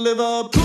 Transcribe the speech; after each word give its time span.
Liverpool, 0.00 0.62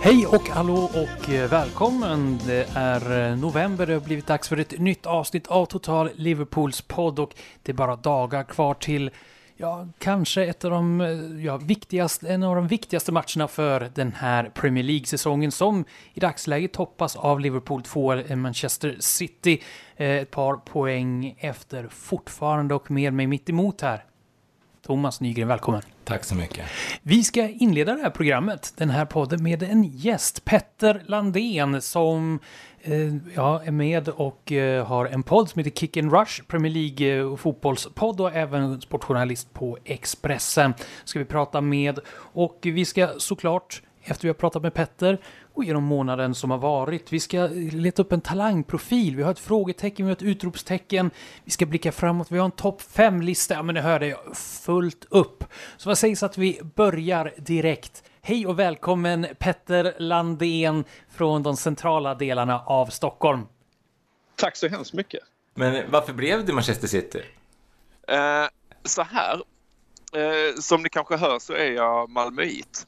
Hej 0.00 0.26
och 0.26 0.48
hallå 0.48 0.90
och 0.94 1.30
eh, 1.30 1.50
välkommen! 1.50 2.38
Det 2.46 2.68
är 2.74 3.30
eh, 3.30 3.36
november, 3.36 3.86
det 3.86 3.92
har 3.92 4.00
blivit 4.00 4.26
dags 4.26 4.48
för 4.48 4.56
ett 4.56 4.78
nytt 4.78 5.06
avsnitt 5.06 5.46
av 5.46 5.66
Total 5.66 6.10
Liverpools 6.14 6.80
podd 6.80 7.18
och 7.18 7.34
det 7.62 7.72
är 7.72 7.76
bara 7.76 7.96
dagar 7.96 8.44
kvar 8.44 8.74
till 8.74 9.10
Ja, 9.56 9.88
kanske 9.98 10.44
ett 10.44 10.64
av 10.64 10.70
de 10.70 11.00
eh, 11.00 11.44
ja, 11.44 11.56
viktigaste, 11.56 12.28
en 12.28 12.42
av 12.42 12.56
de 12.56 12.68
viktigaste 12.68 13.12
matcherna 13.12 13.48
för 13.48 13.90
den 13.94 14.12
här 14.12 14.50
Premier 14.54 14.84
League-säsongen 14.84 15.52
som 15.52 15.84
i 16.14 16.20
dagsläget 16.20 16.72
toppas 16.72 17.16
av 17.16 17.40
Liverpool 17.40 17.82
2 17.82 18.36
Manchester 18.36 18.96
City. 19.00 19.62
Eh, 19.96 20.10
ett 20.10 20.30
par 20.30 20.56
poäng 20.56 21.36
efter 21.38 21.88
fortfarande 21.88 22.74
och 22.74 22.90
med 22.90 23.12
mig 23.12 23.26
mitt 23.26 23.50
emot 23.50 23.80
här. 23.80 24.04
Thomas 24.86 25.20
Nygren, 25.20 25.48
välkommen. 25.48 25.82
Tack 26.04 26.24
så 26.24 26.34
mycket. 26.34 26.64
Vi 27.02 27.24
ska 27.24 27.48
inleda 27.48 27.94
det 27.94 28.02
här 28.02 28.10
programmet, 28.10 28.72
den 28.76 28.90
här 28.90 29.04
podden, 29.04 29.42
med 29.42 29.62
en 29.62 29.84
gäst, 29.84 30.44
Petter 30.44 31.02
Landén, 31.06 31.82
som 31.82 32.38
eh, 32.82 33.14
ja, 33.34 33.62
är 33.64 33.70
med 33.70 34.08
och 34.08 34.52
eh, 34.52 34.86
har 34.86 35.06
en 35.06 35.22
podd 35.22 35.50
som 35.50 35.58
heter 35.58 35.70
Kick 35.70 35.96
and 35.96 36.12
Rush, 36.12 36.42
Premier 36.46 36.72
League 36.72 37.18
eh, 37.18 37.36
fotbollspodd 37.36 38.20
och 38.20 38.34
även 38.34 38.80
sportjournalist 38.80 39.52
på 39.54 39.78
Expressen. 39.84 40.74
Ska 41.04 41.18
vi 41.18 41.24
prata 41.24 41.60
med 41.60 41.98
och 42.16 42.58
vi 42.62 42.84
ska 42.84 43.08
såklart, 43.18 43.82
efter 44.02 44.22
vi 44.22 44.28
har 44.28 44.34
pratat 44.34 44.62
med 44.62 44.74
Petter, 44.74 45.18
och 45.54 45.64
genom 45.64 45.84
månaden 45.84 46.34
som 46.34 46.50
har 46.50 46.58
varit. 46.58 47.12
Vi 47.12 47.20
ska 47.20 47.46
leta 47.72 48.02
upp 48.02 48.12
en 48.12 48.20
talangprofil, 48.20 49.16
vi 49.16 49.22
har 49.22 49.30
ett 49.30 49.38
frågetecken, 49.38 50.06
vi 50.06 50.10
har 50.10 50.16
ett 50.16 50.22
utropstecken, 50.22 51.10
vi 51.44 51.50
ska 51.50 51.66
blicka 51.66 51.92
framåt, 51.92 52.30
vi 52.30 52.38
har 52.38 52.44
en 52.44 52.50
topp 52.50 52.82
5-lista, 52.82 53.54
ja 53.54 53.62
men 53.62 53.74
det 53.74 53.80
hörde 53.80 54.06
jag 54.06 54.36
fullt 54.36 55.06
upp. 55.08 55.44
Så 55.76 55.88
vad 55.88 55.98
sägs 55.98 56.22
att 56.22 56.38
vi 56.38 56.60
börjar 56.74 57.34
direkt? 57.36 58.02
Hej 58.22 58.46
och 58.46 58.58
välkommen 58.58 59.26
Petter 59.38 59.94
Landén 59.98 60.84
från 61.10 61.42
de 61.42 61.56
centrala 61.56 62.14
delarna 62.14 62.60
av 62.60 62.86
Stockholm. 62.86 63.46
Tack 64.36 64.56
så 64.56 64.68
hemskt 64.68 64.92
mycket. 64.92 65.20
Men 65.54 65.90
varför 65.90 66.12
blev 66.12 66.46
du 66.46 66.52
Manchester 66.52 66.88
City? 66.88 67.22
Eh, 68.08 68.46
så 68.84 69.02
här, 69.02 69.42
eh, 70.14 70.54
som 70.60 70.82
ni 70.82 70.88
kanske 70.88 71.16
hör 71.16 71.38
så 71.38 71.52
är 71.52 71.72
jag 71.72 72.10
malmöit. 72.10 72.86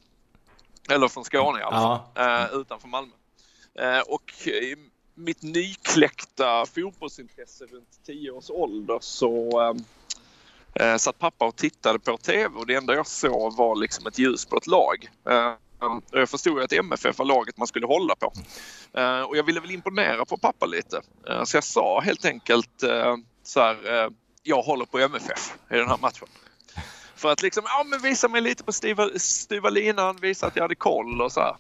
Eller 0.88 1.08
från 1.08 1.24
Skåne 1.24 1.60
i 1.60 1.62
alla 1.62 1.76
fall, 1.76 2.00
ja. 2.14 2.44
eh, 2.44 2.54
utanför 2.54 2.88
Malmö. 2.88 3.12
Eh, 3.78 4.00
och 4.00 4.46
i 4.46 4.76
mitt 5.14 5.42
nykläckta 5.42 6.66
fotbollsintresse 6.66 7.64
runt 7.64 8.00
10 8.06 8.30
års 8.30 8.50
ålder 8.50 8.98
så 9.00 9.62
eh, 9.62 10.86
eh, 10.86 10.96
satt 10.96 11.18
pappa 11.18 11.44
och 11.44 11.56
tittade 11.56 11.98
på 11.98 12.16
TV 12.16 12.58
och 12.58 12.66
det 12.66 12.74
enda 12.74 12.94
jag 12.94 13.06
såg 13.06 13.56
var 13.56 13.76
liksom 13.76 14.06
ett 14.06 14.18
ljus 14.18 14.46
på 14.46 14.56
ett 14.56 14.66
lag. 14.66 15.10
Eh, 15.28 15.52
jag 16.10 16.28
förstod 16.28 16.62
att 16.62 16.72
MFF 16.72 17.18
var 17.18 17.26
laget 17.26 17.56
man 17.56 17.66
skulle 17.66 17.86
hålla 17.86 18.14
på. 18.14 18.32
Eh, 18.92 19.20
och 19.20 19.36
jag 19.36 19.42
ville 19.44 19.60
väl 19.60 19.70
imponera 19.70 20.24
på 20.24 20.36
pappa 20.36 20.66
lite. 20.66 21.00
Eh, 21.28 21.44
så 21.44 21.56
jag 21.56 21.64
sa 21.64 22.00
helt 22.00 22.24
enkelt 22.24 22.84
så 23.42 23.60
här, 23.60 24.10
jag 24.42 24.62
håller 24.62 24.84
på 24.84 24.98
MFF 24.98 25.54
i 25.70 25.76
den 25.76 25.88
här 25.88 25.98
matchen. 25.98 26.28
För 27.17 27.33
att 27.33 27.42
liksom, 27.42 27.64
ja 27.67 27.84
men 27.84 28.00
visa 28.00 28.28
mig 28.28 28.41
lite 28.41 28.64
på 28.64 28.72
styva, 28.72 29.09
styva 29.17 29.70
linan, 29.70 30.17
visa 30.17 30.47
att 30.47 30.56
jag 30.56 30.62
hade 30.62 30.75
koll 30.75 31.22
och 31.22 31.33
så 31.33 31.41
här. 31.41 31.56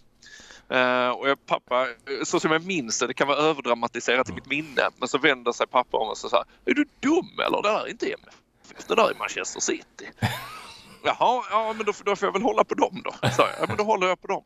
Uh, 0.72 1.10
och 1.10 1.28
jag, 1.28 1.46
pappa, 1.46 1.86
så 2.24 2.40
som 2.40 2.52
jag 2.52 2.64
minns 2.64 2.98
det, 2.98 3.06
det 3.06 3.14
kan 3.14 3.28
vara 3.28 3.38
överdramatiserat 3.38 4.28
i 4.28 4.32
mitt 4.32 4.46
minne, 4.46 4.82
men 4.98 5.08
så 5.08 5.18
vänder 5.18 5.52
sig 5.52 5.66
pappa 5.66 5.96
om 5.96 6.08
och 6.08 6.18
så 6.18 6.28
säger 6.28 6.44
Är 6.64 6.74
du 6.74 6.84
dum 7.00 7.30
eller? 7.46 7.62
Det 7.62 7.68
där 7.68 7.80
är 7.80 7.88
inte 7.88 8.06
MFF, 8.06 8.86
det 8.86 8.94
där 8.94 9.10
är 9.10 9.14
Manchester 9.14 9.60
City. 9.60 10.10
Jaha, 11.04 11.44
ja 11.50 11.74
men 11.76 11.86
då, 11.86 11.92
då 12.04 12.16
får 12.16 12.26
jag 12.26 12.32
väl 12.32 12.42
hålla 12.42 12.64
på 12.64 12.74
dem 12.74 13.02
då, 13.04 13.14
jag. 13.22 13.48
Ja 13.60 13.64
men 13.68 13.76
då 13.76 13.84
håller 13.84 14.06
jag 14.06 14.20
på 14.20 14.26
dem. 14.26 14.44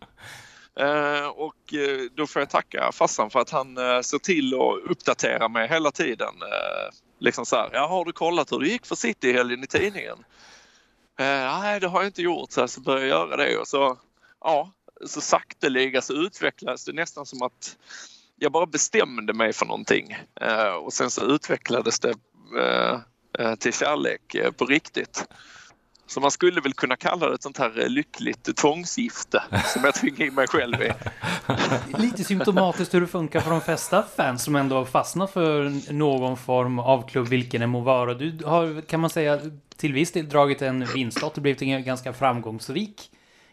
Uh, 0.81 1.26
och 1.26 1.72
uh, 1.75 2.10
då 2.15 2.26
får 2.26 2.43
jag 2.43 2.50
tacka 2.50 2.93
farsan 2.93 3.31
för 3.31 3.41
att 3.41 3.50
han 3.50 3.78
uh, 3.78 4.00
såg 4.00 4.22
till 4.22 4.54
att 4.54 4.91
uppdatera 4.91 5.49
mig 5.49 5.69
hela 5.69 5.91
tiden. 5.91 6.34
Liksom 7.19 7.47
så 7.47 7.56
här, 7.56 7.70
ja 7.72 7.87
har 7.87 8.04
du 8.04 8.12
kollat 8.12 8.53
hur 8.53 8.59
det 8.59 8.69
gick 8.69 8.87
för 8.87 8.94
City 8.94 9.28
i 9.28 9.32
helgen 9.32 9.65
i 9.65 9.66
tidningen? 9.66 10.25
Eh, 11.19 11.60
nej, 11.60 11.81
det 11.81 11.88
har 11.88 12.00
jag 12.00 12.09
inte 12.09 12.22
gjort. 12.22 12.53
Så, 12.53 12.69
så 12.69 12.81
började 12.81 13.06
jag 13.06 13.28
göra 13.28 13.37
det 13.37 13.59
och 13.59 13.69
så, 13.69 13.98
ja, 14.41 14.72
så 15.06 15.21
sakteliga 15.21 16.03
så 16.03 16.12
utvecklades 16.12 16.84
det 16.84 16.93
nästan 16.93 17.26
som 17.26 17.43
att 17.43 17.76
jag 18.37 18.53
bara 18.53 18.66
bestämde 18.66 19.32
mig 19.32 19.53
för 19.53 19.66
någonting 19.66 20.16
eh, 20.41 20.72
och 20.72 20.93
sen 20.93 21.10
så 21.10 21.25
utvecklades 21.25 22.00
det 22.00 22.15
eh, 23.38 23.54
till 23.54 23.72
kärlek 23.72 24.37
på 24.56 24.65
riktigt. 24.65 25.28
Så 26.10 26.21
man 26.21 26.31
skulle 26.31 26.60
väl 26.60 26.72
kunna 26.72 26.97
kalla 26.97 27.28
det 27.28 27.34
ett 27.34 27.43
sånt 27.43 27.59
här 27.59 27.81
eh, 27.81 27.88
lyckligt 27.88 28.56
tvångsgifte 28.56 29.43
som 29.65 29.84
jag 29.84 29.94
tvingar 29.94 30.26
in 30.26 30.34
mig 30.34 30.47
själv 30.47 30.82
i. 30.82 30.93
Lite 31.98 32.25
symptomatiskt 32.25 32.94
hur 32.94 33.00
det 33.00 33.06
funkar 33.06 33.41
för 33.41 33.50
de 33.50 33.60
flesta 33.60 34.03
fans 34.16 34.44
som 34.44 34.56
ändå 34.56 34.84
fastnar 34.84 35.26
för 35.26 35.93
någon 35.93 36.37
form 36.37 36.78
av 36.78 37.09
klubb, 37.09 37.28
vilken 37.28 37.60
det 37.60 37.66
må 37.66 37.81
vara. 37.81 38.15
Du 38.15 38.38
har, 38.44 38.81
kan 38.81 39.00
man 39.00 39.10
säga, 39.10 39.41
till 39.76 39.93
viss 39.93 40.12
del 40.12 40.28
dragit 40.28 40.62
en 40.62 40.84
vinstlott 40.84 41.37
och 41.37 41.43
blivit 41.43 41.62
en 41.62 41.84
ganska 41.84 42.12
framgångsrik 42.12 43.10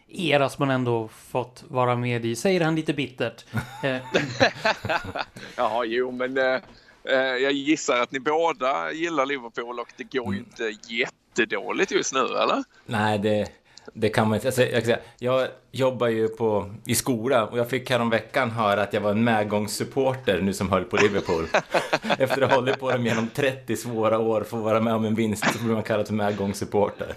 era 0.08 0.48
som 0.48 0.66
man 0.66 0.74
ändå 0.74 1.08
fått 1.08 1.64
vara 1.68 1.96
med 1.96 2.26
i, 2.26 2.36
säger 2.36 2.60
han 2.60 2.74
lite 2.74 2.94
bittert. 2.94 3.44
Jaha, 5.56 5.84
jo 5.84 6.10
men 6.10 6.38
eh, 6.38 6.60
eh, 7.04 7.16
jag 7.18 7.52
gissar 7.52 8.00
att 8.00 8.12
ni 8.12 8.20
båda 8.20 8.92
gillar 8.92 9.26
Liverpool 9.26 9.80
och 9.80 9.92
det 9.96 10.04
går 10.04 10.34
ju 10.34 10.38
mm. 10.38 10.50
inte 10.50 10.90
jättedåligt 11.38 11.90
just 11.90 12.14
nu, 12.14 12.20
eller? 12.20 12.64
Nej, 12.86 13.18
det, 13.18 13.48
det 13.94 14.08
kan 14.08 14.28
man 14.28 14.34
inte. 14.34 14.48
Alltså, 14.48 14.62
jag, 14.62 14.84
säga, 14.84 14.98
jag 15.18 15.48
jobbar 15.72 16.08
ju 16.08 16.28
på, 16.28 16.74
i 16.86 16.94
skola 16.94 17.46
och 17.46 17.58
jag 17.58 17.70
fick 17.70 17.90
veckan 17.90 18.50
höra 18.50 18.82
att 18.82 18.92
jag 18.92 19.00
var 19.00 19.10
en 19.10 19.24
medgångssupporter 19.24 20.40
nu 20.40 20.52
som 20.52 20.70
höll 20.70 20.84
på 20.84 20.96
Liverpool. 20.96 21.48
Efter 22.18 22.42
att 22.42 22.50
ha 22.50 22.56
hållit 22.56 22.80
på 22.80 22.90
dem 22.90 23.06
genom 23.06 23.28
30 23.28 23.76
svåra 23.76 24.18
år 24.18 24.40
för 24.40 24.56
att 24.56 24.64
vara 24.64 24.80
med 24.80 24.94
om 24.94 25.04
en 25.04 25.14
vinst 25.14 25.52
så 25.52 25.58
blir 25.58 25.74
man 25.74 25.82
kallad 25.82 26.06
för 26.06 26.14
medgångssupporter. 26.14 27.14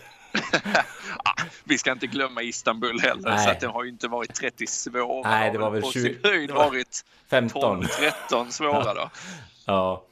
vi 1.64 1.78
ska 1.78 1.92
inte 1.92 2.08
glömma 2.08 2.42
Istanbul 2.42 3.00
heller, 3.00 3.30
Nej. 3.30 3.46
så 3.46 3.50
att 3.50 3.60
det 3.60 3.68
har 3.68 3.84
ju 3.84 3.90
inte 3.90 4.08
varit 4.08 4.34
30 4.34 4.68
svåra. 4.68 5.30
Nej, 5.30 5.52
det 5.52 5.58
var 5.58 5.72
väl 5.72 5.84
20... 5.84 6.18
höjd 6.24 6.52
varit 6.52 7.06
15. 7.30 7.86
13 8.00 8.52
svåra 8.52 8.94
då. 8.94 9.10
Ja, 9.66 10.04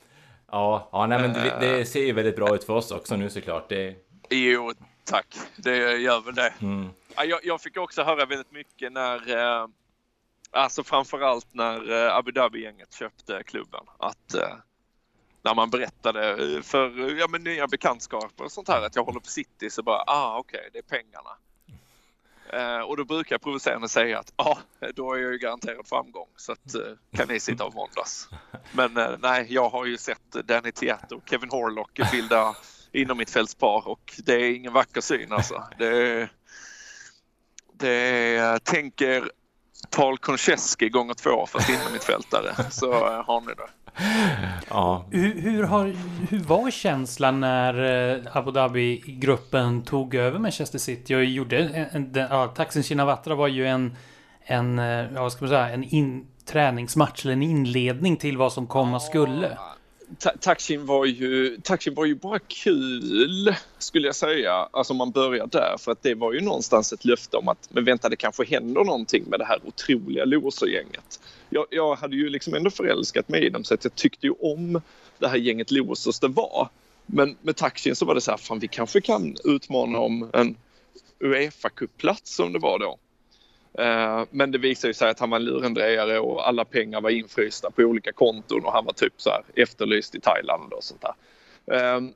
ja, 0.52 0.90
ja 0.92 1.08
nej, 1.08 1.22
men 1.22 1.34
det, 1.34 1.58
det, 1.60 1.86
ser 1.86 2.06
ju 2.06 2.14
väldigt 2.14 2.36
bra 2.36 2.56
ut 2.56 2.64
för 2.64 2.74
oss 2.74 2.92
också 2.92 3.16
nu 3.16 3.30
såklart. 3.30 3.70
Det... 3.70 3.96
Jo, 4.30 4.74
tack. 5.04 5.36
Det 5.56 5.98
gör 5.98 6.22
väl 6.22 6.36
det. 6.36 6.54
Mm. 6.62 6.90
Jag, 7.16 7.40
jag, 7.44 7.62
fick 7.62 7.78
också 7.78 8.04
höra 8.04 8.26
väldigt 8.26 8.52
mycket 8.52 8.92
när, 8.92 9.38
eh, 9.38 9.68
alltså 10.52 10.84
framförallt 10.84 11.54
när 11.54 11.92
eh, 11.92 12.16
Abu 12.16 12.32
Dhabi-gänget 12.32 12.94
köpte 12.94 13.44
klubben, 13.44 13.84
att 13.98 14.34
eh, 14.34 14.56
när 15.42 15.56
man 15.56 15.70
berättade 15.70 16.38
för 16.64 17.18
ja, 17.20 17.28
men 17.30 17.44
nya 17.44 17.68
bekantskaper 17.68 18.44
och 18.44 18.52
sånt 18.52 18.68
här 18.68 18.86
att 18.86 18.96
jag 18.96 19.04
håller 19.04 19.20
på 19.20 19.28
City 19.28 19.70
så 19.70 19.84
bara, 19.84 20.04
ah 20.08 20.38
okej, 20.38 20.60
okay, 20.60 20.70
det 20.74 20.78
är 20.80 21.02
pengarna. 21.02 21.30
Eh, 22.54 22.80
och 22.80 22.98
då 22.98 23.06
brukar 23.06 23.34
jag 23.34 23.42
provocerande 23.42 23.90
säga 23.90 24.20
att 24.20 24.34
ja, 24.38 24.58
ah, 24.82 24.88
då 24.96 25.14
är 25.14 25.20
jag 25.20 25.32
ju 25.32 25.38
garanterad 25.38 25.88
framgång 25.88 26.28
så 26.36 26.52
att 26.52 26.76
eh, 26.76 26.82
kan 27.18 27.28
ni 27.28 27.40
sitta 27.40 27.66
och 27.66 27.74
våndas. 27.74 28.30
Men 28.72 28.98
eh, 28.98 29.12
nej, 29.20 29.46
jag 29.50 29.70
har 29.70 29.86
ju 29.86 29.98
sett 29.98 30.32
Danny 30.32 30.72
Tieto 30.72 31.16
och 31.16 31.30
Kevin 31.30 31.50
Horlock 31.50 32.00
bilda 32.12 32.56
inom 32.92 33.18
mitt 33.18 33.30
fältspar 33.30 33.88
och 33.88 34.14
det 34.26 34.34
är 34.34 34.56
ingen 34.56 34.74
vacker 34.74 35.02
syn 35.02 35.32
alltså. 35.32 35.64
Det, 35.80 36.30
det 37.74 38.64
tänker 38.64 39.32
Paul 39.90 40.18
Konchesky 40.18 40.90
gånger 40.90 41.14
två 41.14 41.46
för 41.46 41.74
inom 41.74 41.94
mitt 41.94 42.04
fältare 42.04 42.72
så 42.72 42.92
eh, 42.92 43.26
har 43.26 43.42
ni 43.42 43.48
det. 43.48 43.70
Ja. 44.70 45.06
Hur, 45.12 45.42
hur, 45.42 45.64
har, 45.64 45.96
hur 46.30 46.40
var 46.40 46.72
känslan 46.72 47.40
när 47.40 47.74
eh, 48.16 48.38
Abu 48.38 48.52
Dhabi-gruppen 48.52 49.82
tog 49.82 50.16
över 50.16 50.40
Manchester 50.40 50.80
City 50.80 51.16
och 51.16 51.26
gjorde 51.26 51.58
en, 51.58 52.14
en, 52.16 52.28
ja, 52.30 52.48
Taksin 52.48 52.84
Shinawatra 52.84 53.36
var 53.36 53.48
ju 53.48 53.68
en, 53.68 53.96
en, 54.44 54.80
eh, 54.80 54.86
ja, 54.86 55.22
vad 55.22 55.32
ska 55.32 55.46
man 55.46 55.50
säga, 55.50 55.70
en 55.70 55.84
in, 55.84 56.28
träningsmatch 56.46 57.26
eller 57.26 57.34
en 57.34 57.44
inledning 57.44 58.18
till 58.18 58.38
vad 58.38 58.54
som 58.54 58.68
komma 58.68 59.00
skulle. 59.00 59.58
Taxin 60.18 60.86
var 60.86 61.06
ju, 61.06 61.58
taxin 61.64 61.94
var 61.94 62.06
ju 62.06 62.16
bara 62.16 62.40
kul 62.40 63.56
skulle 63.78 64.08
jag 64.08 64.16
säga. 64.16 64.54
Alltså 64.54 64.94
man 64.94 65.12
börjar 65.12 65.48
där 65.48 65.76
för 65.80 65.92
att 65.92 66.04
det 66.04 66.16
var 66.16 66.34
ju 66.34 66.42
någonstans 66.42 66.94
ett 66.94 67.06
löfte 67.06 67.38
om 67.38 67.48
att 67.48 67.70
men 67.72 67.86
vänta 67.86 68.10
det 68.10 68.16
kanske 68.16 68.46
händer 68.46 68.84
någonting 68.84 69.24
med 69.28 69.40
det 69.40 69.46
här 69.46 69.60
otroliga 69.66 70.26
losergänget. 70.26 71.20
Jag, 71.50 71.66
jag 71.70 71.96
hade 71.96 72.16
ju 72.16 72.30
liksom 72.30 72.54
ändå 72.54 72.70
förälskat 72.70 73.30
mig 73.30 73.46
i 73.46 73.50
dem 73.50 73.64
så 73.64 73.74
att 73.74 73.84
jag 73.84 73.96
tyckte 73.96 74.28
ju 74.28 74.34
om 74.40 74.82
det 75.20 75.28
här 75.28 75.38
gänget 75.38 75.72
losers 75.72 76.20
det 76.20 76.28
var. 76.28 76.70
Men 77.06 77.38
med 77.42 77.56
taxin 77.56 77.96
så 77.96 78.06
var 78.06 78.16
det 78.16 78.22
så 78.22 78.32
här, 78.32 78.38
fan 78.38 78.60
vi 78.60 78.68
kanske 78.68 79.02
kan 79.02 79.36
utmana 79.44 80.00
om 80.00 80.30
en 80.34 80.56
Uefa-cupplats 81.20 82.36
som 82.36 82.54
det 82.54 82.60
var 82.60 82.80
då. 82.80 82.98
Eh, 83.74 84.24
men 84.30 84.52
det 84.52 84.58
visade 84.58 84.94
sig 84.94 85.10
att 85.10 85.20
han 85.20 85.30
var 85.30 85.40
lurendrejare 85.40 86.20
och 86.20 86.48
alla 86.48 86.66
pengar 86.66 87.02
var 87.02 87.10
infrysta 87.10 87.72
på 87.72 87.82
olika 87.82 88.12
konton 88.12 88.66
och 88.66 88.72
han 88.72 88.86
var 88.86 88.94
typ 88.94 89.14
så 89.18 89.30
här 89.30 89.44
efterlyst 89.56 90.16
i 90.16 90.20
Thailand 90.20 90.74
och 90.74 90.84
sånt 90.84 91.02
där. 91.02 91.14
Ehm, 91.78 92.14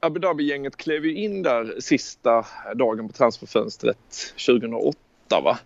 Abu 0.00 0.20
Dhabi-gänget 0.20 0.76
klev 0.76 1.06
ju 1.06 1.14
in 1.14 1.42
där 1.42 1.80
sista 1.80 2.46
dagen 2.74 3.08
på 3.08 3.12
transferfönstret 3.12 4.34
2008 4.46 4.98
va. 5.30 5.58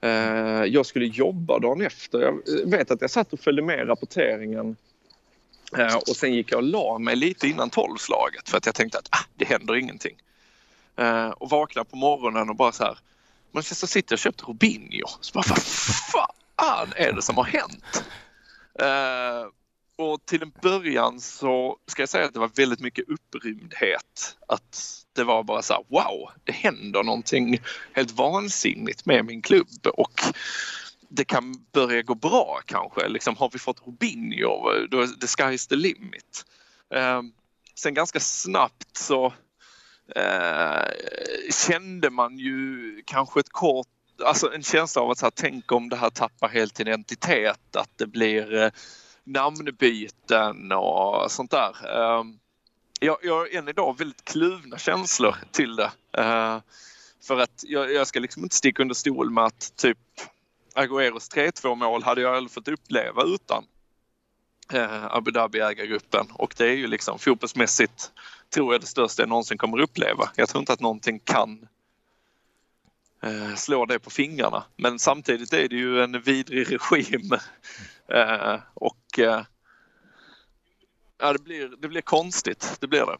Eh, 0.00 0.64
jag 0.64 0.86
skulle 0.86 1.06
jobba 1.06 1.58
dagen 1.58 1.80
efter. 1.80 2.20
Jag 2.20 2.40
vet 2.66 2.90
att 2.90 3.00
jag 3.00 3.10
satt 3.10 3.32
och 3.32 3.40
följde 3.40 3.62
med 3.62 3.88
rapporteringen 3.88 4.76
eh, 5.78 5.96
och 5.96 6.16
sen 6.16 6.34
gick 6.34 6.52
jag 6.52 6.58
och 6.58 6.62
la 6.62 6.98
mig 6.98 7.16
lite 7.16 7.48
innan 7.48 7.70
tolvslaget 7.70 8.48
för 8.48 8.58
att 8.58 8.66
jag 8.66 8.74
tänkte 8.74 8.98
att 8.98 9.08
ah, 9.10 9.24
det 9.34 9.44
händer 9.44 9.76
ingenting. 9.76 10.16
Och 11.36 11.50
vaknade 11.50 11.90
på 11.90 11.96
morgonen 11.96 12.50
och 12.50 12.56
bara 12.56 12.72
så 12.72 12.84
här 12.84 12.98
Manchester 13.52 13.86
City 13.86 14.12
har 14.12 14.16
köpt 14.16 14.48
Robinho. 14.48 15.08
Så 15.20 15.32
bara, 15.32 15.44
vad 15.48 15.62
fan 16.28 16.92
är 16.96 17.12
det 17.12 17.22
som 17.22 17.36
har 17.36 17.44
hänt? 17.44 18.04
Uh, 18.82 19.50
och 19.98 20.26
till 20.26 20.42
en 20.42 20.52
början 20.62 21.20
så 21.20 21.76
ska 21.86 22.02
jag 22.02 22.08
säga 22.08 22.24
att 22.24 22.34
det 22.34 22.40
var 22.40 22.50
väldigt 22.56 22.80
mycket 22.80 23.04
upprymdhet. 23.08 24.36
Att 24.48 25.02
det 25.12 25.24
var 25.24 25.42
bara 25.42 25.62
så 25.62 25.74
här, 25.74 25.84
wow, 25.88 26.30
det 26.44 26.52
händer 26.52 27.02
någonting 27.02 27.58
helt 27.92 28.10
vansinnigt 28.10 29.06
med 29.06 29.24
min 29.24 29.42
klubb 29.42 29.86
och 29.94 30.20
det 31.08 31.24
kan 31.24 31.54
börja 31.72 32.02
gå 32.02 32.14
bra 32.14 32.60
kanske. 32.66 33.08
Liksom, 33.08 33.36
har 33.36 33.50
vi 33.52 33.58
fått 33.58 33.86
Robinho, 33.86 34.86
då, 34.90 35.06
the 35.06 35.26
sky's 35.26 35.68
the 35.68 35.76
limit. 35.76 36.44
Uh, 36.94 37.22
sen 37.74 37.94
ganska 37.94 38.20
snabbt 38.20 38.96
så 38.96 39.32
eh, 40.14 40.88
kände 41.66 42.10
man 42.10 42.38
ju 42.38 43.02
kanske 43.06 43.40
ett 43.40 43.52
kort 43.52 43.86
Alltså 44.24 44.52
en 44.52 44.62
känsla 44.62 45.02
av 45.02 45.10
att 45.10 45.18
så 45.18 45.26
här, 45.26 45.32
tänk 45.36 45.72
om 45.72 45.88
det 45.88 45.96
här 45.96 46.10
tappar 46.10 46.48
helt 46.48 46.80
identitet, 46.80 47.76
att 47.76 47.90
det 47.96 48.06
blir 48.06 48.54
eh, 48.54 48.70
namnbyten 49.24 50.72
och 50.72 51.30
sånt 51.30 51.50
där. 51.50 51.70
Eh, 51.84 52.24
jag, 53.00 53.16
jag 53.22 53.34
har 53.34 53.56
än 53.56 53.68
idag 53.68 53.98
väldigt 53.98 54.24
kluvna 54.24 54.78
känslor 54.78 55.36
till 55.52 55.76
det. 55.76 55.90
Eh, 56.12 56.58
för 57.26 57.38
att 57.38 57.64
jag, 57.66 57.92
jag, 57.92 58.06
ska 58.06 58.20
liksom 58.20 58.42
inte 58.42 58.56
sticka 58.56 58.82
under 58.82 58.94
stol 58.94 59.30
med 59.30 59.44
att 59.44 59.76
typ 59.76 59.98
Agüeros 60.74 61.34
3-2 61.34 61.74
mål 61.74 62.02
hade 62.02 62.20
jag 62.20 62.36
aldrig 62.36 62.50
fått 62.50 62.68
uppleva 62.68 63.22
utan 63.22 63.64
eh, 64.72 65.04
Abu 65.04 65.30
Dhabi 65.30 65.60
ägargruppen 65.60 66.26
och 66.32 66.54
det 66.56 66.64
är 66.64 66.76
ju 66.76 66.86
liksom 66.86 67.18
fotbollsmässigt 67.18 68.10
tror 68.56 68.74
jag 68.74 68.80
det 68.80 68.86
största 68.86 69.22
jag 69.22 69.28
någonsin 69.28 69.58
kommer 69.58 69.80
uppleva. 69.80 70.30
Jag 70.36 70.48
tror 70.48 70.60
inte 70.60 70.72
att 70.72 70.80
någonting 70.80 71.18
kan 71.18 71.68
eh, 73.22 73.54
slå 73.54 73.86
det 73.86 73.98
på 73.98 74.10
fingrarna. 74.10 74.64
Men 74.76 74.98
samtidigt 74.98 75.52
är 75.52 75.68
det 75.68 75.76
ju 75.76 76.02
en 76.02 76.20
vidrig 76.20 76.78
regim 76.92 77.32
eh, 78.08 78.60
och 78.74 79.18
eh, 79.18 79.42
ja, 81.18 81.32
det, 81.32 81.44
blir, 81.44 81.68
det 81.78 81.88
blir 81.88 82.00
konstigt. 82.00 82.76
Det 82.80 82.86
blir 82.86 83.06
det. 83.06 83.16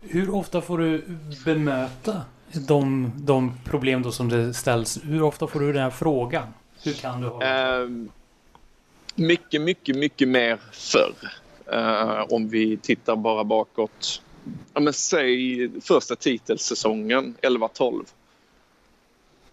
Hur 0.00 0.34
ofta 0.34 0.60
får 0.60 0.78
du 0.78 1.04
bemöta 1.44 2.22
de, 2.52 3.12
de 3.16 3.54
problem 3.64 4.02
då 4.02 4.12
som 4.12 4.28
det 4.28 4.54
ställs? 4.54 4.98
Hur 5.04 5.22
ofta 5.22 5.46
får 5.46 5.60
du 5.60 5.72
den 5.72 5.82
här 5.82 5.90
frågan? 5.90 6.46
Hur 6.82 6.92
kan 6.92 7.20
du 7.20 7.28
ha 7.28 7.38
det? 7.38 7.78
Um, 7.78 8.10
mycket, 9.14 9.60
mycket, 9.62 9.96
mycket 9.96 10.28
mer 10.28 10.58
förr. 10.72 11.14
Uh, 11.72 12.24
om 12.30 12.48
vi 12.48 12.76
tittar 12.76 13.16
bara 13.16 13.44
bakåt. 13.44 14.22
Ja, 14.74 14.80
men 14.80 14.92
säg 14.92 15.70
första 15.80 16.16
titelsäsongen 16.16 17.34
11-12. 17.42 18.04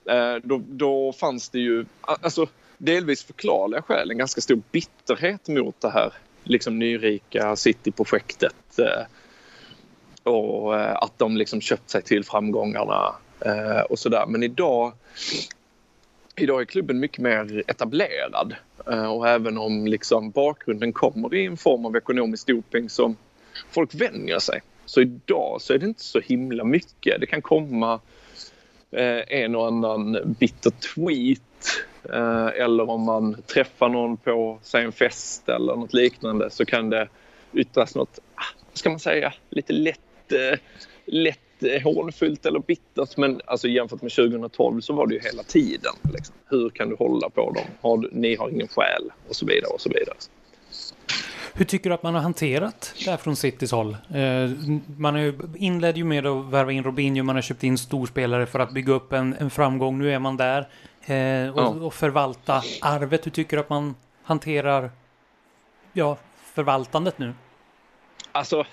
Uh, 0.09 0.15
eh, 0.15 0.35
då, 0.43 0.61
då 0.67 1.13
fanns 1.13 1.49
det 1.49 1.59
ju, 1.59 1.85
alltså 2.01 2.47
delvis 2.77 3.23
förklarliga 3.23 3.81
skäl, 3.81 4.11
en 4.11 4.17
ganska 4.17 4.41
stor 4.41 4.61
bitterhet 4.71 5.47
mot 5.47 5.81
det 5.81 5.89
här 5.89 6.13
liksom 6.43 6.79
nyrika 6.79 7.55
City-projektet. 7.55 8.79
Uh, 8.79 9.05
och 10.23 11.03
att 11.03 11.19
de 11.19 11.37
liksom 11.37 11.61
köpt 11.61 11.89
sig 11.89 12.01
till 12.01 12.23
framgångarna 12.23 13.15
och 13.89 13.99
sådär. 13.99 14.25
Men 14.27 14.43
idag 14.43 14.93
Idag 16.39 16.61
är 16.61 16.65
klubben 16.65 16.99
mycket 16.99 17.17
mer 17.17 17.63
etablerad 17.67 18.55
eh, 18.91 19.11
och 19.11 19.27
även 19.27 19.57
om 19.57 19.87
liksom 19.87 20.31
bakgrunden 20.31 20.93
kommer 20.93 21.35
i 21.35 21.45
en 21.45 21.57
form 21.57 21.85
av 21.85 21.95
ekonomisk 21.95 22.47
doping 22.47 22.89
som 22.89 23.15
folk 23.71 23.95
vänjer 23.95 24.39
sig. 24.39 24.61
Så 24.85 25.01
idag 25.01 25.61
så 25.61 25.73
är 25.73 25.77
det 25.77 25.85
inte 25.85 26.03
så 26.03 26.19
himla 26.19 26.63
mycket. 26.63 27.21
Det 27.21 27.25
kan 27.25 27.41
komma 27.41 27.99
eh, 28.91 29.21
en 29.27 29.55
och 29.55 29.67
annan 29.67 30.35
bitter 30.39 30.71
tweet 30.95 31.41
eh, 32.13 32.63
eller 32.63 32.89
om 32.89 33.01
man 33.01 33.41
träffar 33.41 33.89
någon 33.89 34.17
på 34.17 34.59
säg 34.61 34.83
en 34.83 34.91
fest 34.91 35.49
eller 35.49 35.75
något 35.75 35.93
liknande 35.93 36.49
så 36.49 36.65
kan 36.65 36.89
det 36.89 37.07
yttras 37.53 37.95
något, 37.95 38.19
ah, 38.35 38.55
vad 38.69 38.77
ska 38.77 38.89
man 38.89 38.99
säga, 38.99 39.33
lite 39.49 39.73
lätt, 39.73 40.33
lätt 41.05 41.39
hånfullt 41.83 42.45
eller 42.45 42.59
bittert 42.59 43.17
men 43.17 43.41
alltså 43.45 43.67
jämfört 43.67 44.01
med 44.01 44.11
2012 44.11 44.81
så 44.81 44.93
var 44.93 45.07
det 45.07 45.13
ju 45.13 45.21
hela 45.21 45.43
tiden. 45.43 45.93
Liksom. 46.13 46.35
Hur 46.49 46.69
kan 46.69 46.89
du 46.89 46.95
hålla 46.95 47.29
på 47.29 47.51
dem? 47.51 47.65
Har 47.81 47.97
du, 47.97 48.09
ni 48.11 48.35
har 48.35 48.49
ingen 48.49 48.67
själ 48.67 49.11
och 49.29 49.35
så 49.35 49.45
vidare 49.45 49.71
och 49.73 49.81
så 49.81 49.89
vidare. 49.89 50.15
Hur 51.53 51.65
tycker 51.65 51.89
du 51.89 51.93
att 51.93 52.03
man 52.03 52.13
har 52.13 52.21
hanterat 52.21 52.93
det 53.05 53.11
här 53.11 53.17
från 53.17 53.35
Citys 53.35 53.71
håll? 53.71 53.97
Eh, 54.13 54.49
man 54.97 55.21
ju 55.21 55.33
inledde 55.55 55.99
ju 55.99 56.05
med 56.05 56.25
att 56.25 56.45
värva 56.45 56.71
in 56.71 56.83
Robinho, 56.83 57.23
man 57.23 57.35
har 57.35 57.41
köpt 57.41 57.63
in 57.63 57.77
storspelare 57.77 58.45
för 58.45 58.59
att 58.59 58.71
bygga 58.71 58.93
upp 58.93 59.13
en, 59.13 59.33
en 59.33 59.49
framgång. 59.49 59.99
Nu 59.99 60.13
är 60.13 60.19
man 60.19 60.37
där 60.37 60.59
eh, 61.05 61.49
och, 61.53 61.61
ja. 61.61 61.67
och 61.67 61.93
förvalta 61.93 62.61
arvet. 62.81 63.25
Hur 63.25 63.31
tycker 63.31 63.57
du 63.57 63.61
att 63.61 63.69
man 63.69 63.95
hanterar 64.23 64.91
ja, 65.93 66.17
förvaltandet 66.53 67.17
nu? 67.19 67.33
Alltså, 68.31 68.65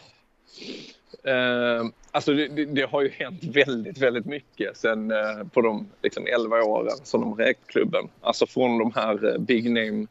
Eh, 1.25 1.85
alltså 2.15 2.33
det, 2.33 2.49
det, 2.49 2.65
det, 2.65 2.83
har 2.83 3.03
ju 3.03 3.11
hänt 3.11 3.45
väldigt, 3.45 3.99
väldigt 3.99 4.27
mycket 4.27 4.77
sen 4.77 5.11
eh, 5.11 5.45
på 5.53 5.61
de 5.61 5.87
liksom, 6.03 6.27
11 6.27 6.63
åren 6.63 6.97
som 7.03 7.21
de 7.21 7.37
räkt 7.37 7.67
klubben. 7.67 8.09
Alltså 8.21 8.47
från 8.47 8.79
de 8.79 8.93
här 8.95 9.33
eh, 9.33 9.39
big 9.39 9.71
name 9.71 10.07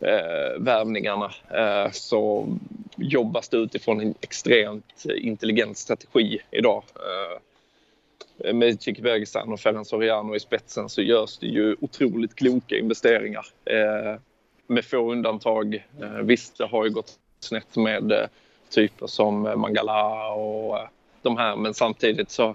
eh, 0.00 0.60
värvningarna 0.60 1.30
eh, 1.50 1.90
så 1.92 2.48
jobbas 2.96 3.48
det 3.48 3.56
utifrån 3.56 4.00
en 4.00 4.14
extremt 4.20 5.04
eh, 5.08 5.26
intelligent 5.26 5.78
strategi 5.78 6.38
idag. 6.50 6.82
Eh, 6.94 8.54
med 8.54 8.82
Chiqui 8.82 9.02
Bergesan 9.02 9.52
och 9.52 9.60
Ferran 9.60 9.84
Soriano 9.84 10.36
i 10.36 10.40
spetsen 10.40 10.88
så 10.88 11.02
görs 11.02 11.38
det 11.38 11.46
ju 11.46 11.76
otroligt 11.80 12.34
kloka 12.34 12.76
investeringar. 12.76 13.46
Eh, 13.64 14.20
med 14.66 14.84
få 14.84 15.12
undantag. 15.12 15.74
Eh, 16.00 16.18
visst, 16.22 16.58
det 16.58 16.66
har 16.66 16.84
ju 16.84 16.90
gått 16.90 17.18
snett 17.40 17.76
med 17.76 18.12
eh, 18.12 18.26
typer 18.70 19.06
som 19.06 19.46
eh, 19.46 19.56
Mangala 19.56 20.32
och 20.32 20.78
eh, 20.78 20.88
de 21.22 21.36
här. 21.36 21.56
Men 21.56 21.74
samtidigt 21.74 22.30
så 22.30 22.54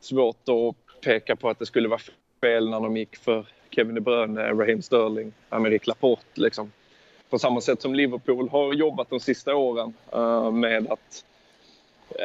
svårt 0.00 0.48
att 0.48 1.00
peka 1.00 1.36
på 1.36 1.48
att 1.50 1.58
det 1.58 1.66
skulle 1.66 1.88
vara 1.88 2.00
fel 2.40 2.70
när 2.70 2.80
de 2.80 2.96
gick 2.96 3.16
för 3.16 3.46
Kevin 3.70 3.94
De 3.94 4.00
Bruyne, 4.00 4.52
Raheem 4.52 4.82
Sterling, 4.82 5.32
Amerik 5.48 5.86
Laporte. 5.86 6.40
Liksom. 6.40 6.72
På 7.30 7.38
samma 7.38 7.60
sätt 7.60 7.82
som 7.82 7.94
Liverpool 7.94 8.48
har 8.48 8.74
jobbat 8.74 9.10
de 9.10 9.20
sista 9.20 9.54
åren 9.54 9.94
uh, 10.14 10.50
med 10.50 10.86
att 10.90 11.24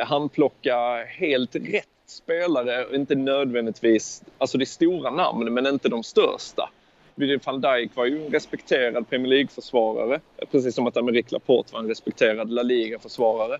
handplocka 0.06 1.04
helt 1.04 1.56
rätt 1.56 1.88
spelare. 2.06 2.96
Inte 2.96 3.16
nödvändigtvis, 3.16 4.24
alltså 4.38 4.58
det 4.58 4.64
är 4.64 4.66
stora 4.66 5.10
namn 5.10 5.54
men 5.54 5.68
inte 5.68 5.90
de 5.90 6.04
största. 6.04 6.70
Virgil 7.16 7.40
van 7.46 7.62
Dijk 7.62 7.96
var 7.96 8.06
ju 8.06 8.26
en 8.26 8.32
respekterad 8.32 9.10
Premier 9.10 9.28
League-försvarare. 9.28 10.20
Precis 10.52 10.76
som 10.76 10.88
att 10.88 10.98
Amerik 10.98 11.32
Laporte 11.32 11.74
var 11.74 11.80
en 11.80 11.88
respekterad 11.88 12.50
La 12.50 12.64
Liga-försvarare. 12.64 13.58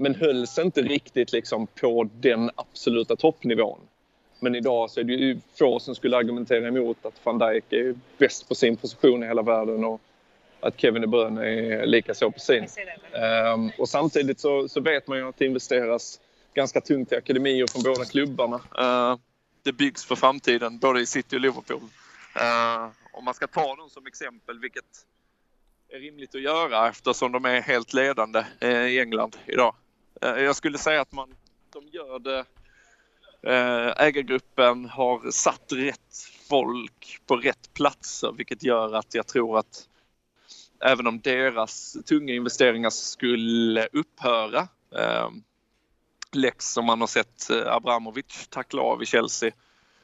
Men 0.00 0.14
hölls 0.14 0.58
inte 0.58 0.82
riktigt 0.82 1.32
liksom 1.32 1.66
på 1.66 2.08
den 2.20 2.50
absoluta 2.54 3.16
toppnivån. 3.16 3.80
Men 4.40 4.54
idag 4.54 4.90
så 4.90 5.00
är 5.00 5.04
det 5.04 5.12
ju 5.12 5.40
få 5.58 5.80
som 5.80 5.94
skulle 5.94 6.16
argumentera 6.16 6.68
emot 6.68 7.06
att 7.06 7.14
van 7.24 7.38
Dijk 7.38 7.72
är 7.72 7.94
bäst 8.18 8.48
på 8.48 8.54
sin 8.54 8.76
position 8.76 9.22
i 9.22 9.26
hela 9.26 9.42
världen 9.42 9.84
och 9.84 10.00
att 10.60 10.80
Kevin 10.80 11.02
De 11.02 11.08
Bruyne 11.08 11.46
är 11.46 11.86
lika 11.86 12.14
så 12.14 12.30
på 12.30 12.40
sin. 12.40 12.66
Um, 13.54 13.70
och 13.78 13.88
samtidigt 13.88 14.40
så, 14.40 14.68
så, 14.68 14.80
vet 14.80 15.06
man 15.06 15.18
ju 15.18 15.28
att 15.28 15.38
det 15.38 15.46
investeras 15.46 16.20
ganska 16.54 16.80
tungt 16.80 17.12
i 17.12 17.16
akademier 17.16 17.66
från 17.66 17.82
båda 17.82 18.04
klubbarna. 18.04 18.56
Uh, 18.56 19.18
det 19.62 19.72
byggs 19.72 20.04
för 20.04 20.16
framtiden, 20.16 20.78
både 20.78 21.00
i 21.00 21.06
City 21.06 21.36
och 21.36 21.40
Liverpool. 21.40 21.82
Uh, 22.36 22.90
om 23.12 23.24
man 23.24 23.34
ska 23.34 23.46
ta 23.46 23.76
dem 23.76 23.90
som 23.90 24.06
exempel, 24.06 24.58
vilket 24.58 24.84
är 25.88 25.98
rimligt 25.98 26.34
att 26.34 26.42
göra 26.42 26.88
eftersom 26.88 27.32
de 27.32 27.44
är 27.44 27.60
helt 27.60 27.92
ledande 27.92 28.44
uh, 28.64 28.86
i 28.86 29.00
England 29.00 29.36
idag. 29.46 29.74
Eh, 30.22 30.28
jag 30.28 30.56
skulle 30.56 30.78
säga 30.78 31.00
att 31.00 31.12
man, 31.12 31.34
de 31.72 31.88
gör 31.88 32.18
det 32.18 32.44
eh, 33.42 34.06
Ägargruppen 34.06 34.84
har 34.84 35.30
satt 35.30 35.72
rätt 35.72 36.28
folk 36.48 37.20
på 37.26 37.36
rätt 37.36 37.74
platser 37.74 38.32
vilket 38.32 38.62
gör 38.62 38.94
att 38.94 39.14
jag 39.14 39.26
tror 39.26 39.58
att 39.58 39.88
även 40.80 41.06
om 41.06 41.20
deras 41.20 41.96
tunga 42.06 42.34
investeringar 42.34 42.90
skulle 42.90 43.88
upphöra 43.92 44.68
ehm, 44.96 45.42
Lex 46.32 46.72
som 46.72 46.84
man 46.84 47.00
har 47.00 47.08
sett 47.08 47.50
eh, 47.50 47.74
Abramovic 47.74 48.48
tackla 48.48 48.82
av 48.82 49.02
i 49.02 49.06
Chelsea 49.06 49.50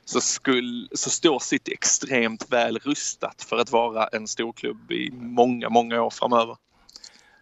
så, 0.05 0.21
skulle, 0.21 0.89
så 0.93 1.11
står 1.11 1.39
City 1.39 1.73
extremt 1.73 2.53
väl 2.53 2.79
rustat 2.79 3.43
för 3.43 3.59
att 3.59 3.71
vara 3.71 4.07
en 4.07 4.29
storklubb 4.29 4.93
i 4.93 5.11
många, 5.11 5.69
många 5.69 6.03
år 6.03 6.11
framöver. 6.11 6.57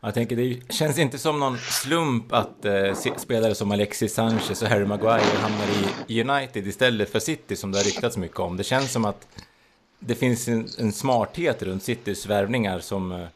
Jag 0.04 0.14
tänker, 0.14 0.37
det 0.37 0.73
känns 0.73 0.99
inte 0.99 1.18
som 1.18 1.40
någon 1.40 1.58
slump 1.58 2.32
att 2.32 2.64
eh, 2.64 2.94
spelare 3.16 3.54
som 3.54 3.70
Alexis 3.70 4.14
Sanchez 4.14 4.62
och 4.62 4.68
Harry 4.68 4.84
Maguire 4.84 5.38
hamnar 5.40 5.66
i 6.06 6.23
United 6.23 6.66
istället 6.66 7.12
för 7.12 7.18
City 7.18 7.56
som 7.56 7.73
det 7.73 7.78
har 7.78 7.84
ryktats 7.84 8.16
mycket 8.16 8.38
om. 8.38 8.56
Det 8.56 8.64
känns 8.64 8.92
som 8.92 9.04
att 9.04 9.28
det 9.99 10.14
finns 10.14 10.49
en, 10.49 10.68
en 10.78 10.92
smarthet 10.92 11.62
runt 11.62 11.82
Citys 11.82 12.26
värvningar 12.26 12.80
som 12.80 13.12
eh, 13.12 13.26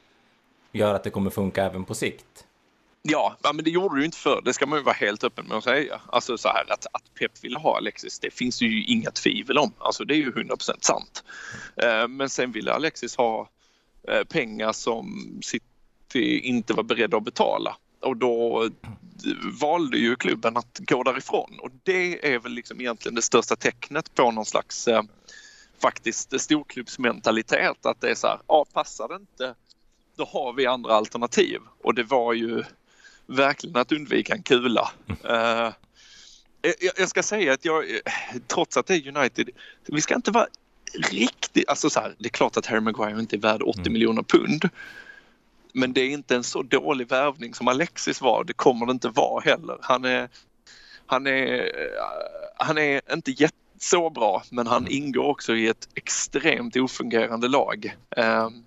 gör 0.72 0.94
att 0.94 1.04
det 1.04 1.10
kommer 1.10 1.30
funka 1.30 1.64
även 1.64 1.84
på 1.84 1.94
sikt. 1.94 2.44
Ja, 3.02 3.36
men 3.54 3.64
det 3.64 3.70
gjorde 3.70 3.96
det 3.96 4.00
ju 4.00 4.04
inte 4.04 4.18
förr. 4.18 4.42
Det 4.44 4.52
ska 4.52 4.66
man 4.66 4.78
ju 4.78 4.84
vara 4.84 4.94
helt 4.94 5.24
öppen 5.24 5.46
med 5.46 5.56
att 5.56 5.64
säga. 5.64 6.00
Alltså 6.06 6.38
så 6.38 6.48
här 6.48 6.72
att, 6.72 6.86
att 6.92 7.14
Pep 7.18 7.44
vill 7.44 7.56
ha 7.56 7.76
Alexis, 7.76 8.18
det 8.18 8.30
finns 8.30 8.62
ju 8.62 8.84
inga 8.84 9.10
tvivel 9.10 9.58
om. 9.58 9.72
Alltså 9.78 10.04
det 10.04 10.14
är 10.14 10.18
ju 10.18 10.32
100% 10.32 10.76
sant. 10.80 11.24
Eh, 11.76 12.08
men 12.08 12.28
sen 12.28 12.52
ville 12.52 12.72
Alexis 12.72 13.16
ha 13.16 13.48
eh, 14.08 14.24
pengar 14.24 14.72
som 14.72 15.38
City 15.42 15.64
inte 16.14 16.72
var 16.72 16.82
beredda 16.82 17.16
att 17.16 17.24
betala. 17.24 17.76
Och 18.00 18.16
då 18.16 18.70
valde 19.60 19.98
ju 19.98 20.16
klubben 20.16 20.56
att 20.56 20.78
gå 20.78 21.02
därifrån 21.02 21.58
och 21.58 21.70
det 21.82 22.34
är 22.34 22.38
väl 22.38 22.52
liksom 22.52 22.80
egentligen 22.80 23.14
det 23.14 23.22
största 23.22 23.56
tecknet 23.56 24.14
på 24.14 24.30
någon 24.30 24.44
slags 24.44 24.88
eh, 24.88 25.02
faktiskt 25.82 26.40
storklubbsmentalitet 26.40 27.86
att 27.86 28.00
det 28.00 28.10
är 28.10 28.14
så 28.14 28.26
här, 28.26 28.38
ja 28.48 28.66
passar 28.72 29.08
det 29.08 29.14
inte 29.14 29.54
då 30.18 30.24
har 30.24 30.52
vi 30.52 30.66
andra 30.66 30.94
alternativ 30.94 31.60
och 31.82 31.94
det 31.94 32.02
var 32.02 32.32
ju 32.32 32.64
verkligen 33.26 33.76
att 33.76 33.92
undvika 33.92 34.34
en 34.34 34.42
kula. 34.42 34.90
Jag, 36.60 36.74
jag, 36.96 37.08
ska 37.08 37.22
säga 37.22 37.52
att 37.52 37.64
jag, 37.64 37.84
trots 38.46 38.76
att 38.76 38.86
det 38.86 38.94
är 38.94 39.16
United, 39.16 39.50
vi 39.86 40.00
ska 40.00 40.14
inte 40.14 40.30
vara 40.30 40.46
riktigt, 41.10 41.68
alltså 41.68 41.90
så 41.90 42.00
här, 42.00 42.14
det 42.18 42.26
är 42.26 42.30
klart 42.30 42.56
att 42.56 42.66
Harry 42.66 42.80
Maguire 42.80 43.20
inte 43.20 43.36
är 43.36 43.40
värd 43.40 43.62
80 43.62 43.80
mm. 43.80 43.92
miljoner 43.92 44.22
pund. 44.22 44.68
Men 45.72 45.92
det 45.92 46.00
är 46.00 46.10
inte 46.10 46.36
en 46.36 46.44
så 46.44 46.62
dålig 46.62 47.08
värvning 47.08 47.54
som 47.54 47.68
Alexis 47.68 48.20
var, 48.20 48.44
det 48.44 48.52
kommer 48.52 48.86
det 48.86 48.92
inte 48.92 49.08
vara 49.08 49.40
heller. 49.40 49.78
Han 49.80 50.04
är, 50.04 50.28
han 51.06 51.26
är, 51.26 51.72
han 52.56 52.78
är 52.78 53.12
inte 53.12 53.30
jätte 53.30 53.56
så 53.80 54.10
bra 54.10 54.42
men 54.50 54.66
han 54.66 54.82
mm. 54.82 54.92
ingår 54.92 55.24
också 55.24 55.54
i 55.54 55.68
ett 55.68 55.88
extremt 55.94 56.76
ofungerande 56.76 57.48
lag. 57.48 57.96
Um, 58.16 58.64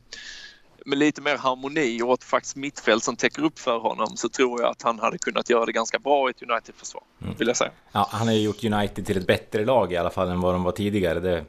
med 0.86 0.98
lite 0.98 1.22
mer 1.22 1.38
harmoni 1.38 2.02
och 2.02 2.14
ett 2.14 2.24
faktiskt 2.24 2.56
mittfält 2.56 3.04
som 3.04 3.16
täcker 3.16 3.44
upp 3.44 3.60
för 3.60 3.78
honom 3.78 4.18
så 4.18 4.30
tror 4.30 4.62
jag 4.62 4.72
att 4.72 4.82
han 4.82 5.00
hade 5.00 5.18
kunnat 5.18 5.50
göra 5.50 5.66
det 5.66 5.72
ganska 5.72 6.00
bra 6.00 6.30
i 6.30 6.32
ett 6.32 6.42
United-försvar. 6.42 7.04
Mm. 7.22 7.36
Vill 7.38 7.48
jag 7.48 7.58
säga. 7.58 7.72
Ja, 7.92 8.08
han 8.12 8.28
har 8.28 8.34
ju 8.34 8.42
gjort 8.42 8.64
United 8.64 9.06
till 9.06 9.18
ett 9.18 9.28
bättre 9.28 9.66
lag 9.66 9.94
i 9.94 9.98
alla 9.98 10.10
fall 10.10 10.30
än 10.30 10.42
vad 10.42 10.54
de 10.54 10.64
var 10.64 10.72
tidigare. 10.72 11.20
Det, 11.20 11.46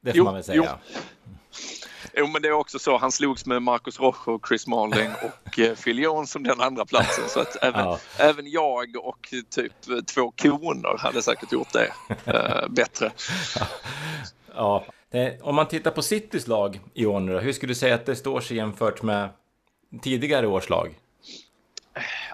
det 0.00 0.10
får 0.10 0.18
jo, 0.18 0.24
man 0.24 0.34
väl 0.34 0.44
säga. 0.44 0.78
Jo. 0.94 0.98
Jo, 2.18 2.26
men 2.26 2.42
det 2.42 2.48
är 2.48 2.52
också 2.52 2.78
så. 2.78 2.98
Han 2.98 3.12
slogs 3.12 3.46
med 3.46 3.62
Marcus 3.62 4.00
Rojo, 4.00 4.40
Chris 4.48 4.66
Marling 4.66 5.10
och 5.22 5.58
eh, 5.58 5.74
Phil 5.74 5.98
Jones 5.98 6.30
som 6.30 6.42
den 6.42 6.60
andra 6.60 6.84
platsen. 6.84 7.28
Så 7.28 7.40
att 7.40 7.56
även, 7.62 7.84
ja. 7.84 7.98
även 8.18 8.50
jag 8.50 8.96
och 8.96 9.34
typ 9.50 9.72
två 10.06 10.30
koner 10.30 10.98
hade 10.98 11.22
säkert 11.22 11.52
gjort 11.52 11.72
det 11.72 11.92
eh, 12.24 12.68
bättre. 12.68 13.12
Ja. 14.58 14.84
Eh, 15.10 15.32
om 15.42 15.54
man 15.54 15.68
tittar 15.68 15.90
på 15.90 16.02
Citys 16.02 16.46
lag 16.46 16.80
i 16.94 17.06
år 17.06 17.20
nu 17.20 17.32
då, 17.32 17.38
hur 17.38 17.52
skulle 17.52 17.70
du 17.70 17.74
säga 17.74 17.94
att 17.94 18.06
det 18.06 18.16
står 18.16 18.40
sig 18.40 18.56
jämfört 18.56 19.02
med 19.02 19.28
tidigare 20.02 20.46
års 20.46 20.68
lag? 20.68 20.98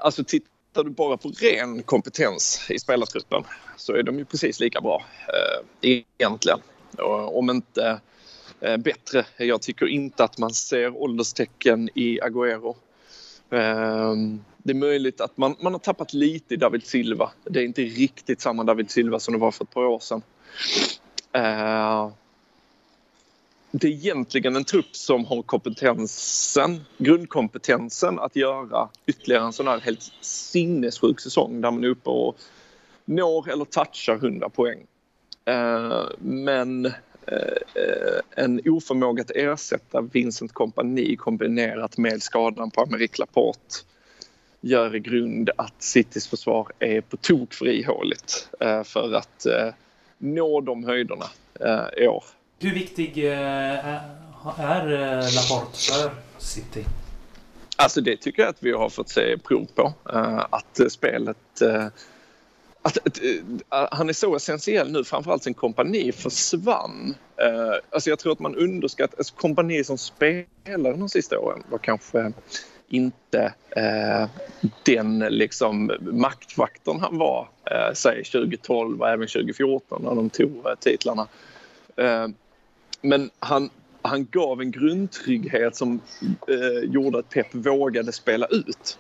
Alltså 0.01 0.25
tittar 0.25 0.85
du 0.85 0.91
bara 0.91 1.17
på 1.17 1.29
ren 1.29 1.83
kompetens 1.83 2.71
i 2.71 2.79
spelartruppen 2.79 3.45
så 3.77 3.93
är 3.93 4.03
de 4.03 4.19
ju 4.19 4.25
precis 4.25 4.61
lika 4.61 4.81
bra 4.81 5.05
eh, 5.29 5.91
egentligen. 6.19 6.59
Och, 6.99 7.39
om 7.39 7.51
inte 7.51 8.01
Eh, 8.63 8.77
bättre. 8.77 9.27
Jag 9.37 9.63
tycker 9.63 9.87
inte 9.87 10.25
att 10.25 10.39
man 10.39 10.51
ser 10.51 11.03
ålderstecken 11.03 11.89
i 11.95 12.21
Agüero. 12.21 12.77
Ehm, 13.51 14.45
det 14.59 14.73
är 14.73 14.75
möjligt 14.75 15.21
att 15.21 15.37
man, 15.37 15.57
man 15.61 15.73
har 15.73 15.81
tappat 15.81 16.13
lite 16.13 16.55
i 16.55 16.57
David 16.57 16.87
Silva. 16.87 17.31
Det 17.45 17.61
är 17.61 17.65
inte 17.65 17.83
riktigt 17.83 18.41
samma 18.41 18.65
David 18.65 18.91
Silva 18.91 19.21
som 19.21 19.35
det 19.35 19.41
var 19.41 19.51
för 19.51 19.65
ett 19.65 19.71
par 19.71 19.85
år 19.85 19.99
sedan. 19.99 20.23
Ehm, 21.33 22.11
det 23.71 23.87
är 23.87 23.93
egentligen 23.93 24.57
en 24.57 24.65
trupp 24.65 24.97
som 24.97 25.25
har 25.25 25.43
kompetensen, 25.43 26.85
grundkompetensen 26.99 28.19
att 28.19 28.37
göra 28.37 28.89
ytterligare 29.07 29.45
en 29.45 29.53
sån 29.53 29.69
här 29.69 29.81
helt 29.81 30.13
sinnessjuk 30.21 31.21
säsong 31.21 31.61
där 31.61 31.71
man 31.71 31.85
är 31.85 31.89
uppe 31.89 32.11
och 32.11 32.37
når 33.05 33.51
eller 33.51 33.65
touchar 33.65 34.17
100 34.17 34.49
poäng. 34.49 34.87
Ehm, 35.45 36.07
men 36.19 36.93
en 38.37 38.61
oförmåga 38.67 39.23
att 39.23 39.31
ersätta 39.31 40.01
Vincent 40.01 40.53
Kompani 40.53 41.17
kombinerat 41.17 41.99
med 41.99 42.23
skadan 42.23 42.71
på 42.71 42.81
Amerik 42.81 43.19
Laporte 43.19 43.75
gör 44.61 44.97
i 44.97 45.01
grund 45.01 45.51
att 45.57 45.83
Citys 45.83 46.29
försvar 46.29 46.69
är 46.79 47.01
på 47.01 47.17
tok 47.17 47.55
för 47.55 47.69
ihåligt 47.69 48.49
eh, 48.61 48.83
för 48.83 49.13
att 49.13 49.47
nå 50.19 50.61
de 50.61 50.85
höjderna 50.85 51.27
i 51.97 52.07
år. 52.07 52.25
Hur 52.63 52.75
viktig 52.75 53.19
eh, 53.19 53.95
är 54.59 54.93
eh, 54.93 55.35
Laporte 55.35 55.93
för 55.93 56.11
City? 56.39 56.85
Alltså 57.77 58.01
det 58.01 58.17
tycker 58.17 58.43
jag 58.43 58.49
att 58.49 58.63
vi 58.63 58.73
har 58.73 58.89
fått 58.89 59.09
se 59.09 59.39
prov 59.39 59.67
på. 59.75 59.93
Eh, 60.13 60.47
att 60.51 60.81
spelet... 60.89 61.63
Att, 62.83 62.99
att, 62.99 63.19
att, 63.69 63.89
han 63.93 64.09
är 64.09 64.13
så 64.13 64.37
essentiell 64.37 64.93
nu, 64.93 65.05
framförallt 65.05 65.43
sen 65.43 65.55
kompani 65.55 66.13
försvann. 66.13 67.15
Eh, 67.37 67.75
alltså 67.91 68.11
jag 68.11 68.19
tror 68.19 68.33
att 68.33 68.39
man 68.39 68.55
underskattar... 68.55 69.19
Alltså 69.19 69.35
kompani 69.35 69.85
som 69.85 69.99
spelare 69.99 70.47
de 70.97 71.09
sista 71.09 71.39
åren 71.39 71.63
var 71.71 71.79
kanske 71.79 72.33
inte 72.89 73.55
eh, 73.71 74.29
den 74.83 75.19
liksom 75.19 75.93
maktfaktorn 76.01 77.01
han 77.01 77.19
var, 77.19 77.49
eh, 77.65 77.95
säg 77.95 78.25
2012 78.25 79.01
och 79.01 79.09
även 79.09 79.29
2014 79.29 80.03
när 80.03 80.15
de 80.15 80.31
tog 80.31 80.67
eh, 80.67 80.75
titlarna. 80.81 81.27
Eh, 81.97 82.29
men 83.01 83.31
han, 83.39 83.71
han 84.03 84.27
gav 84.31 84.61
en 84.61 84.71
grundtrygghet 84.71 85.77
som 85.77 86.01
eh, 86.49 86.91
gjorde 86.91 87.19
att 87.19 87.31
Pep 87.31 87.55
vågade 87.55 88.13
spela 88.13 88.47
ut. 88.47 88.99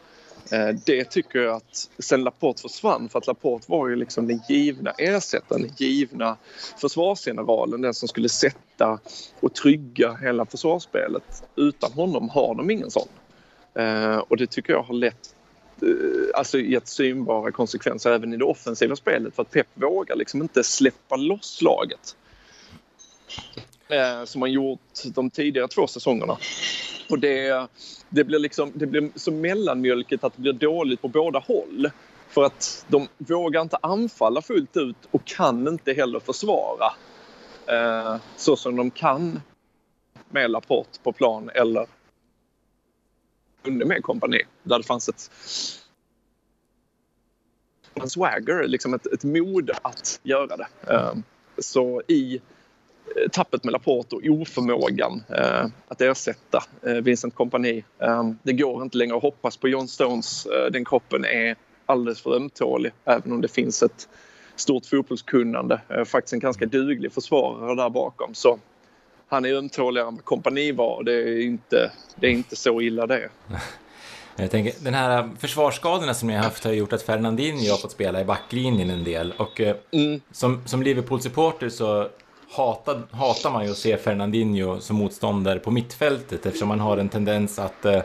Eh, 0.52 0.75
det 0.87 1.04
tycker 1.04 1.38
jag 1.38 1.56
att 1.56 1.88
sen 1.99 2.25
Laporte 2.25 2.62
försvann, 2.62 3.09
för 3.09 3.18
att 3.18 3.26
Laporte 3.26 3.64
var 3.68 3.88
ju 3.88 3.97
liksom 3.97 4.26
den 4.26 4.40
givna 4.49 4.90
ersättaren, 4.90 5.62
den 5.62 5.75
givna 5.76 6.37
försvarsgeneralen, 6.80 7.80
den 7.80 7.94
som 7.94 8.09
skulle 8.09 8.28
sätta 8.28 8.99
och 9.40 9.54
trygga 9.54 10.14
hela 10.14 10.47
försvarsspelet. 10.47 11.23
Utan 11.56 11.92
honom 11.92 12.28
har 12.28 12.54
de 12.54 12.71
ingen 12.71 12.90
sån. 12.90 13.09
Eh, 13.78 14.16
och 14.16 14.37
det 14.37 14.50
tycker 14.50 14.73
jag 14.73 14.82
har 14.82 14.94
lett 14.94 15.35
eh, 15.82 16.38
alltså 16.38 16.59
gett 16.59 16.88
synbara 16.88 17.52
konsekvenser 17.52 18.12
även 18.12 18.35
i 18.35 18.37
det 18.37 18.44
offensiva 18.44 18.97
spelet 18.97 19.35
för 19.35 19.42
att 19.42 19.50
Pep 19.50 19.66
vågar 19.75 20.16
liksom 20.16 20.42
inte 20.42 20.64
släppa 20.64 21.16
loss 21.16 21.62
laget 21.62 22.16
som 24.25 24.42
han 24.42 24.52
gjort 24.52 24.80
de 25.14 25.30
tidigare 25.30 25.68
två 25.68 25.87
säsongerna. 25.87 26.37
Och 27.12 27.19
det, 27.19 27.69
det, 28.09 28.25
blir 28.25 28.38
liksom, 28.38 28.73
det 28.75 28.87
blir 28.87 29.11
så 29.14 29.33
mellanmjölkigt 29.33 30.25
att 30.25 30.37
det 30.37 30.42
blir 30.42 30.52
dåligt 30.52 31.02
på 31.02 31.09
båda 31.09 31.38
håll. 31.38 31.90
För 32.28 32.45
att 32.45 32.87
de 32.88 33.09
vågar 33.19 33.62
inte 33.62 33.76
anfalla 33.83 34.42
fullt 34.42 34.76
ut 34.76 34.97
och 35.11 35.25
kan 35.25 35.69
inte 35.69 35.92
heller 35.92 36.21
försvara 36.21 36.92
eh, 37.66 38.16
så 38.37 38.57
som 38.57 38.76
de 38.76 38.90
kan 38.90 39.40
med 40.31 40.50
Laporte 40.50 40.99
på 41.02 41.12
plan 41.12 41.50
eller 41.54 41.87
under 43.66 43.87
med 43.87 44.02
kompani. 44.02 44.42
Där 44.62 44.78
det 44.78 44.85
fanns 44.85 45.09
ett 45.09 45.31
en 47.95 48.11
swagger, 48.11 48.69
liksom 48.69 48.95
ett, 48.95 49.07
ett 49.07 49.25
mod 49.25 49.71
att 49.83 50.21
göra 50.23 50.57
det. 50.57 50.69
Eh, 50.88 51.14
så 51.59 52.02
i 52.09 52.40
tappet 53.32 53.64
med 53.64 53.73
Laporte 53.73 54.16
och 54.16 54.23
oförmågan 54.25 55.25
eh, 55.28 55.66
att 55.88 56.00
ersätta 56.00 56.64
eh, 56.87 56.92
Vincent 56.92 57.35
Kompani. 57.35 57.85
Eh, 57.99 58.30
det 58.42 58.52
går 58.52 58.82
inte 58.82 58.97
längre 58.97 59.16
att 59.16 59.23
hoppas 59.23 59.56
på 59.56 59.68
John 59.68 59.88
Stones. 59.88 60.47
Eh, 60.47 60.71
den 60.73 60.85
kroppen 60.85 61.25
är 61.25 61.56
alldeles 61.87 62.21
för 62.21 62.37
ömtålig 62.37 62.92
även 63.04 63.32
om 63.32 63.40
det 63.40 63.49
finns 63.49 63.82
ett 63.82 64.09
stort 64.56 64.87
fotbollskunnande. 64.87 65.80
Eh, 65.88 66.04
faktiskt 66.04 66.32
en 66.32 66.40
ganska 66.40 66.66
duglig 66.66 67.12
försvarare 67.12 67.75
där 67.75 67.90
bakom. 67.90 68.35
Så 68.35 68.59
han 69.28 69.44
är 69.44 69.54
ömtåligare 69.54 70.09
än 70.09 70.14
vad 70.14 70.25
Kompani 70.25 70.73
var. 70.73 71.02
Det 71.02 71.12
är 71.12 71.40
inte, 71.40 71.90
det 72.16 72.26
är 72.26 72.30
inte 72.30 72.56
så 72.56 72.80
illa 72.80 73.06
det. 73.06 73.28
Jag 74.37 74.50
tänker, 74.50 74.85
den 74.85 74.94
här 74.94 75.30
försvarsskadorna 75.38 76.14
som 76.14 76.28
ni 76.28 76.35
har 76.35 76.42
haft 76.42 76.64
har 76.64 76.73
gjort 76.73 76.92
att 76.92 77.02
Fernandinho 77.02 77.71
har 77.71 77.78
fått 77.78 77.90
spela 77.90 78.21
i 78.21 78.25
backlinjen 78.25 78.90
en 78.90 79.04
del. 79.04 79.35
Och 79.37 79.61
mm. 79.61 80.21
som, 80.30 80.62
som 80.66 80.82
Liverpool-supporter 80.82 81.68
så 81.68 82.09
hatar, 82.52 83.02
hatar 83.11 83.50
man 83.50 83.64
ju 83.64 83.71
att 83.71 83.76
se 83.76 83.97
Fernandinho 83.97 84.80
som 84.80 84.97
motståndare 84.97 85.59
på 85.59 85.71
mittfältet 85.71 86.47
eftersom 86.47 86.68
man 86.68 86.80
har 86.80 86.97
en 86.97 87.09
tendens 87.09 87.59
att 87.59 87.85
eh, 87.85 88.02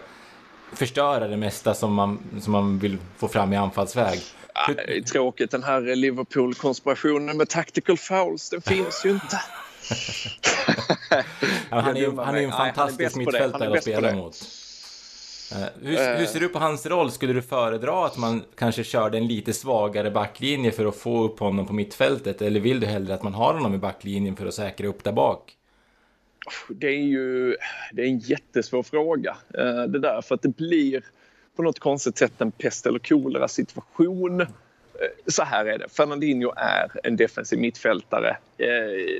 förstöra 0.73 1.27
det 1.27 1.37
mesta 1.37 1.73
som 1.73 1.93
man, 1.93 2.19
som 2.41 2.51
man 2.51 2.79
vill 2.79 2.97
få 3.17 3.27
fram 3.27 3.53
i 3.53 3.55
anfallsväg. 3.55 4.19
Ja, 4.53 4.73
det 4.73 4.97
är 4.97 5.01
tråkigt 5.01 5.51
den 5.51 5.63
här 5.63 5.95
Liverpool-konspirationen 5.95 7.37
med 7.37 7.49
tactical 7.49 7.97
fouls, 7.97 8.49
den 8.49 8.61
finns 8.61 9.05
ju 9.05 9.09
inte. 9.09 9.39
han 11.69 11.97
är 11.97 12.25
han 12.25 12.35
är 12.35 12.41
en 12.41 12.51
fantastisk 12.51 13.15
mittfältare 13.15 13.77
att 13.77 13.81
spela 13.81 14.15
mot. 14.15 14.66
Eh, 15.51 15.57
hur, 15.81 16.17
hur, 16.17 16.25
ser 16.25 16.39
du 16.39 16.49
på 16.49 16.59
hans 16.59 16.85
roll? 16.85 17.11
Skulle 17.11 17.33
du 17.33 17.41
föredra 17.41 18.05
att 18.05 18.17
man 18.17 18.43
kanske 18.55 18.83
körde 18.83 19.17
en 19.17 19.27
lite 19.27 19.53
svagare 19.53 20.11
backlinje 20.11 20.71
för 20.71 20.85
att 20.85 20.95
få 20.95 21.23
upp 21.23 21.39
honom 21.39 21.65
på 21.67 21.73
mittfältet? 21.73 22.41
Eller 22.41 22.59
vill 22.59 22.79
du 22.79 22.87
hellre 22.87 23.13
att 23.13 23.23
man 23.23 23.33
har 23.33 23.53
honom 23.53 23.73
i 23.73 23.77
backlinjen 23.77 24.35
för 24.35 24.45
att 24.45 24.53
säkra 24.53 24.87
upp 24.87 25.03
där 25.03 25.11
bak? 25.11 25.57
Det 26.69 26.87
är 26.87 27.03
ju 27.03 27.55
det 27.91 28.01
är 28.01 28.05
en 28.05 28.19
jättesvår 28.19 28.83
fråga 28.83 29.37
eh, 29.53 29.83
det 29.83 29.99
där 29.99 30.21
för 30.21 30.35
att 30.35 30.41
det 30.41 30.57
blir 30.57 31.03
på 31.55 31.63
något 31.63 31.79
konstigt 31.79 32.17
sätt 32.17 32.41
en 32.41 32.51
pest 32.51 32.85
eller 32.85 32.99
kolera 32.99 33.47
situation. 33.47 34.41
Eh, 34.41 34.47
så 35.27 35.43
här 35.43 35.65
är 35.65 35.77
det, 35.77 35.89
Fernandinho 35.89 36.53
är 36.57 36.91
en 37.03 37.15
defensiv 37.15 37.59
mittfältare. 37.59 38.37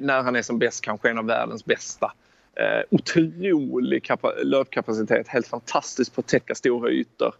När 0.02 0.22
han 0.22 0.36
är 0.36 0.42
som 0.42 0.60
bäst 0.60 0.82
kanske 0.82 1.10
en 1.10 1.18
av 1.18 1.26
världens 1.26 1.66
bästa. 1.66 2.14
Eh, 2.60 2.84
otrolig 2.90 4.10
löpkapacitet, 4.44 5.28
helt 5.28 5.48
fantastiskt 5.48 6.16
på 6.16 6.22
att 6.22 6.28
täcka 6.28 6.56
stora 6.56 6.92
ytor. 6.92 7.34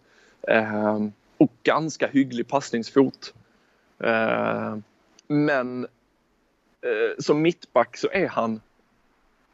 Eh, 0.48 0.98
och 1.38 1.52
ganska 1.62 2.06
hygglig 2.06 2.48
passningsfot. 2.48 3.34
Eh, 3.98 4.76
men 5.26 5.84
eh, 6.82 7.18
som 7.18 7.42
mittback 7.42 7.96
så 7.96 8.08
är 8.12 8.28
han 8.28 8.60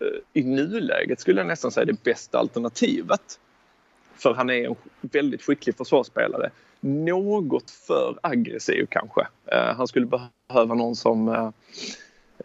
eh, 0.00 0.42
i 0.42 0.44
nuläget 0.44 1.20
skulle 1.20 1.40
jag 1.40 1.46
nästan 1.46 1.70
säga 1.70 1.84
det 1.84 2.02
bästa 2.02 2.38
alternativet. 2.38 3.40
För 4.14 4.34
han 4.34 4.50
är 4.50 4.66
en 4.66 4.76
väldigt 5.00 5.42
skicklig 5.42 5.76
försvarsspelare. 5.76 6.50
Något 6.80 7.70
för 7.70 8.18
aggressiv 8.22 8.86
kanske. 8.90 9.26
Eh, 9.46 9.74
han 9.76 9.88
skulle 9.88 10.06
behöva 10.06 10.74
någon 10.74 10.96
som 10.96 11.28
eh, 11.28 11.50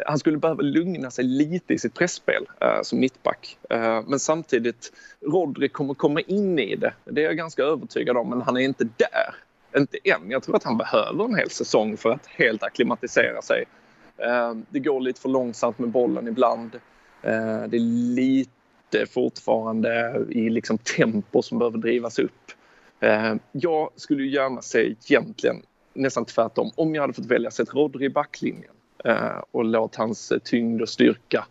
han 0.05 0.19
skulle 0.19 0.38
behöva 0.38 0.62
lugna 0.62 1.12
sig 1.12 1.25
lite 1.25 1.74
i 1.74 1.77
sitt 1.77 1.93
pressspel 1.93 2.48
eh, 2.62 2.81
som 2.81 3.00
mittback. 3.00 3.58
Eh, 3.69 4.01
men 4.08 4.19
samtidigt, 4.19 4.91
Rodri 5.25 5.69
kommer 5.69 5.93
komma 5.93 6.22
in 6.22 6.60
i 6.60 6.75
det. 6.75 6.93
Det 7.05 7.22
är 7.22 7.25
jag 7.25 7.38
ganska 7.38 7.63
övertygad 7.63 8.17
om, 8.17 8.29
men 8.29 8.41
han 8.41 8.58
är 8.58 8.62
inte 8.62 8.84
där. 8.84 9.36
Inte 9.77 9.98
än. 10.03 10.31
Jag 10.31 10.43
tror 10.43 10.55
att 10.55 10.63
han 10.63 10.77
behöver 10.77 11.25
en 11.25 11.36
hel 11.36 11.50
säsong 11.50 11.98
för 11.98 12.10
att 12.10 12.27
helt 12.27 12.63
akklimatisera 12.63 13.41
sig. 13.41 13.65
Eh, 14.17 14.53
det 14.69 14.79
går 14.79 15.01
lite 15.01 15.22
för 15.22 15.29
långsamt 15.29 15.79
med 15.79 15.89
bollen 15.89 16.27
ibland. 16.27 16.75
Eh, 17.22 17.63
det 17.67 17.77
är 17.77 18.13
lite 18.15 19.05
fortfarande 19.10 20.24
i 20.29 20.50
liksom 20.50 20.77
tempo 20.77 21.41
som 21.41 21.60
behöver 21.60 21.77
drivas 21.77 22.19
upp. 22.19 22.51
Eh, 23.00 23.36
jag 23.51 23.89
skulle 23.96 24.24
gärna 24.24 24.62
se 24.62 24.79
egentligen 24.79 25.62
nästan 25.93 26.25
tvärtom. 26.25 26.72
Om 26.75 26.96
jag 26.96 27.01
hade 27.01 27.13
fått 27.13 27.25
välja 27.25 27.51
sett 27.51 27.74
Rodri 27.74 28.05
i 28.05 28.10
backlinjen 28.10 28.74
och 29.51 29.65
låt 29.65 29.96
hans 29.96 30.34
tyngd 30.44 30.82
och 30.82 30.89
styrka 30.89 31.46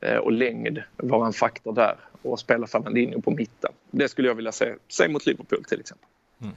eh, 0.00 0.16
och 0.16 0.32
längd 0.32 0.82
vara 0.96 1.26
en 1.26 1.32
faktor 1.32 1.72
där 1.72 1.96
och 2.22 2.40
spela 2.40 2.66
Fernandinho 2.66 3.20
på 3.20 3.30
mitten. 3.30 3.72
Det 3.90 4.08
skulle 4.08 4.28
jag 4.28 4.34
vilja 4.34 4.52
se, 4.52 4.74
se 4.88 5.08
mot 5.08 5.26
Liverpool 5.26 5.64
till 5.64 5.80
exempel. 5.80 6.08
Mm. 6.40 6.54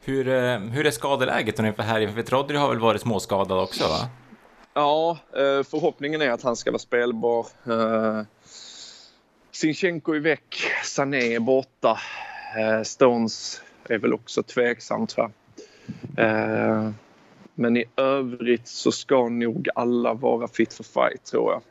Hur, 0.00 0.28
eh, 0.28 0.58
hur 0.58 0.86
är 0.86 0.90
skadeläget 0.90 1.58
ungefär 1.58 1.82
här? 1.82 2.08
För 2.08 2.22
Rodri 2.22 2.56
har 2.56 2.68
väl 2.68 2.78
varit 2.78 3.00
småskadad 3.00 3.58
också? 3.58 3.84
va? 3.84 4.08
Ja, 4.74 5.18
förhoppningen 5.70 6.22
är 6.22 6.30
att 6.30 6.42
han 6.42 6.56
ska 6.56 6.70
vara 6.70 6.78
spelbar. 6.78 7.46
Sinchenko 9.52 10.12
är 10.14 10.20
väck, 10.20 10.62
Sané 10.84 11.34
är 11.34 11.40
borta. 11.40 11.98
Stones 12.84 13.62
är 13.88 13.98
väl 13.98 14.14
också 14.14 14.42
tveksamt. 14.42 15.16
Va? 15.16 15.30
Men 17.60 17.76
i 17.76 17.84
övrigt 17.96 18.68
så 18.68 18.92
ska 18.92 19.28
nog 19.28 19.68
alla 19.74 20.14
vara 20.14 20.48
fit 20.48 20.74
for 20.74 20.84
fight 20.84 21.24
tror 21.24 21.52
jag. 21.52 21.62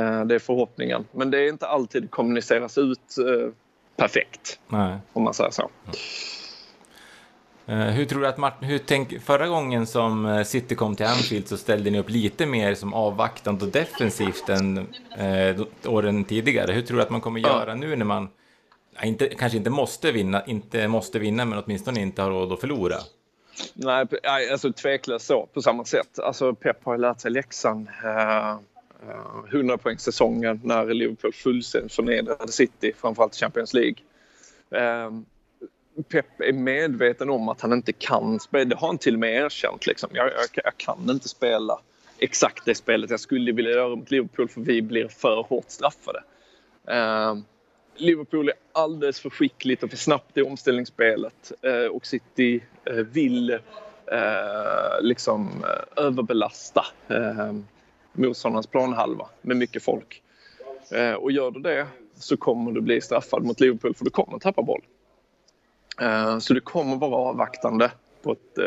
Eh, 0.00 0.24
det 0.24 0.34
är 0.34 0.38
förhoppningen. 0.38 1.04
Men 1.12 1.30
det 1.30 1.38
är 1.38 1.48
inte 1.48 1.66
alltid 1.66 2.10
kommuniceras 2.10 2.78
ut 2.78 3.18
eh, 3.18 3.52
perfekt. 3.96 4.60
Nej. 4.68 4.98
Om 5.12 5.22
man 5.22 5.34
säger 5.34 5.50
så. 5.50 5.70
Eh, 7.66 7.76
hur 7.76 8.04
tror 8.04 8.20
du 8.20 8.26
att 8.26 8.38
Martin, 8.38 8.68
hur 8.68 8.78
tänk, 8.78 9.22
förra 9.22 9.48
gången 9.48 9.86
som 9.86 10.44
City 10.46 10.74
kom 10.74 10.96
till 10.96 11.06
Anfield 11.06 11.48
så 11.48 11.56
ställde 11.56 11.90
ni 11.90 11.98
upp 11.98 12.10
lite 12.10 12.46
mer 12.46 12.74
som 12.74 12.94
avvaktande 12.94 13.64
och 13.64 13.70
defensivt 13.70 14.48
än 14.48 14.78
eh, 15.18 15.60
åren 15.86 16.24
tidigare. 16.24 16.72
Hur 16.72 16.82
tror 16.82 16.96
du 16.96 17.02
att 17.02 17.10
man 17.10 17.20
kommer 17.20 17.40
göra 17.40 17.74
nu 17.74 17.96
när 17.96 18.04
man 18.04 18.28
inte, 19.02 19.28
kanske 19.28 19.58
inte 19.58 19.70
måste 19.70 20.12
vinna, 20.12 20.44
inte 20.44 20.88
måste 20.88 21.18
vinna 21.18 21.44
men 21.44 21.62
åtminstone 21.64 22.00
inte 22.00 22.22
har 22.22 22.30
råd 22.30 22.52
att 22.52 22.60
förlora? 22.60 22.96
Nej, 23.74 24.06
alltså 24.52 24.72
tveklöst 24.72 25.26
så 25.26 25.46
på 25.46 25.62
samma 25.62 25.84
sätt. 25.84 26.18
Alltså 26.18 26.54
Pep 26.54 26.84
har 26.84 26.94
ju 26.94 27.00
lärt 27.00 27.20
sig 27.20 27.30
läxan. 27.30 27.90
Eh, 28.04 28.50
eh 28.50 28.58
100 29.52 29.78
poängssäsongen 29.78 30.60
när 30.64 30.86
Liverpool 30.86 31.32
fullständigt 31.32 31.92
förnedrade 31.92 32.52
City, 32.52 32.92
framförallt 32.96 33.34
Champions 33.34 33.74
League. 33.74 33.96
Eh, 34.70 35.10
Pep 36.08 36.40
är 36.40 36.52
medveten 36.52 37.30
om 37.30 37.48
att 37.48 37.60
han 37.60 37.72
inte 37.72 37.92
kan 37.92 38.40
spela. 38.40 38.64
Det 38.64 38.76
har 38.76 38.86
han 38.86 38.98
till 38.98 39.14
och 39.14 39.20
med 39.20 39.34
erkänt. 39.34 39.86
Liksom. 39.86 40.10
Jag, 40.12 40.26
jag, 40.26 40.64
jag, 40.64 40.76
kan 40.76 41.10
inte 41.10 41.28
spela 41.28 41.80
exakt 42.18 42.64
det 42.64 42.74
spelet 42.74 43.10
jag 43.10 43.20
skulle 43.20 43.52
vilja 43.52 43.70
göra 43.70 43.96
mot 43.96 44.10
Liverpool 44.10 44.48
för 44.48 44.60
vi 44.60 44.82
blir 44.82 45.08
för 45.08 45.42
hårt 45.48 45.70
straffade. 45.70 46.22
Eh, 46.88 47.36
Liverpool 47.94 48.48
är 48.48 48.54
alldeles 48.72 49.20
för 49.20 49.30
skickligt 49.30 49.82
och 49.82 49.90
för 49.90 49.96
snabbt 49.96 50.36
i 50.38 50.42
omställningsspelet 50.42 51.52
eh, 51.62 51.86
och 51.86 52.06
City 52.06 52.64
eh, 52.84 52.94
vill 52.94 53.50
eh, 53.50 53.58
liksom 55.00 55.64
eh, 55.64 56.04
överbelasta 56.04 56.86
eh, 57.08 57.52
motståndarens 58.12 58.66
planhalva 58.66 59.28
med 59.42 59.56
mycket 59.56 59.82
folk. 59.82 60.22
Eh, 60.90 61.12
och 61.12 61.32
gör 61.32 61.50
du 61.50 61.60
det 61.60 61.86
så 62.14 62.36
kommer 62.36 62.72
du 62.72 62.80
bli 62.80 63.00
straffad 63.00 63.44
mot 63.44 63.60
Liverpool 63.60 63.94
för 63.94 64.04
du 64.04 64.10
kommer 64.10 64.38
tappa 64.38 64.62
boll. 64.62 64.82
Så 66.40 66.54
du 66.54 66.60
kommer 66.60 66.96
vara 66.96 67.16
avvaktande 67.16 67.90
på 68.22 68.32
ett 68.32 68.58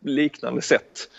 liknande 0.00 0.62
sätt. 0.62 1.10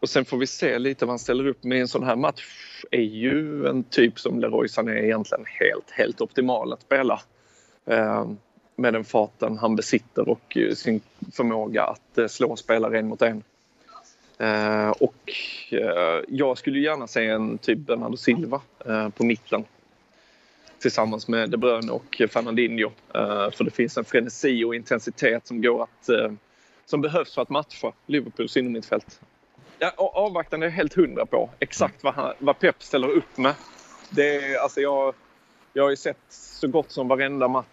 Och 0.00 0.08
sen 0.08 0.24
får 0.24 0.38
vi 0.38 0.46
se 0.46 0.78
lite 0.78 1.04
vad 1.04 1.12
han 1.12 1.18
ställer 1.18 1.46
upp 1.46 1.64
med 1.64 1.78
i 1.78 1.80
en 1.80 1.88
sån 1.88 2.04
här 2.04 2.16
match. 2.16 2.44
är 2.90 3.00
ju 3.00 3.66
en 3.66 3.84
typ 3.84 4.18
som 4.18 4.40
Leroy 4.40 4.68
Sané 4.68 5.04
egentligen 5.04 5.44
helt, 5.46 5.90
helt 5.90 6.20
optimal 6.20 6.72
att 6.72 6.82
spela. 6.82 7.20
Eh, 7.86 8.30
med 8.76 8.92
den 8.92 9.04
farten 9.04 9.58
han 9.58 9.76
besitter 9.76 10.28
och 10.28 10.56
eh, 10.56 10.74
sin 10.74 11.00
förmåga 11.32 11.82
att 11.84 12.18
eh, 12.18 12.26
slå 12.26 12.56
spelare 12.56 12.98
en 12.98 13.08
mot 13.08 13.22
en. 13.22 13.42
Eh, 14.38 14.90
och 14.90 15.32
eh, 15.70 16.20
jag 16.28 16.58
skulle 16.58 16.78
gärna 16.78 17.06
se 17.06 17.26
en 17.26 17.58
typ 17.58 17.78
Bernardo 17.78 18.16
Silva 18.16 18.60
eh, 18.86 19.08
på 19.08 19.24
mitten 19.24 19.64
tillsammans 20.78 21.28
med 21.28 21.50
De 21.50 21.56
Bruyne 21.56 21.92
och 21.92 22.22
Fernandinho. 22.30 22.90
Eh, 23.14 23.50
för 23.50 23.64
det 23.64 23.70
finns 23.70 23.96
en 23.96 24.04
frenesi 24.04 24.64
och 24.64 24.74
intensitet 24.74 25.46
som 25.46 25.62
går 25.62 25.82
att 25.82 26.08
eh, 26.08 26.32
som 26.86 27.00
behövs 27.00 27.34
för 27.34 27.42
att 27.42 27.50
matcha 27.50 27.92
Liverpools 28.06 28.56
innermittfält. 28.56 29.20
Ja, 29.78 29.92
avvaktande 29.96 30.66
är 30.66 30.70
jag 30.70 30.76
helt 30.76 30.94
hundra 30.94 31.26
på. 31.26 31.50
Exakt 31.58 32.04
vad, 32.04 32.14
han, 32.14 32.34
vad 32.38 32.58
Pep 32.58 32.82
ställer 32.82 33.08
upp 33.08 33.36
med. 33.36 33.54
Det 34.10 34.36
är, 34.36 34.58
alltså 34.58 34.80
jag, 34.80 35.14
jag 35.72 35.82
har 35.82 35.90
ju 35.90 35.96
sett 35.96 36.18
så 36.28 36.68
gott 36.68 36.90
som 36.92 37.08
varenda 37.08 37.48
match 37.48 37.66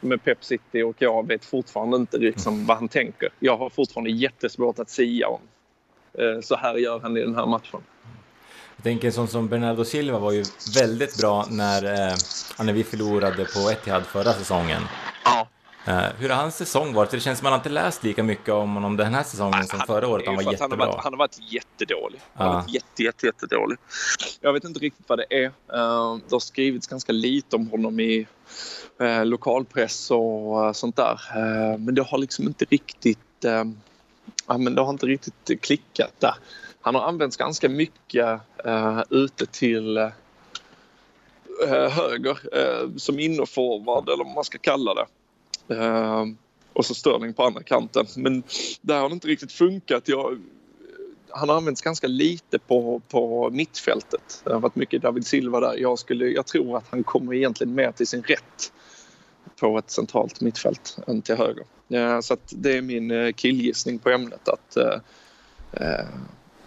med 0.00 0.24
Pep 0.24 0.44
City 0.44 0.82
och 0.82 0.96
jag 0.98 1.26
vet 1.26 1.44
fortfarande 1.44 1.96
inte 1.96 2.18
liksom 2.18 2.66
vad 2.66 2.76
han 2.76 2.88
tänker. 2.88 3.28
Jag 3.38 3.56
har 3.56 3.70
fortfarande 3.70 4.10
jättesvårt 4.10 4.78
att 4.78 4.90
sia 4.90 5.28
om. 5.28 5.40
Eh, 6.18 6.40
så 6.40 6.56
här 6.56 6.74
gör 6.74 7.00
han 7.00 7.16
i 7.16 7.20
den 7.20 7.34
här 7.34 7.46
matchen. 7.46 7.80
Jag 8.76 8.84
tänker 8.84 9.06
en 9.06 9.12
sån 9.12 9.28
som 9.28 9.48
Bernardo 9.48 9.84
Silva 9.84 10.18
var 10.18 10.32
ju 10.32 10.44
väldigt 10.74 11.18
bra 11.20 11.46
när, 11.50 11.84
eh, 11.84 12.16
när 12.58 12.72
vi 12.72 12.84
förlorade 12.84 13.44
på 13.44 13.70
Etihad 13.70 14.06
förra 14.06 14.32
säsongen. 14.32 14.82
Ja. 15.24 15.48
Uh, 15.90 16.08
hur 16.18 16.28
har 16.28 16.36
hans 16.36 16.56
säsong 16.56 16.92
varit? 16.92 17.10
Det 17.10 17.20
känns 17.20 17.38
som 17.38 17.46
att 17.46 17.52
man 17.52 17.58
inte 17.58 17.68
läst 17.68 18.04
lika 18.04 18.22
mycket 18.22 18.48
om 18.48 18.74
honom 18.74 18.96
den 18.96 19.14
här 19.14 19.22
säsongen 19.22 19.58
Nej, 19.58 19.68
som 19.68 19.80
förra 19.80 20.08
året. 20.08 20.26
Han 20.26 20.36
var 20.36 20.42
jättebra. 20.42 20.68
Han 20.70 20.80
har, 20.80 20.86
varit, 20.86 21.04
han 21.04 21.12
har 21.12 21.18
varit 21.18 21.52
jättedålig. 21.52 22.20
Han 22.34 22.46
har 22.46 22.54
varit 22.54 22.74
jätte, 22.74 23.02
jätte, 23.02 23.26
jättedålig. 23.26 23.78
Jag 24.40 24.52
vet 24.52 24.64
inte 24.64 24.80
riktigt 24.80 25.08
vad 25.08 25.18
det 25.18 25.26
är. 25.30 25.46
Uh, 25.46 25.52
det 26.28 26.34
har 26.34 26.40
skrivits 26.40 26.86
ganska 26.86 27.12
lite 27.12 27.56
om 27.56 27.70
honom 27.70 28.00
i 28.00 28.26
uh, 29.00 29.24
lokalpress 29.24 30.10
och 30.10 30.76
sånt 30.76 30.96
där. 30.96 31.20
men 31.78 31.94
det 31.94 32.02
har 32.02 32.18
liksom 32.18 32.46
inte 32.46 32.64
riktigt 32.64 33.18
men 34.46 34.74
det 34.74 34.82
har 34.82 34.90
inte 34.90 35.06
riktigt 35.06 35.62
klickat 35.62 36.12
där. 36.18 36.34
Han 36.80 36.94
har 36.94 37.02
använts 37.02 37.36
ganska 37.36 37.68
mycket 37.68 38.40
ute 39.10 39.46
till 39.46 40.10
höger 41.68 42.38
som 42.98 43.18
innerforward 43.18 44.08
eller 44.08 44.24
vad 44.24 44.34
man 44.34 44.44
ska 44.44 44.58
kalla 44.58 44.94
det. 44.94 45.06
Ehm, 45.70 46.36
och 46.72 46.86
så 46.86 46.94
Störling 46.94 47.34
på 47.34 47.42
andra 47.44 47.62
kanten. 47.62 48.06
Men 48.16 48.42
där 48.80 49.00
har 49.00 49.08
det 49.08 49.12
inte 49.12 49.28
riktigt 49.28 49.52
funkat. 49.52 50.08
Jag, 50.08 50.40
han 51.28 51.48
har 51.48 51.56
använts 51.56 51.82
ganska 51.82 52.06
lite 52.06 52.58
på, 52.58 53.02
på 53.08 53.50
mittfältet. 53.50 54.42
Det 54.44 54.52
har 54.52 54.60
varit 54.60 54.76
mycket 54.76 55.02
David 55.02 55.26
Silva 55.26 55.60
där. 55.60 55.76
Jag, 55.76 55.98
skulle, 55.98 56.26
jag 56.26 56.46
tror 56.46 56.76
att 56.76 56.84
han 56.90 57.04
kommer 57.04 57.34
egentligen 57.34 57.74
mer 57.74 57.92
till 57.92 58.06
sin 58.06 58.22
rätt 58.22 58.72
på 59.60 59.78
ett 59.78 59.90
centralt 59.90 60.40
mittfält 60.40 60.98
än 61.06 61.22
till 61.22 61.36
höger. 61.36 61.64
Ehm, 61.88 62.22
så 62.22 62.34
att 62.34 62.52
det 62.56 62.76
är 62.76 62.82
min 62.82 63.10
eh, 63.10 63.32
killgissning 63.32 63.98
på 63.98 64.10
ämnet 64.10 64.48
att, 64.48 64.76
eh, 64.76 65.00
eh, 65.72 66.06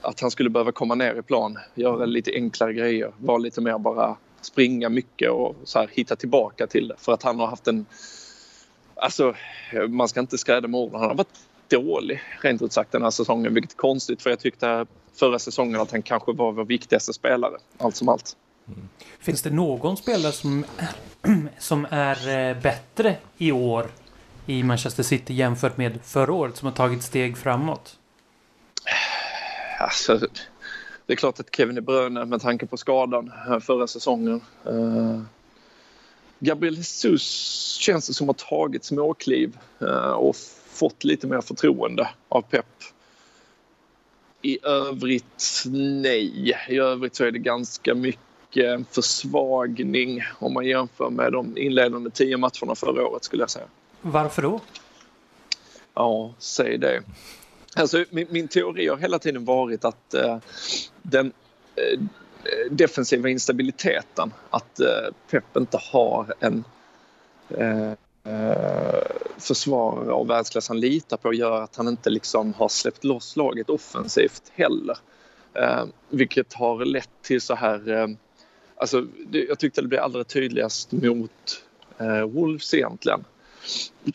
att 0.01 0.19
han 0.19 0.31
skulle 0.31 0.49
behöva 0.49 0.71
komma 0.71 0.95
ner 0.95 1.15
i 1.15 1.21
plan, 1.21 1.57
göra 1.75 2.05
lite 2.05 2.31
enklare 2.33 2.73
grejer, 2.73 3.11
vara 3.17 3.37
lite 3.37 3.61
mer 3.61 3.77
bara 3.77 4.17
springa 4.41 4.89
mycket 4.89 5.31
och 5.31 5.55
så 5.63 5.79
här, 5.79 5.89
hitta 5.91 6.15
tillbaka 6.15 6.67
till 6.67 6.87
det. 6.87 6.95
För 6.97 7.13
att 7.13 7.23
han 7.23 7.39
har 7.39 7.47
haft 7.47 7.67
en... 7.67 7.85
Alltså, 9.03 9.35
man 9.89 10.07
ska 10.07 10.19
inte 10.19 10.37
skräda 10.37 10.67
med 10.67 10.79
orden. 10.79 10.99
Han 10.99 11.09
har 11.09 11.15
varit 11.15 11.39
dålig 11.67 12.21
rent 12.41 12.61
ut 12.61 12.73
sagt 12.73 12.91
den 12.91 13.03
här 13.03 13.09
säsongen, 13.09 13.53
vilket 13.53 13.71
är 13.71 13.77
konstigt 13.77 14.21
för 14.21 14.29
jag 14.29 14.39
tyckte 14.39 14.85
förra 15.15 15.39
säsongen 15.39 15.81
att 15.81 15.91
han 15.91 16.01
kanske 16.01 16.33
var 16.33 16.51
vår 16.51 16.65
viktigaste 16.65 17.13
spelare, 17.13 17.57
allt 17.77 17.95
som 17.95 18.09
allt. 18.09 18.37
Mm. 18.67 18.89
Finns 19.19 19.41
det 19.41 19.49
någon 19.49 19.97
spelare 19.97 20.31
som 20.31 20.65
är, 20.77 20.89
som 21.59 21.87
är 21.89 22.49
eh, 22.49 22.61
bättre 22.61 23.15
i 23.37 23.51
år 23.51 23.91
i 24.45 24.63
Manchester 24.63 25.03
City 25.03 25.33
jämfört 25.33 25.77
med 25.77 25.99
förra 26.03 26.33
året 26.33 26.57
som 26.57 26.65
har 26.65 26.73
tagit 26.73 27.03
steg 27.03 27.37
framåt? 27.37 27.99
Alltså, 29.79 30.19
det 31.05 31.13
är 31.13 31.17
klart 31.17 31.39
att 31.39 31.55
Kevin 31.55 31.75
De 31.75 31.81
Bruyne 31.81 32.25
med 32.25 32.41
tanke 32.41 32.65
på 32.65 32.77
skadan 32.77 33.31
förra 33.61 33.87
säsongen. 33.87 34.41
Gabriel 36.43 36.75
Jesus 36.75 37.23
känns 37.79 38.07
det 38.07 38.13
som 38.13 38.27
har 38.27 38.33
tagit 38.33 38.83
småkliv 38.83 39.57
uh, 39.81 40.11
och 40.11 40.35
fått 40.67 41.03
lite 41.03 41.27
mer 41.27 41.41
förtroende 41.41 42.09
av 42.29 42.41
Pep. 42.41 42.65
I 44.41 44.65
övrigt, 44.65 45.63
nej. 45.67 46.57
I 46.69 46.77
övrigt 46.77 47.15
så 47.15 47.23
är 47.23 47.31
det 47.31 47.39
ganska 47.39 47.95
mycket 47.95 48.87
försvagning 48.91 50.23
om 50.39 50.53
man 50.53 50.65
jämför 50.65 51.09
med 51.09 51.31
de 51.31 51.57
inledande 51.57 52.09
tio 52.09 52.37
matcherna 52.37 52.75
förra 52.75 53.07
året 53.07 53.23
skulle 53.23 53.43
jag 53.43 53.49
säga. 53.49 53.65
Varför 54.01 54.41
då? 54.41 54.59
Ja, 55.93 56.33
säg 56.37 56.77
det. 56.77 57.03
Alltså, 57.75 58.05
min, 58.09 58.27
min 58.29 58.47
teori 58.47 58.87
har 58.87 58.97
hela 58.97 59.19
tiden 59.19 59.45
varit 59.45 59.85
att 59.85 60.13
eh, 60.13 60.37
den 61.01 61.31
eh, 61.75 61.99
Eh, 62.43 62.71
defensiva 62.71 63.29
instabiliteten, 63.29 64.33
att 64.49 64.79
eh, 64.79 64.87
Pep 65.29 65.57
inte 65.57 65.79
har 65.91 66.33
en 66.39 66.63
eh, 67.49 67.91
försvarare 69.37 70.11
av 70.11 70.27
världsklass 70.27 70.67
han 70.67 70.79
litar 70.79 71.17
på 71.17 71.33
gör 71.33 71.61
att 71.61 71.75
han 71.75 71.87
inte 71.87 72.09
liksom 72.09 72.53
har 72.53 72.69
släppt 72.69 73.03
loss 73.03 73.35
laget 73.35 73.69
offensivt 73.69 74.43
heller. 74.51 74.97
Vilket 76.09 76.53
har 76.53 76.85
lett 76.85 77.09
till 77.21 77.41
så 77.41 77.55
här... 77.55 78.09
Alltså, 78.75 79.05
jag 79.31 79.59
tyckte 79.59 79.81
det 79.81 79.87
blev 79.87 80.01
allra 80.01 80.23
tydligast 80.23 80.91
mot 80.91 81.63
Wolves 82.27 82.73
egentligen. 82.73 83.25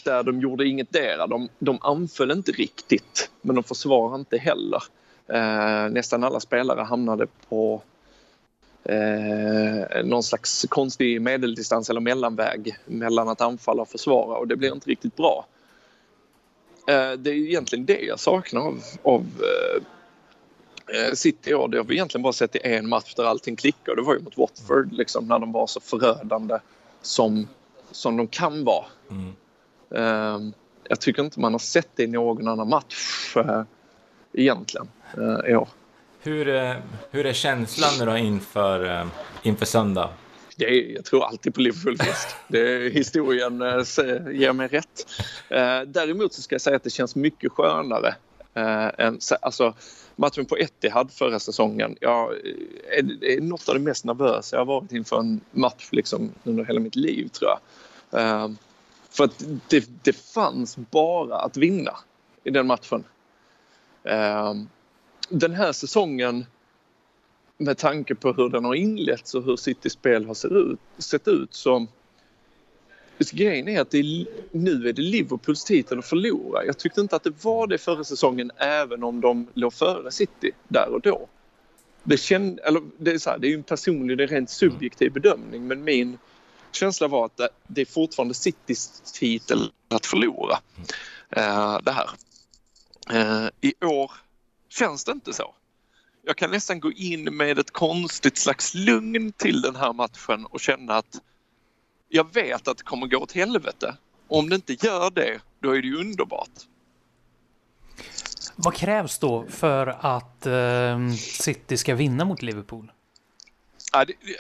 Där 0.05 0.23
de 0.23 0.41
gjorde 0.41 0.67
ingetdera. 0.69 1.27
De, 1.27 1.49
de 1.59 1.79
anföll 1.81 2.31
inte 2.31 2.53
riktigt, 2.53 3.31
men 3.41 3.55
de 3.55 3.65
försvarade 3.65 4.19
inte 4.19 4.39
heller. 4.39 4.83
Eh, 5.27 5.91
nästan 5.91 6.25
alla 6.25 6.41
spelare 6.41 6.81
hamnade 6.81 7.27
på 7.49 7.83
eh, 8.89 10.05
någon 10.05 10.23
slags 10.23 10.67
konstig 10.69 11.23
medeldistans 11.23 11.91
eller 11.91 12.01
mellanväg 12.01 12.77
mellan 12.85 13.29
att 13.29 13.41
anfalla 13.41 13.83
och 13.83 13.89
försvara 13.89 14.39
och 14.39 14.49
det 14.49 14.57
blir 14.57 14.73
inte 14.73 14.91
riktigt 14.91 15.17
bra. 15.17 15.47
Eh, 16.89 17.13
det 17.13 17.31
är 17.31 17.35
egentligen 17.35 17.87
det 17.87 18.01
jag 18.01 18.21
saknar 18.21 18.61
av, 18.61 18.83
av 19.03 19.21
eh, 19.21 19.83
eh 20.97 21.13
City 21.15 21.55
år. 21.55 21.69
Det 21.69 21.77
har 21.77 21.85
vi 21.85 21.95
egentligen 21.95 22.23
bara 22.23 22.33
sett 22.33 22.57
i 22.57 22.61
en 22.63 22.89
match 22.89 23.15
där 23.15 23.25
allting 23.25 23.57
klickar. 23.57 23.97
Det 23.97 24.03
var 24.03 24.15
ju 24.15 24.21
mot 24.21 24.39
Watford 24.39 24.93
liksom, 24.93 25.29
när 25.29 25.39
de 25.39 25.53
var 25.53 25.67
så 25.67 25.81
förödande 25.81 26.59
som, 27.03 27.49
som 27.91 28.17
de 28.17 28.27
kan 28.27 28.65
vara. 28.65 28.85
Mm. 29.11 29.33
Eh, 29.91 30.55
jag 30.89 31.01
tycker 31.01 31.25
inte 31.25 31.41
man 31.41 31.55
har 31.55 31.59
sett 31.59 31.89
det 31.95 32.03
i 32.03 32.07
någon 32.07 32.49
annan 32.49 32.69
match 32.69 33.37
eh, 33.37 33.63
egentligen 34.33 34.89
i 35.47 35.55
år. 35.55 35.69
Hur, 36.29 36.49
eh, 36.49 36.75
hur 37.11 37.27
är 37.27 37.33
känslan 37.33 37.91
nu 37.99 38.05
då 38.05 38.17
inför, 38.17 39.01
eh, 39.01 39.07
inför 39.43 39.67
söndag? 39.67 40.11
Det 40.57 40.65
är, 40.65 40.95
jag 40.95 41.05
tror 41.05 41.25
alltid 41.25 41.55
på 41.55 41.61
Liverpool-fest. 41.61 42.37
historien 42.93 43.63
äh, 43.63 43.79
ger 44.33 44.53
mig 44.53 44.69
rätt. 44.69 45.07
Äh, 45.49 45.81
däremot 45.87 46.33
så 46.33 46.43
ska 46.43 46.55
jag 46.55 46.61
säga 46.61 46.77
att 46.77 46.85
det 46.85 46.91
känns 46.91 47.17
mycket 47.17 47.53
skönare. 47.53 48.15
Äh, 48.55 48.91
än, 48.99 49.19
alltså, 49.41 49.75
matchen 50.17 50.45
på 50.45 50.57
Etihad 50.57 51.13
förra 51.13 51.39
säsongen. 51.39 51.97
ja, 52.01 52.33
är, 52.91 53.25
är 53.25 53.41
något 53.41 53.69
av 53.69 53.75
det 53.75 53.81
mest 53.81 54.05
nervösa 54.05 54.57
jag 54.57 54.61
har 54.61 54.67
varit 54.67 54.93
inför 54.93 55.19
en 55.19 55.41
match 55.51 55.89
liksom, 55.91 56.33
under 56.45 56.65
hela 56.65 56.81
mitt 56.81 56.97
liv 56.97 57.29
tror 57.29 57.51
jag. 57.51 58.21
Äh, 58.21 58.51
för 59.11 59.25
att 59.25 59.45
det, 59.69 59.89
det 60.03 60.13
fanns 60.13 60.77
bara 60.77 61.39
att 61.39 61.57
vinna 61.57 61.97
i 62.45 62.51
den 62.51 62.67
matchen 62.67 63.05
den 65.29 65.55
här 65.55 65.73
säsongen 65.73 66.47
med 67.59 67.79
tanke 67.79 68.15
på 68.15 68.33
hur 68.33 68.49
den 68.49 68.65
har 68.65 68.75
inletts 68.75 69.35
och 69.35 69.45
hur 69.45 69.57
Citys 69.57 69.93
spel 69.93 70.25
har 70.25 70.35
sett 70.35 70.53
ut, 70.53 70.79
sett 70.99 71.29
ut 71.29 71.55
så 71.55 71.87
Grejen 73.33 73.69
är 73.69 73.81
att 73.81 73.95
är, 73.95 74.27
nu 74.53 74.89
är 74.89 74.93
det 74.93 75.03
Liverpools 75.03 75.65
titel 75.65 75.99
att 75.99 76.07
förlora. 76.07 76.65
Jag 76.65 76.79
tyckte 76.79 77.01
inte 77.01 77.17
att 77.17 77.25
det 77.25 77.45
var 77.45 77.67
det 77.67 77.79
förra 77.79 78.05
säsongen 78.05 78.51
även 78.57 79.03
om 79.03 79.21
de 79.21 79.47
låg 79.55 79.73
före 79.73 80.11
City 80.11 80.51
där 80.69 80.89
och 80.89 81.01
då. 81.01 81.29
Det, 82.03 82.17
känd, 82.17 82.61
eller 82.65 82.83
det, 82.99 83.11
är 83.11 83.19
så 83.19 83.31
här, 83.31 83.39
det 83.39 83.49
är 83.49 83.55
en 83.55 83.63
personlig, 83.63 84.19
det 84.19 84.25
är 84.25 84.29
rent 84.29 84.51
subjektiv 84.51 85.13
bedömning 85.13 85.67
men 85.67 85.85
min 85.85 86.19
känsla 86.73 87.09
var 87.09 87.25
att 87.25 87.41
det 87.67 87.81
är 87.81 87.87
fortfarande 87.87 88.35
Citys 88.35 88.89
titel 89.15 89.73
att 89.89 90.07
förlora. 90.07 90.59
Uh, 91.37 91.79
det 91.83 91.93
här. 91.93 92.11
Uh, 93.13 93.51
I 93.61 93.75
år 93.85 94.11
känns 94.69 95.05
det 95.05 95.13
inte 95.13 95.33
så. 95.33 95.55
Jag 96.23 96.37
kan 96.37 96.51
nästan 96.51 96.81
gå 96.81 96.93
in 96.93 97.37
med 97.37 97.59
ett 97.59 97.71
konstigt 97.71 98.39
slags 98.39 98.75
lugn 98.75 99.33
till 99.33 99.63
den 99.63 99.77
här 99.77 99.93
matchen 99.93 100.47
och 100.47 100.61
känna 100.61 100.95
att 100.95 101.21
jag 102.09 102.35
vet 102.35 102.69
att 102.69 102.77
det 102.77 102.85
kommer 102.85 103.07
gå 103.07 103.19
åt 103.19 103.33
helvete. 103.33 103.97
Och 104.29 104.39
om 104.39 104.49
det 104.49 104.55
inte 104.55 104.87
gör 104.87 105.11
det, 105.11 105.41
då 105.61 105.77
är 105.77 105.83
det 105.83 105.89
ju 105.89 105.97
underbart. 105.97 106.51
Vad 108.57 108.75
krävs 108.75 109.19
då 109.19 109.47
för 109.49 109.87
att 109.87 110.47
eh, 110.47 111.11
City 111.19 111.77
ska 111.77 111.95
vinna 111.95 112.25
mot 112.25 112.43
Liverpool? 112.43 112.93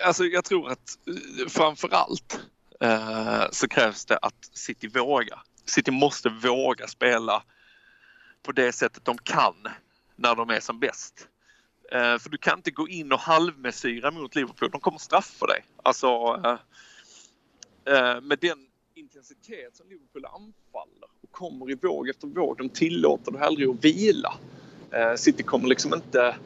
Alltså 0.04 0.24
jag 0.24 0.44
tror 0.44 0.70
att 0.70 0.98
eh, 1.06 1.48
framför 1.48 1.88
allt 1.94 2.40
eh, 2.80 3.42
så 3.50 3.68
krävs 3.68 4.04
det 4.04 4.16
att 4.16 4.50
City 4.52 4.88
vågar. 4.88 5.42
City 5.64 5.90
måste 5.90 6.28
våga 6.28 6.86
spela 6.86 7.42
på 8.42 8.52
det 8.52 8.72
sättet 8.72 9.04
de 9.04 9.18
kan 9.18 9.54
när 10.18 10.34
de 10.34 10.50
är 10.50 10.60
som 10.60 10.78
bäst. 10.78 11.28
Eh, 11.92 12.18
för 12.18 12.30
du 12.30 12.38
kan 12.38 12.58
inte 12.58 12.70
gå 12.70 12.88
in 12.88 13.12
och 13.12 13.18
halvmesyra 13.18 14.10
mot 14.10 14.34
Liverpool. 14.34 14.70
De 14.70 14.80
kommer 14.80 14.98
straffa 14.98 15.46
dig. 15.46 15.64
Alltså 15.82 16.06
eh, 16.44 16.58
eh 17.94 18.20
med 18.20 18.38
den 18.40 18.66
intensitet 18.94 19.76
som 19.76 19.88
Liverpool 19.88 20.24
anfaller 20.24 21.08
och 21.22 21.30
kommer 21.30 21.70
i 21.70 21.74
våg 21.74 22.08
efter 22.08 22.26
våg. 22.26 22.58
De 22.58 22.68
tillåter 22.68 23.32
dig 23.32 23.42
aldrig 23.42 23.68
att 23.68 23.84
vila. 23.84 24.34
Eh, 24.90 25.14
City 25.14 25.42
kommer 25.42 25.68
liksom 25.68 25.94
inte 25.94 26.36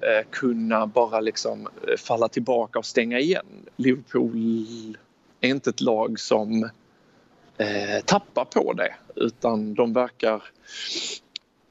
eh, 0.00 0.26
kunna 0.30 0.86
bara 0.86 1.20
liksom 1.20 1.68
eh, 1.88 1.96
falla 1.96 2.28
tillbaka 2.28 2.78
och 2.78 2.86
stänga 2.86 3.18
igen. 3.18 3.46
Liverpool 3.76 4.96
är 5.40 5.48
inte 5.48 5.70
ett 5.70 5.80
lag 5.80 6.20
som 6.20 6.70
eh, 7.58 8.04
tappar 8.04 8.44
på 8.44 8.72
det 8.72 8.94
utan 9.16 9.74
de 9.74 9.92
verkar 9.92 10.42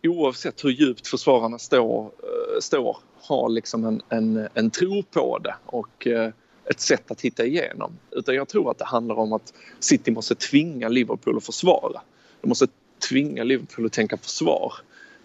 oavsett 0.03 0.65
hur 0.65 0.69
djupt 0.69 1.07
försvararna 1.07 1.59
står, 1.59 2.05
eh, 2.05 2.59
står 2.59 2.97
har 3.21 3.49
liksom 3.49 3.85
en, 3.85 4.01
en, 4.09 4.47
en 4.53 4.71
tro 4.71 5.03
på 5.03 5.37
det 5.37 5.55
och 5.65 6.07
eh, 6.07 6.31
ett 6.65 6.79
sätt 6.79 7.11
att 7.11 7.21
hitta 7.21 7.45
igenom. 7.45 7.97
Utan 8.11 8.35
jag 8.35 8.47
tror 8.47 8.71
att 8.71 8.77
det 8.77 8.85
handlar 8.85 9.15
om 9.15 9.33
att 9.33 9.53
City 9.79 10.11
måste 10.11 10.35
tvinga 10.35 10.89
Liverpool 10.89 11.37
att 11.37 11.45
försvara. 11.45 12.01
De 12.41 12.47
måste 12.47 12.67
tvinga 13.09 13.43
Liverpool 13.43 13.85
att 13.85 13.91
tänka 13.93 14.17
försvar. 14.17 14.73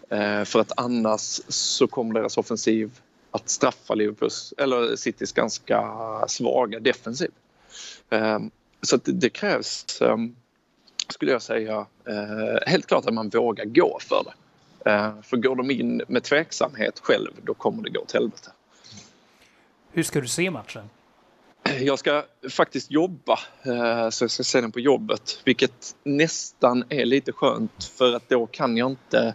Eh, 0.09 0.45
för 0.45 0.61
att 0.61 0.73
annars 0.77 1.41
så 1.49 1.87
kommer 1.87 2.15
deras 2.15 2.39
offensiv 2.39 3.01
att 3.31 3.49
straffa 3.49 3.95
Liverpools, 3.95 4.55
eller 4.57 4.97
Citys 4.97 5.33
ganska 5.33 5.91
svaga 6.29 6.81
defensiv. 6.81 7.31
Så 8.83 8.97
det 9.05 9.31
krävs, 9.31 9.87
skulle 11.09 11.33
jag 11.33 11.43
säga, 11.43 11.87
helt 12.67 12.87
klart 12.87 13.07
att 13.07 13.15
man 13.15 13.29
vågar 13.29 13.65
gå 13.65 13.99
för 14.01 14.25
det. 14.25 14.33
Eh, 14.85 15.23
för 15.23 15.37
går 15.37 15.57
de 15.57 15.71
in 15.71 16.03
med 16.09 16.23
tveksamhet 16.23 17.01
själv, 17.03 17.31
då 17.43 17.55
kommer 17.55 17.83
det 17.83 17.91
gå 17.91 18.01
åt 18.01 18.13
helvete. 18.13 18.51
Hur 19.93 20.03
ska 20.03 20.21
du 20.21 20.29
se 20.29 20.51
matchen? 20.51 20.91
Jag 21.81 21.99
ska 21.99 22.25
faktiskt 22.51 22.91
jobba, 22.91 23.39
eh, 23.63 24.11
så 24.11 24.25
jag 24.25 24.31
ska 24.31 24.43
se 24.43 24.61
den 24.61 24.73
på 24.73 24.81
jobbet. 24.81 25.41
Vilket 25.45 25.97
nästan 26.03 26.85
är 26.89 27.05
lite 27.05 27.33
skönt 27.33 27.85
för 27.85 28.17
att 28.17 28.29
då 28.29 28.47
kan 28.47 28.77
jag 28.77 28.91
inte 28.91 29.35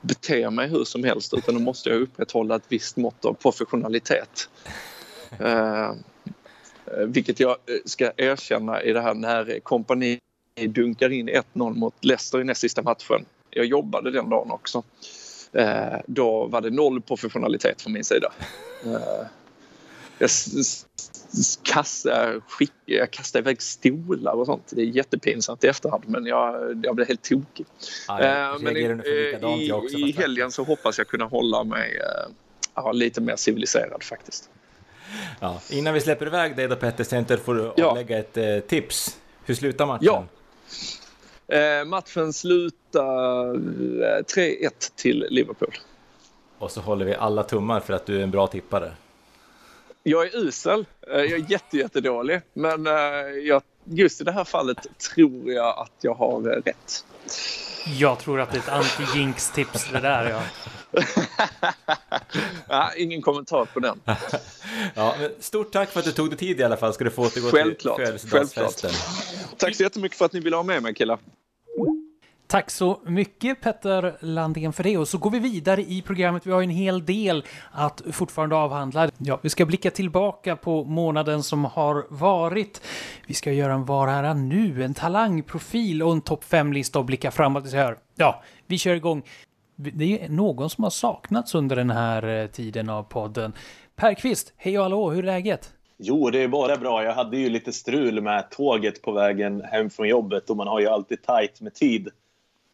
bete 0.00 0.50
mig 0.50 0.68
hur 0.68 0.84
som 0.84 1.04
helst 1.04 1.34
utan 1.34 1.54
då 1.54 1.60
måste 1.60 1.88
jag 1.88 2.00
upprätthålla 2.00 2.56
ett 2.56 2.64
visst 2.68 2.96
mått 2.96 3.24
av 3.24 3.32
professionalitet. 3.34 4.48
Eh, 6.86 7.06
vilket 7.06 7.40
jag 7.40 7.56
ska 7.84 8.12
erkänna 8.16 8.82
i 8.82 8.92
det 8.92 9.00
här 9.00 9.14
när 9.14 9.60
kompani 9.60 10.18
dunkar 10.68 11.12
in 11.12 11.28
1-0 11.28 11.74
mot 11.74 12.04
Leicester 12.04 12.40
i 12.40 12.44
näst 12.44 12.60
sista 12.60 12.82
matchen. 12.82 13.24
Jag 13.50 13.66
jobbade 13.66 14.10
den 14.10 14.28
dagen 14.28 14.50
också. 14.50 14.82
Eh, 15.52 15.98
då 16.06 16.46
var 16.46 16.60
det 16.60 16.70
noll 16.70 17.00
professionalitet 17.00 17.82
från 17.82 17.92
min 17.92 18.04
sida. 18.04 18.32
Eh, 18.84 19.26
jag 20.18 20.30
kastade, 21.62 22.40
skick, 22.48 22.72
jag 22.84 23.10
kastade 23.10 23.42
iväg 23.42 23.62
stolar 23.62 24.32
och 24.32 24.46
sånt. 24.46 24.62
Det 24.70 24.80
är 24.82 24.86
jättepinsamt 24.86 25.64
i 25.64 25.66
efterhand 25.66 26.04
men 26.06 26.26
jag, 26.26 26.80
jag 26.84 26.94
blev 26.94 27.08
helt 27.08 27.22
tokig. 27.22 27.66
Ja, 28.08 28.20
eh, 28.20 28.58
men 28.60 28.76
i, 28.76 28.80
i, 28.80 29.72
också, 29.72 29.96
i 29.96 30.12
helgen 30.12 30.50
så 30.50 30.64
hoppas 30.64 30.98
jag 30.98 31.06
kunna 31.06 31.24
hålla 31.24 31.64
mig 31.64 31.96
eh, 31.96 32.32
ja, 32.74 32.92
lite 32.92 33.20
mer 33.20 33.36
civiliserad 33.36 34.02
faktiskt. 34.02 34.50
Ja. 35.40 35.60
Innan 35.70 35.94
vi 35.94 36.00
släpper 36.00 36.26
iväg 36.26 36.56
dig 36.56 36.68
då 36.68 36.76
Petter 36.76 37.04
Center 37.04 37.36
får 37.36 37.54
du 37.54 37.72
ja. 37.76 37.86
avlägga 37.86 38.18
ett 38.18 38.36
eh, 38.36 38.58
tips. 38.60 39.18
Hur 39.44 39.54
slutar 39.54 39.86
matchen? 39.86 40.04
Ja. 40.06 40.24
Eh, 41.50 41.84
matchen 41.84 42.32
slutar 42.32 43.54
3-1 44.22 44.64
eh, 44.64 44.70
till 44.96 45.26
Liverpool. 45.30 45.74
Och 46.58 46.70
så 46.70 46.80
håller 46.80 47.04
vi 47.04 47.14
alla 47.14 47.42
tummar 47.42 47.80
för 47.80 47.92
att 47.92 48.06
du 48.06 48.18
är 48.18 48.22
en 48.22 48.30
bra 48.30 48.46
tippare. 48.46 48.92
Jag 50.02 50.26
är 50.26 50.36
usel. 50.36 50.86
Eh, 51.12 51.20
jag 51.20 51.32
är 51.32 51.50
jättejättedålig. 51.50 52.40
Men 52.52 52.86
eh, 52.86 52.92
jag, 53.42 53.62
just 53.84 54.20
i 54.20 54.24
det 54.24 54.32
här 54.32 54.44
fallet 54.44 54.78
tror 55.14 55.52
jag 55.52 55.78
att 55.78 55.92
jag 56.00 56.14
har 56.14 56.40
rätt. 56.40 57.04
Jag 57.86 58.18
tror 58.18 58.40
att 58.40 58.50
det 58.52 58.56
är 58.56 58.60
ett 58.60 58.68
anti-jinx-tips 58.68 59.92
det 59.92 60.00
där. 60.00 60.30
Ja. 60.30 60.42
ja, 62.68 62.92
ingen 62.96 63.22
kommentar 63.22 63.64
på 63.64 63.80
den. 63.80 64.00
ja, 64.94 65.16
stort 65.40 65.72
tack 65.72 65.90
för 65.90 66.00
att 66.00 66.06
du 66.06 66.12
tog 66.12 66.30
dig 66.30 66.38
tid 66.38 66.60
i 66.60 66.62
alla 66.62 66.76
fall. 66.76 66.94
Ska 66.94 67.04
du 67.04 67.10
få 67.10 67.22
återgå 67.22 67.48
Självklart. 67.50 67.96
till 67.96 68.06
födelsedagsfesten. 68.06 68.90
Tack 69.56 69.76
så 69.76 69.82
jättemycket 69.82 70.18
för 70.18 70.24
att 70.24 70.32
ni 70.32 70.40
ville 70.40 70.56
ha 70.56 70.62
med 70.62 70.82
mig 70.82 70.94
killar. 70.94 71.18
Tack 72.50 72.70
så 72.70 73.00
mycket 73.06 73.60
Petter 73.60 74.16
Landén 74.20 74.72
för 74.72 74.82
det 74.82 74.98
och 74.98 75.08
så 75.08 75.18
går 75.18 75.30
vi 75.30 75.38
vidare 75.38 75.82
i 75.82 76.02
programmet. 76.02 76.46
Vi 76.46 76.52
har 76.52 76.62
en 76.62 76.70
hel 76.70 77.04
del 77.04 77.44
att 77.72 78.02
fortfarande 78.12 78.56
avhandla. 78.56 79.10
Ja, 79.18 79.38
vi 79.42 79.48
ska 79.48 79.66
blicka 79.66 79.90
tillbaka 79.90 80.56
på 80.56 80.84
månaden 80.84 81.42
som 81.42 81.64
har 81.64 82.06
varit. 82.08 82.82
Vi 83.26 83.34
ska 83.34 83.52
göra 83.52 83.72
en 83.72 83.84
Var 83.84 84.08
här 84.08 84.34
nu, 84.34 84.84
en 84.84 84.94
talangprofil 84.94 86.02
och 86.02 86.12
en 86.12 86.20
topp 86.20 86.44
5-lista 86.44 86.98
och 86.98 87.04
blicka 87.04 87.30
framåt. 87.30 87.68
Så 87.68 87.76
här. 87.76 87.96
Ja, 88.16 88.42
vi 88.66 88.78
kör 88.78 88.94
igång. 88.94 89.22
Det 89.76 90.24
är 90.24 90.28
någon 90.28 90.70
som 90.70 90.84
har 90.84 90.90
saknats 90.90 91.54
under 91.54 91.76
den 91.76 91.90
här 91.90 92.42
eh, 92.42 92.46
tiden 92.46 92.88
av 92.88 93.02
podden. 93.02 93.52
Per 93.96 94.14
Kvist, 94.14 94.52
hej 94.56 94.78
och 94.78 94.84
hallå, 94.84 95.10
hur 95.10 95.22
är 95.22 95.26
läget? 95.26 95.72
Jo, 95.98 96.30
det 96.30 96.42
är 96.42 96.48
bara 96.48 96.76
bra. 96.76 97.04
Jag 97.04 97.14
hade 97.14 97.36
ju 97.36 97.48
lite 97.48 97.72
strul 97.72 98.20
med 98.20 98.50
tåget 98.50 99.02
på 99.02 99.12
vägen 99.12 99.62
hem 99.62 99.90
från 99.90 100.08
jobbet 100.08 100.50
och 100.50 100.56
man 100.56 100.68
har 100.68 100.80
ju 100.80 100.86
alltid 100.86 101.22
tajt 101.22 101.60
med 101.60 101.74
tid 101.74 102.08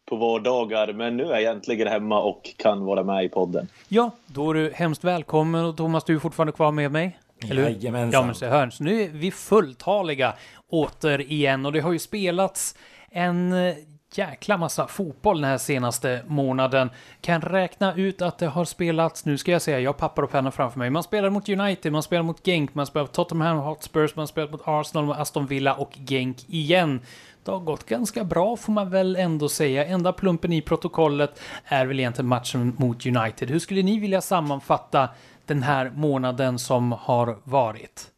på 0.09 0.15
vardagar. 0.15 0.93
Men 0.93 1.17
nu 1.17 1.31
är 1.31 1.39
jag 1.39 1.53
äntligen 1.53 1.87
hemma 1.87 2.21
och 2.21 2.53
kan 2.57 2.85
vara 2.85 3.03
med 3.03 3.25
i 3.25 3.29
podden. 3.29 3.67
Ja, 3.87 4.11
då 4.25 4.49
är 4.49 4.53
du 4.53 4.71
hemskt 4.75 5.03
välkommen 5.03 5.65
och 5.65 5.77
Thomas, 5.77 6.03
du 6.03 6.15
är 6.15 6.19
fortfarande 6.19 6.53
kvar 6.53 6.71
med 6.71 6.91
mig. 6.91 7.19
Eller 7.49 7.61
hur? 7.61 7.69
Jajamensan. 7.69 8.21
Ja, 8.21 8.25
men 8.25 8.35
så 8.35 8.45
hör, 8.45 8.69
så 8.69 8.83
nu 8.83 9.01
är 9.01 9.07
vi 9.07 9.31
fulltaliga 9.31 10.33
återigen 10.69 11.65
och 11.65 11.71
det 11.71 11.79
har 11.79 11.91
ju 11.91 11.99
spelats 11.99 12.75
en 13.09 13.53
eh, 13.53 13.75
jäkla 14.13 14.57
massa 14.57 14.87
fotboll 14.87 15.41
den 15.41 15.49
här 15.49 15.57
senaste 15.57 16.21
månaden. 16.27 16.89
Kan 17.21 17.41
räkna 17.41 17.95
ut 17.95 18.21
att 18.21 18.37
det 18.37 18.47
har 18.47 18.65
spelats, 18.65 19.25
nu 19.25 19.37
ska 19.37 19.51
jag 19.51 19.61
säga, 19.61 19.79
jag 19.79 19.89
har 19.89 19.97
papper 19.97 20.23
och 20.23 20.31
penna 20.31 20.51
framför 20.51 20.79
mig. 20.79 20.89
Man 20.89 21.03
spelar 21.03 21.29
mot 21.29 21.49
United, 21.49 21.91
man 21.91 22.03
spelar 22.03 22.23
mot 22.23 22.45
Genk, 22.45 22.75
man 22.75 22.85
spelar 22.85 23.03
mot 23.03 23.13
Tottenham 23.13 23.57
Hotspurs, 23.57 24.15
man 24.15 24.27
spelar 24.27 24.51
mot 24.51 24.61
Arsenal, 24.65 25.11
Aston 25.11 25.47
Villa 25.47 25.73
och 25.73 25.97
Genk 26.07 26.37
igen. 26.47 27.01
Det 27.47 27.51
har 27.51 27.59
gått 27.59 27.85
ganska 27.85 28.23
bra 28.23 28.57
får 28.57 28.73
man 28.73 28.89
väl 28.89 29.15
ändå 29.15 29.49
säga. 29.49 29.85
Enda 29.85 30.13
plumpen 30.13 30.53
i 30.53 30.61
protokollet 30.61 31.41
är 31.65 31.85
väl 31.85 31.99
egentligen 31.99 32.27
matchen 32.27 32.75
mot 32.77 33.05
United. 33.05 33.49
Hur 33.49 33.59
skulle 33.59 33.83
ni 33.83 33.99
vilja 33.99 34.21
sammanfatta 34.21 35.09
den 35.45 35.63
här 35.63 35.91
månaden 35.95 36.59
som 36.59 36.91
har 36.91 37.37
varit? 37.43 38.11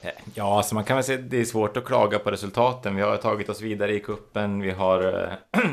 Eh, 0.00 0.10
ja, 0.34 0.56
alltså 0.56 0.74
man 0.74 0.84
kan 0.84 0.96
väl 0.96 1.04
säga 1.04 1.18
att 1.18 1.30
det 1.30 1.40
är 1.40 1.44
svårt 1.44 1.76
att 1.76 1.84
klaga 1.84 2.18
på 2.18 2.30
resultaten. 2.30 2.96
Vi 2.96 3.02
har 3.02 3.16
tagit 3.16 3.48
oss 3.48 3.60
vidare 3.60 3.94
i 3.94 4.00
kuppen. 4.00 4.60
Vi 4.60 4.70
har 4.70 5.28
eh, 5.54 5.60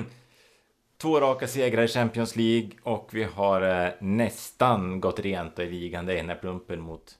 två 1.01 1.19
raka 1.19 1.47
segrar 1.47 1.83
i 1.83 1.87
Champions 1.87 2.35
League 2.35 2.69
och 2.83 3.09
vi 3.11 3.23
har 3.23 3.85
eh, 3.85 3.91
nästan 3.99 5.01
gått 5.01 5.19
rent 5.19 5.59
i 5.59 5.65
ligan. 5.65 6.05
Det 6.05 6.13
är 6.13 6.17
den 6.17 6.29
här 6.29 6.35
plumpen 6.35 6.81
mot 6.81 7.15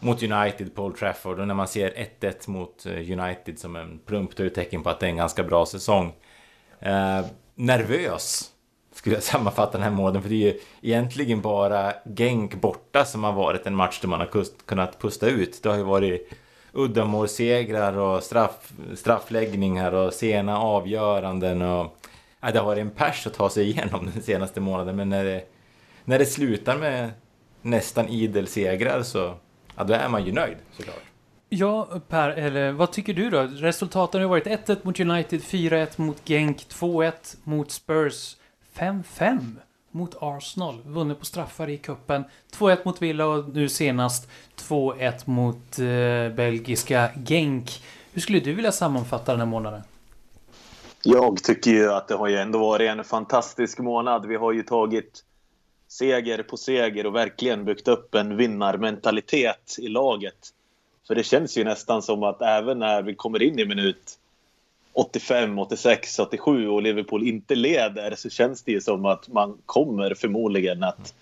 mot 0.00 0.22
United 0.22 0.74
på 0.74 0.84
Old 0.84 0.96
Trafford 0.96 1.40
och 1.40 1.48
när 1.48 1.54
man 1.54 1.68
ser 1.68 2.08
1-1 2.20 2.50
mot 2.50 2.86
eh, 2.86 2.92
United 2.92 3.58
som 3.58 3.76
en 3.76 3.98
plump 3.98 4.40
är 4.40 4.48
tecken 4.48 4.82
på 4.82 4.90
att 4.90 5.00
det 5.00 5.06
är 5.06 5.10
en 5.10 5.16
ganska 5.16 5.44
bra 5.44 5.66
säsong. 5.66 6.12
Eh, 6.80 7.20
nervös 7.54 8.50
skulle 8.92 9.16
jag 9.16 9.22
sammanfatta 9.22 9.72
den 9.72 9.82
här 9.82 9.90
månaden 9.90 10.22
för 10.22 10.28
det 10.28 10.34
är 10.34 10.52
ju 10.52 10.60
egentligen 10.82 11.40
bara 11.40 11.92
Genk 12.16 12.54
borta 12.54 13.04
som 13.04 13.24
har 13.24 13.32
varit 13.32 13.66
en 13.66 13.74
match 13.74 14.00
där 14.00 14.08
man 14.08 14.20
har 14.20 14.44
kunnat 14.66 14.98
pusta 14.98 15.26
ut. 15.26 15.62
Det 15.62 15.68
har 15.68 15.76
ju 15.76 15.82
varit 15.82 16.32
uddamålssegrar 16.72 17.98
och 17.98 18.22
straff, 18.22 18.72
straffläggningar 18.94 19.92
och 19.92 20.12
sena 20.12 20.58
avgöranden 20.58 21.62
och 21.62 21.96
ja, 22.40 22.50
det 22.50 22.58
har 22.58 22.66
varit 22.66 22.80
en 22.80 22.90
pers 22.90 23.26
att 23.26 23.34
ta 23.34 23.50
sig 23.50 23.70
igenom 23.70 24.10
den 24.14 24.22
senaste 24.22 24.60
månaden 24.60 24.96
men 24.96 25.08
när 25.08 25.24
det, 25.24 25.44
när 26.04 26.18
det 26.18 26.26
slutar 26.26 26.78
med 26.78 27.10
nästan 27.62 28.08
idel 28.08 28.46
segrar 28.46 29.02
så 29.02 29.34
ja, 29.76 29.84
då 29.84 29.94
är 29.94 30.08
man 30.08 30.24
ju 30.24 30.32
nöjd 30.32 30.56
såklart. 30.72 31.02
Ja, 31.48 31.88
Per, 32.08 32.30
eller 32.30 32.72
vad 32.72 32.92
tycker 32.92 33.14
du 33.14 33.30
då? 33.30 33.42
Resultaten 33.42 34.20
har 34.20 34.28
varit 34.28 34.46
1-1 34.46 34.76
mot 34.82 35.00
United, 35.00 35.40
4-1 35.40 36.00
mot 36.00 36.28
Genk, 36.28 36.66
2-1 36.68 37.12
mot 37.44 37.70
Spurs, 37.70 38.36
5-5 38.76 39.56
mot 39.90 40.14
Arsenal, 40.20 40.82
vunnit 40.86 41.18
på 41.18 41.24
straffar 41.24 41.68
i 41.68 41.78
kuppen 41.78 42.24
2-1 42.52 42.78
mot 42.84 43.02
Villa 43.02 43.26
och 43.26 43.48
nu 43.54 43.68
senast 43.68 44.28
2-1 44.56 45.12
mot 45.24 45.78
eh, 45.78 46.36
belgiska 46.36 47.10
Genk. 47.26 47.82
Hur 48.12 48.20
skulle 48.20 48.40
du 48.40 48.54
vilja 48.54 48.72
sammanfatta 48.72 49.32
den 49.32 49.40
här 49.40 49.46
månaden? 49.46 49.82
Jag 51.02 51.42
tycker 51.42 51.70
ju 51.70 51.92
att 51.92 52.08
det 52.08 52.14
har 52.14 52.28
ju 52.28 52.36
ändå 52.36 52.58
varit 52.58 52.90
en 52.90 53.04
fantastisk 53.04 53.78
månad. 53.78 54.26
Vi 54.26 54.36
har 54.36 54.52
ju 54.52 54.62
tagit 54.62 55.24
seger 55.94 56.42
på 56.42 56.56
seger 56.56 57.06
och 57.06 57.14
verkligen 57.14 57.64
byggt 57.64 57.88
upp 57.88 58.14
en 58.14 58.36
vinnarmentalitet 58.36 59.76
i 59.78 59.88
laget. 59.88 60.52
För 61.06 61.14
det 61.14 61.22
känns 61.22 61.58
ju 61.58 61.64
nästan 61.64 62.02
som 62.02 62.22
att 62.22 62.42
även 62.42 62.78
när 62.78 63.02
vi 63.02 63.14
kommer 63.14 63.42
in 63.42 63.58
i 63.58 63.64
minut 63.64 64.18
85, 64.92 65.58
86, 65.58 66.18
87 66.18 66.68
och 66.68 66.82
Liverpool 66.82 67.28
inte 67.28 67.54
leder 67.54 68.14
så 68.16 68.30
känns 68.30 68.62
det 68.62 68.72
ju 68.72 68.80
som 68.80 69.04
att 69.04 69.28
man 69.28 69.58
kommer 69.66 70.14
förmodligen 70.14 70.82
att 70.82 71.14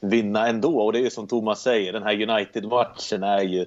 vinna 0.00 0.48
ändå. 0.48 0.80
Och 0.80 0.92
det 0.92 0.98
är 0.98 1.02
ju 1.02 1.10
som 1.10 1.26
Thomas 1.26 1.62
säger, 1.62 1.92
den 1.92 2.02
här 2.02 2.30
United-matchen 2.30 3.22
är 3.22 3.42
ju 3.42 3.66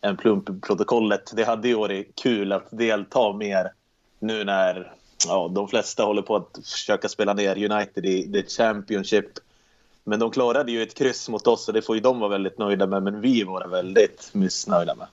en 0.00 0.16
plump 0.16 0.50
i 0.50 0.60
protokollet. 0.60 1.32
Det 1.36 1.44
hade 1.44 1.68
ju 1.68 1.74
varit 1.74 2.22
kul 2.22 2.52
att 2.52 2.66
delta 2.70 3.32
mer 3.32 3.72
nu 4.18 4.44
när 4.44 4.92
ja, 5.26 5.50
de 5.54 5.68
flesta 5.68 6.02
håller 6.02 6.22
på 6.22 6.36
att 6.36 6.58
försöka 6.64 7.08
spela 7.08 7.34
ner 7.34 7.72
United 7.72 8.06
i 8.06 8.32
the 8.32 8.42
Championship. 8.42 9.26
Men 10.08 10.18
de 10.18 10.30
klarade 10.30 10.72
ju 10.72 10.82
ett 10.82 10.94
kryss 10.94 11.28
mot 11.28 11.46
oss 11.46 11.68
och 11.68 11.74
det 11.74 11.82
får 11.82 11.96
ju 11.96 12.00
de 12.00 12.20
vara 12.20 12.30
väldigt 12.30 12.58
nöjda 12.58 12.86
med. 12.86 13.02
Men 13.02 13.20
vi 13.20 13.44
var 13.44 13.68
väldigt 13.68 14.30
missnöjda 14.32 14.94
med. 14.94 15.06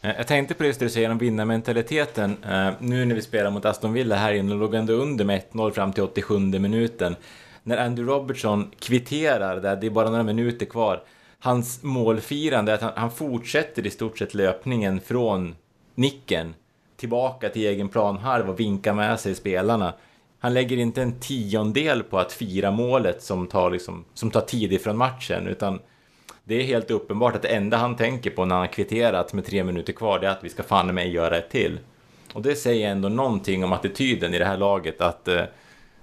Eh, 0.00 0.16
jag 0.16 0.26
tänkte 0.26 0.54
på 0.54 0.64
just 0.64 0.78
det 0.78 0.86
du 0.86 0.90
säger 0.90 1.10
om 1.10 1.18
vinnarmentaliteten. 1.18 2.36
Eh, 2.44 2.70
nu 2.78 3.04
när 3.04 3.14
vi 3.14 3.22
spelar 3.22 3.50
mot 3.50 3.64
Aston 3.64 3.92
Villa 3.92 4.16
här 4.16 4.32
inne, 4.32 4.54
låg 4.54 4.74
ändå 4.74 4.92
under 4.92 5.24
med 5.24 5.42
1-0 5.52 5.70
fram 5.70 5.92
till 5.92 6.02
87 6.02 6.38
minuten. 6.38 7.16
När 7.62 7.76
Andrew 7.76 8.14
Robertson 8.14 8.70
kvitterar 8.78 9.60
där, 9.60 9.76
det 9.76 9.86
är 9.86 9.90
bara 9.90 10.10
några 10.10 10.22
minuter 10.22 10.66
kvar. 10.66 11.02
Hans 11.38 11.82
målfirande 11.82 12.72
är 12.72 12.74
att 12.74 12.82
han, 12.82 12.92
han 12.96 13.10
fortsätter 13.10 13.86
i 13.86 13.90
stort 13.90 14.18
sett 14.18 14.34
löpningen 14.34 15.00
från 15.00 15.54
nicken 15.94 16.54
tillbaka 16.96 17.48
till 17.48 17.66
egen 17.66 17.88
planhalv 17.88 18.50
och 18.50 18.60
vinkar 18.60 18.94
med 18.94 19.20
sig 19.20 19.34
spelarna 19.34 19.94
han 20.44 20.54
lägger 20.54 20.76
inte 20.76 21.02
en 21.02 21.20
tiondel 21.20 22.02
på 22.02 22.18
att 22.18 22.32
fira 22.32 22.70
målet 22.70 23.22
som 23.22 23.46
tar, 23.46 23.70
liksom, 23.70 24.04
som 24.14 24.30
tar 24.30 24.40
tid 24.40 24.72
ifrån 24.72 24.96
matchen, 24.96 25.46
utan 25.46 25.80
det 26.44 26.54
är 26.54 26.62
helt 26.62 26.90
uppenbart 26.90 27.34
att 27.34 27.42
det 27.42 27.48
enda 27.48 27.76
han 27.76 27.96
tänker 27.96 28.30
på 28.30 28.44
när 28.44 28.54
han 28.54 28.66
har 28.66 28.72
kvitterat 28.72 29.32
med 29.32 29.44
tre 29.44 29.64
minuter 29.64 29.92
kvar, 29.92 30.18
det 30.18 30.26
är 30.26 30.30
att 30.30 30.44
vi 30.44 30.48
ska 30.48 30.62
fan 30.62 30.94
mig 30.94 31.10
göra 31.10 31.36
ett 31.36 31.50
till. 31.50 31.78
Och 32.32 32.42
det 32.42 32.56
säger 32.56 32.90
ändå 32.90 33.08
någonting 33.08 33.64
om 33.64 33.72
attityden 33.72 34.34
i 34.34 34.38
det 34.38 34.44
här 34.44 34.56
laget, 34.56 35.00
att 35.00 35.28
eh, 35.28 35.42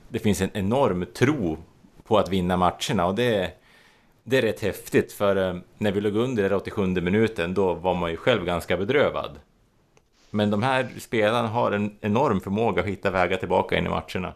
det 0.10 0.20
finns 0.20 0.42
en 0.42 0.52
enorm 0.54 1.06
tro 1.14 1.58
på 2.04 2.18
att 2.18 2.30
vinna 2.30 2.58
matcherna 2.58 3.06
och 3.06 3.16
det, 3.16 3.52
det 4.24 4.38
är 4.38 4.42
rätt 4.42 4.62
häftigt, 4.62 5.14
för 5.14 5.36
eh, 5.36 5.56
när 5.78 5.92
vi 5.92 6.02
låg 6.02 6.16
under 6.16 6.52
i 6.52 6.56
87 6.56 6.86
minuten, 6.86 7.54
då 7.54 7.74
var 7.74 7.94
man 7.94 8.12
ju 8.12 8.18
själv 8.18 8.46
ganska 8.46 8.78
bedrövad. 8.78 9.40
Men 10.32 10.50
de 10.50 10.63
här 10.63 10.89
spelarna 11.00 11.48
har 11.48 11.72
en 11.72 11.98
enorm 12.02 12.41
förmåga 12.41 12.82
att 12.82 12.88
hitta 12.88 13.12
vägar 13.12 13.38
tillbaka 13.38 13.78
in 13.78 13.86
i 13.86 13.89
matcherna. 13.89 14.34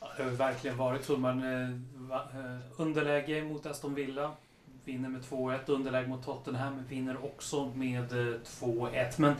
Ja, 0.00 0.06
det 0.16 0.22
har 0.22 0.30
verkligen 0.30 0.76
varit 0.76 1.04
så. 1.04 1.16
Man, 1.16 1.42
eh, 1.42 1.70
eh, 2.10 2.58
underläge 2.76 3.42
mot 3.42 3.66
Aston 3.66 3.94
Villa. 3.94 4.30
Vinner 4.84 5.08
med 5.08 5.22
2-1. 5.22 5.58
Underläge 5.66 6.08
mot 6.08 6.24
Tottenham. 6.24 6.82
Vinner 6.88 7.24
också 7.24 7.72
med 7.74 8.12
eh, 8.12 8.34
2-1. 8.60 9.12
Men 9.16 9.34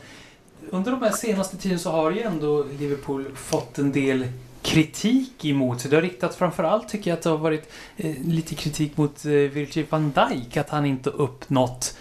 under 0.69 0.91
de 0.91 1.01
här 1.01 1.11
senaste 1.11 1.57
tiden 1.57 1.79
så 1.79 1.91
har 1.91 2.11
ju 2.11 2.21
ändå 2.21 2.63
Liverpool 2.63 3.35
fått 3.35 3.77
en 3.77 3.91
del 3.91 4.27
kritik 4.61 5.45
emot 5.45 5.81
sig. 5.81 5.91
Det 5.91 5.97
har 5.97 6.01
riktats 6.01 6.37
framförallt 6.37 6.89
tycker 6.89 7.11
jag 7.11 7.17
att 7.17 7.23
det 7.23 7.29
har 7.29 7.37
varit 7.37 7.71
eh, 7.97 8.15
lite 8.25 8.55
kritik 8.55 8.97
mot 8.97 9.25
eh, 9.25 9.31
Virgil 9.31 9.85
van 9.89 10.11
Dijk 10.11 10.57
att 10.57 10.69
han 10.69 10.85
inte 10.85 11.09
uppnått 11.09 11.83
eh, 11.83 11.99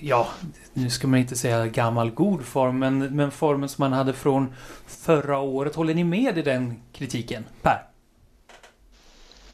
Ja, 0.00 0.28
nu 0.72 0.90
ska 0.90 1.08
man 1.08 1.18
inte 1.18 1.36
säga 1.36 1.66
gammal 1.66 2.10
god 2.10 2.44
form, 2.44 2.78
men, 2.78 2.98
men 2.98 3.30
formen 3.30 3.68
som 3.68 3.82
man 3.82 3.92
hade 3.92 4.12
från 4.12 4.54
förra 4.86 5.38
året. 5.38 5.74
Håller 5.74 5.94
ni 5.94 6.04
med 6.04 6.38
i 6.38 6.42
den 6.42 6.82
kritiken, 6.92 7.44
Per? 7.62 7.86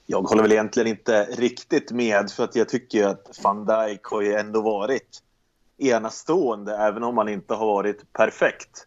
Jag 0.07 0.23
håller 0.23 0.43
väl 0.43 0.53
egentligen 0.53 0.89
inte 0.89 1.25
riktigt 1.25 1.93
med 1.93 2.31
för 2.31 2.45
att 2.45 2.57
jag 2.57 2.69
tycker 2.69 3.07
att 3.07 3.41
van 3.43 3.67
Dijk 3.67 4.05
har 4.05 4.23
ju 4.23 4.35
ändå 4.35 4.61
varit 4.61 5.23
enastående 5.79 6.77
även 6.77 7.03
om 7.03 7.19
han 7.19 7.29
inte 7.29 7.55
har 7.55 7.67
varit 7.67 8.13
perfekt. 8.13 8.87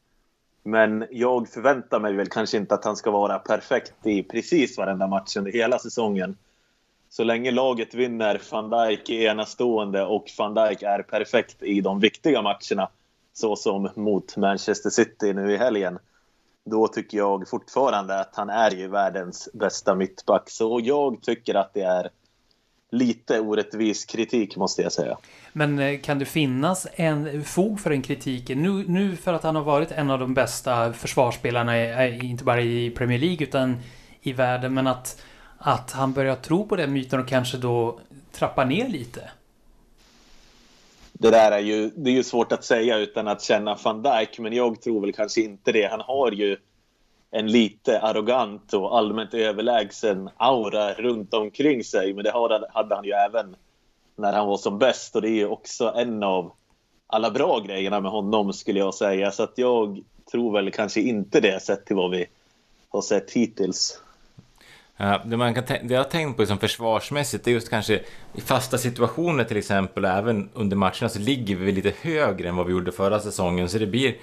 Men 0.64 1.06
jag 1.12 1.50
förväntar 1.50 2.00
mig 2.00 2.14
väl 2.14 2.30
kanske 2.30 2.58
inte 2.58 2.76
att 2.76 2.86
han 2.86 2.96
ska 2.96 3.12
vara 3.12 3.40
perfekt 3.40 3.94
i 4.04 4.24
precis 4.24 4.78
varenda 4.78 5.08
match 5.08 5.38
under 5.38 5.52
hela 5.52 5.80
säsongen. 5.80 6.38
Så 7.16 7.24
länge 7.24 7.52
laget 7.52 7.94
vinner, 7.94 8.42
van 8.52 8.70
Dijk 8.70 9.10
är 9.10 9.30
enastående 9.30 10.06
och 10.06 10.32
van 10.38 10.54
Dijk 10.54 10.82
är 10.82 11.02
perfekt 11.02 11.64
i 11.64 11.82
de 11.82 12.00
viktiga 12.00 12.42
matcherna, 12.42 12.90
så 13.34 13.56
som 13.56 13.90
mot 13.96 14.38
Manchester 14.38 14.90
City 14.90 15.34
nu 15.34 15.52
i 15.52 15.58
helgen, 15.58 16.00
då 16.66 16.88
tycker 16.88 17.18
jag 17.18 17.50
fortfarande 17.50 18.20
att 18.20 18.36
han 18.36 18.50
är 18.50 18.72
ju 18.72 18.88
världens 18.88 19.50
bästa 19.54 19.96
mittback. 19.96 20.50
Så 20.50 20.82
jag 20.84 21.22
tycker 21.22 21.56
att 21.56 21.74
det 21.74 21.82
är 21.82 22.10
lite 22.92 23.40
orättvis 23.40 24.06
kritik 24.06 24.56
måste 24.56 24.82
jag 24.82 24.92
säga. 24.92 25.18
Men 25.54 25.80
eh, 25.80 26.00
kan 26.00 26.20
det 26.20 26.26
finnas 26.26 26.88
en 26.94 27.44
fog 27.44 27.80
för 27.80 27.90
den 27.90 28.02
kritiken? 28.02 28.62
Nu, 28.62 28.88
nu 28.88 29.16
för 29.16 29.34
att 29.34 29.44
han 29.44 29.56
har 29.56 29.64
varit 29.64 29.92
en 29.92 30.10
av 30.10 30.20
de 30.20 30.34
bästa 30.34 30.94
försvarsspelarna, 30.94 31.78
eh, 31.78 32.26
inte 32.26 32.44
bara 32.44 32.62
i 32.62 32.92
Premier 32.92 33.20
League 33.20 33.48
utan 33.48 33.78
i 34.22 34.34
världen, 34.34 34.74
men 34.74 34.88
att, 34.88 35.22
att 35.58 35.92
han 35.92 36.14
börjar 36.14 36.36
tro 36.36 36.68
på 36.68 36.76
den 36.76 36.94
myten 36.94 37.20
och 37.20 37.28
kanske 37.28 37.58
då 37.58 38.00
trappa 38.32 38.66
ner 38.66 38.90
lite? 38.90 39.30
Det 41.14 41.32
där 41.32 41.52
är 41.52 41.60
ju, 41.60 41.92
det 41.96 42.10
är 42.10 42.14
ju 42.14 42.24
svårt 42.24 42.52
att 42.52 42.64
säga 42.64 42.98
utan 42.98 43.28
att 43.28 43.42
känna 43.42 43.78
van 43.84 44.02
Dijk, 44.02 44.40
men 44.40 44.54
jag 44.54 44.82
tror 44.82 45.02
väl 45.02 45.14
kanske 45.14 45.42
inte 45.42 45.72
det. 45.72 45.88
Han 45.92 46.02
har 46.02 46.32
ju 46.32 46.58
en 47.32 47.48
lite 47.48 48.00
arrogant 48.00 48.74
och 48.74 48.98
allmänt 48.98 49.34
överlägsen 49.34 50.30
aura 50.38 50.94
runt 50.94 51.34
omkring 51.34 51.84
sig. 51.84 52.14
Men 52.14 52.24
det 52.24 52.32
hade 52.74 52.96
han 52.96 53.06
ju 53.06 53.12
även 53.12 53.56
när 54.16 54.34
han 54.34 54.48
var 54.48 54.58
som 54.58 54.80
bäst 54.80 55.16
och 55.16 55.22
det 55.22 55.30
är 55.30 55.36
ju 55.36 55.48
också 55.48 55.94
en 55.96 56.24
av 56.24 56.52
alla 57.08 57.32
bra 57.32 57.60
grejerna 57.60 58.00
med 58.00 58.12
honom 58.12 58.54
skulle 58.54 58.80
jag 58.80 58.94
säga. 58.94 59.32
Så 59.32 59.44
att 59.44 59.58
jag 59.58 60.04
tror 60.32 60.54
väl 60.54 60.72
kanske 60.72 61.02
inte 61.02 61.40
det 61.40 61.64
sett 61.64 61.86
till 61.86 61.96
vad 61.96 62.12
vi 62.12 62.26
har 62.90 63.02
sett 63.02 63.32
hittills. 63.32 64.02
Ja, 64.98 65.22
det, 65.26 65.38
man 65.38 65.54
kan 65.54 65.64
det 65.66 65.94
jag 65.94 66.00
har 66.00 66.10
tänkt 66.10 66.36
på 66.36 66.42
liksom 66.42 66.58
försvarsmässigt 66.58 67.48
är 67.48 67.52
just 67.52 67.70
kanske 67.70 68.02
i 68.34 68.42
fasta 68.42 68.78
situationer 68.78 69.44
till 69.44 69.58
exempel 69.58 70.06
och 70.06 70.12
även 70.12 70.50
under 70.54 70.78
matcherna 70.78 71.10
så 71.10 71.20
ligger 71.20 71.56
vi 71.56 71.72
lite 71.72 71.94
högre 72.02 72.50
än 72.50 72.56
vad 72.56 72.66
vi 72.66 72.72
gjorde 72.72 72.92
förra 72.92 73.20
säsongen 73.20 73.70
så 73.70 73.78
det 73.78 73.88
blir 73.88 74.16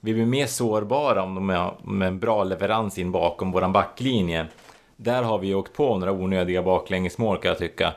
vi 0.00 0.14
blir 0.14 0.26
mer 0.26 0.46
sårbara 0.46 1.22
om 1.22 1.34
de 1.34 1.48
har 1.48 1.76
med 1.82 2.08
en 2.08 2.18
bra 2.18 2.44
leverans 2.44 2.98
in 2.98 3.12
bakom 3.12 3.52
våran 3.52 3.72
backlinje. 3.72 4.46
Där 4.96 5.22
har 5.22 5.38
vi 5.38 5.54
åkt 5.54 5.72
på 5.72 5.98
några 5.98 6.12
onödiga 6.12 6.62
baklängesmål 6.62 7.38
kan 7.38 7.48
jag 7.48 7.58
tycka. 7.58 7.94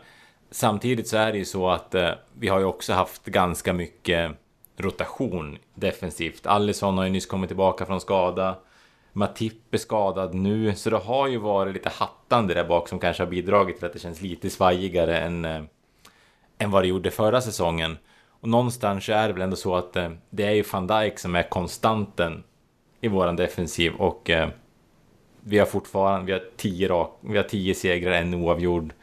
Samtidigt 0.52 1.08
så 1.08 1.18
är 1.18 1.32
det 1.32 1.38
ju 1.38 1.46
så 1.46 1.70
att 1.70 1.96
eh, 1.96 2.10
vi 2.40 2.48
har 2.48 2.60
ju 2.60 2.66
också 2.66 2.94
haft 2.94 3.26
ganska 3.26 3.74
mycket 3.74 4.32
rotation 4.78 5.58
defensivt. 5.76 6.48
Allison 6.48 6.98
har 6.98 7.06
ju 7.06 7.10
nyss 7.10 7.26
kommit 7.26 7.50
tillbaka 7.50 7.86
från 7.86 8.02
skada. 8.02 8.56
Matip 9.14 9.74
är 9.74 9.78
skadad 9.78 10.34
nu, 10.34 10.76
så 10.76 10.90
det 10.90 10.98
har 10.98 11.28
ju 11.28 11.38
varit 11.38 11.74
lite 11.74 11.90
hattande 11.90 12.54
där 12.54 12.64
bak 12.64 12.88
som 12.88 13.00
kanske 13.00 13.24
har 13.24 13.30
bidragit 13.30 13.78
till 13.78 13.86
att 13.86 13.94
det 13.94 14.00
känns 14.00 14.22
lite 14.22 14.50
svajigare 14.50 15.18
än, 15.18 15.46
eh, 15.46 15.62
än 16.58 16.72
vad 16.72 16.84
det 16.84 16.88
gjorde 16.88 17.12
förra 17.12 17.42
säsongen. 17.42 17.98
Och 18.42 18.50
någonstans 18.50 19.10
är 19.10 19.28
det 19.28 19.34
väl 19.34 19.42
ändå 19.42 19.56
så 19.56 19.76
att 19.76 19.96
eh, 19.96 20.12
det 20.30 20.44
är 20.44 20.52
ju 20.52 20.64
van 20.72 20.88
Dijk 20.88 21.20
som 21.20 21.36
är 21.36 21.44
konstanten 21.44 22.44
i 23.02 23.08
våran 23.08 23.36
defensiv 23.36 23.94
och 23.94 24.30
eh, 24.30 24.50
vi 25.42 25.58
har 25.60 25.66
fortfarande, 25.66 26.26
vi 26.26 26.32
har 26.32 26.44
tio, 26.58 26.88
rak, 26.88 27.18
vi 27.22 27.38
har 27.38 27.44
tio 27.44 27.76
segrar, 27.76 28.12
en 28.12 28.34
oavgjord, 28.34 28.94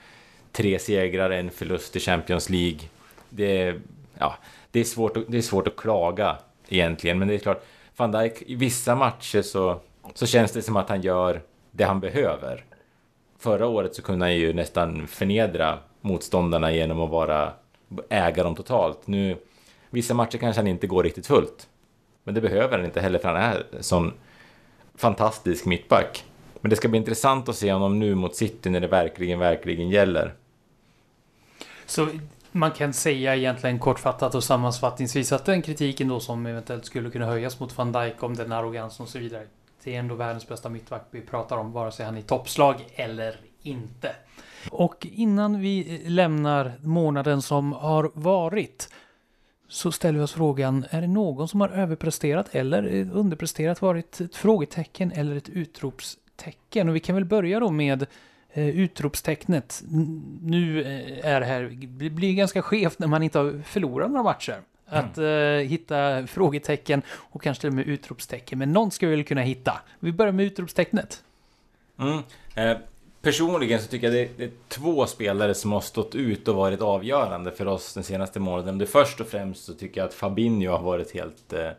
tre 0.53 0.79
segrar, 0.79 1.31
en 1.31 1.51
förlust 1.51 1.97
i 1.97 2.01
Champions 2.01 2.51
League. 2.51 2.81
Det 3.31 3.63
är, 3.63 3.81
ja, 4.19 4.37
det 4.71 4.81
är, 4.81 4.85
svårt, 4.85 5.17
att, 5.17 5.25
det 5.29 5.39
är 5.39 5.43
svårt 5.43 5.69
att 5.69 5.77
klaga 5.77 6.37
egentligen, 6.69 7.19
men 7.19 7.29
det 7.29 7.35
är 7.35 7.39
klart, 7.39 7.65
van 7.97 8.13
Dijk, 8.13 8.43
i 8.47 8.55
vissa 8.55 8.95
matcher 8.95 9.43
så, 9.43 9.81
så 10.15 10.27
känns 10.27 10.53
det 10.53 10.63
som 10.63 10.77
att 10.77 10.89
han 10.89 11.01
gör 11.01 11.43
det 11.71 11.85
han 11.85 12.01
behöver. 12.01 12.65
Förra 13.39 13.67
året 13.67 13.95
så 13.95 14.03
kunde 14.03 14.25
han 14.25 14.35
ju 14.35 14.53
nästan 14.53 15.07
förnedra 15.07 15.79
motståndarna 16.01 16.73
genom 16.73 17.01
att 17.01 17.11
vara 17.11 17.53
äga 18.09 18.43
dem 18.43 18.55
totalt. 18.55 19.07
Nu, 19.07 19.37
vissa 19.91 20.15
matcher 20.15 20.39
kanske 20.39 20.61
han 20.61 20.67
inte 20.67 20.87
går 20.87 21.03
riktigt 21.03 21.27
fullt. 21.27 21.69
Men 22.25 22.35
det 22.35 22.41
behöver 22.41 22.77
han 22.77 22.87
inte 22.87 23.01
heller 23.01 23.19
för 23.19 23.29
han 23.29 23.37
är 23.37 23.67
sån 23.81 24.13
fantastisk 24.95 25.67
mittback. 25.67 26.25
Men 26.61 26.71
det 26.71 26.77
ska 26.77 26.89
bli 26.89 26.99
intressant 26.99 27.49
att 27.49 27.57
se 27.57 27.73
honom 27.73 27.99
nu 27.99 28.15
mot 28.15 28.37
City 28.37 28.71
när 28.71 28.81
det 28.81 28.87
verkligen, 28.87 29.39
verkligen 29.39 29.91
gäller. 29.91 30.35
Så 31.87 32.09
man 32.53 32.71
kan 32.71 32.93
säga 32.93 33.37
egentligen 33.37 33.79
kortfattat 33.79 34.35
och 34.35 34.45
sammanfattningsvis 34.45 35.33
att 35.33 35.45
den 35.45 35.63
kritiken 35.63 36.09
då 36.09 36.21
som 36.21 36.47
eventuellt 36.47 36.87
skulle 36.87 37.11
kunna 37.11 37.27
höjas 37.27 37.61
mot 37.61 37.79
van 37.79 37.93
Dijk 37.93 38.23
om 38.23 38.37
den 38.37 38.53
arrogansen 38.53 39.03
och 39.03 39.09
så 39.09 39.19
vidare. 39.19 39.47
Det 39.87 39.95
är 39.95 39.99
ändå 39.99 40.15
världens 40.15 40.49
bästa 40.49 40.69
mittback 40.69 41.03
vi 41.11 41.21
pratar 41.21 41.57
om, 41.57 41.73
vare 41.73 41.93
sig 41.93 42.07
han 42.07 42.17
är 42.17 42.21
i 42.21 42.23
toppslag 42.23 42.77
eller 42.95 43.41
inte. 43.63 44.11
Och 44.71 45.07
innan 45.11 45.61
vi 45.61 46.03
eh, 46.05 46.11
lämnar 46.11 46.73
månaden 46.83 47.43
som 47.43 47.73
har 47.73 48.11
varit 48.15 48.89
så 49.69 49.93
ställer 49.93 50.19
vi 50.19 50.25
oss 50.25 50.33
frågan, 50.33 50.87
är 50.91 51.01
det 51.01 51.07
någon 51.07 51.49
som 51.49 51.61
har 51.61 51.69
överpresterat 51.69 52.55
eller 52.55 52.95
eh, 52.95 53.17
underpresterat, 53.17 53.83
varit 53.83 54.21
ett 54.21 54.37
frågetecken 54.37 55.13
eller 55.13 55.37
ett 55.37 55.49
utropstecken? 55.49 56.89
Och 56.89 56.97
vi 56.97 57.01
kan 57.01 57.15
väl 57.15 57.25
börja 57.25 57.61
då 57.61 57.71
med 57.71 58.07
eh, 58.53 58.69
utropstecknet. 58.69 59.83
Nu 60.43 60.83
är 61.23 61.41
det 61.41 61.47
här, 61.47 61.63
det 61.87 62.11
blir 62.11 62.35
ganska 62.35 62.63
skevt 62.63 62.99
när 62.99 63.07
man 63.07 63.23
inte 63.23 63.39
har 63.39 63.63
förlorat 63.65 64.11
några 64.11 64.23
matcher. 64.23 64.61
Att 64.87 65.19
mm. 65.19 65.31
uh, 65.31 65.69
hitta 65.69 66.27
frågetecken 66.27 67.03
och 67.09 67.43
kanske 67.43 67.61
till 67.61 67.69
och 67.69 67.75
med 67.75 67.87
utropstecken. 67.87 68.59
Men 68.59 68.73
någon 68.73 68.91
ska 68.91 69.07
vi 69.07 69.17
väl 69.17 69.25
kunna 69.25 69.41
hitta. 69.41 69.81
Vi 70.01 70.13
börjar 70.13 70.33
med 70.33 70.47
utropstecknet. 70.47 71.23
Mm. 71.99 72.23
Eh, 72.55 72.79
Personligen 73.27 73.81
så 73.81 73.89
tycker 73.89 74.07
jag 74.07 74.15
det, 74.15 74.39
det 74.39 74.45
är 74.45 74.51
två 74.69 75.07
spelare 75.07 75.55
som 75.55 75.73
har 75.73 75.81
stått 75.81 76.15
ut 76.15 76.49
och 76.49 76.55
varit 76.55 76.81
avgörande 76.81 77.51
för 77.51 77.67
oss 77.67 77.95
den 77.95 78.05
senaste 78.05 78.41
månaden. 78.41 78.79
Det 78.79 78.87
först 78.87 79.21
och 79.21 79.27
främst 79.27 79.65
så 79.65 79.75
tycker 79.75 80.01
jag 80.01 80.09
att 80.09 80.15
Fabinho 80.15 80.73
har 80.73 80.83
varit 80.83 81.15
helt 81.15 81.53
eh, 81.53 81.71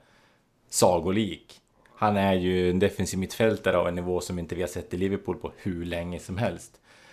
sagolik. 0.69 1.59
Han 1.95 2.17
är 2.17 2.33
ju 2.33 2.69
en 2.69 2.79
defensiv 2.79 3.19
mittfältare 3.19 3.77
av 3.77 3.87
en 3.87 3.95
nivå 3.95 4.21
som 4.21 4.39
inte 4.39 4.55
vi 4.55 4.61
har 4.61 4.67
sett 4.67 4.93
i 4.93 4.97
Liverpool 4.97 5.35
på 5.35 5.51
hur 5.57 5.85
länge 5.85 6.19
som 6.19 6.37
helst. 6.37 6.71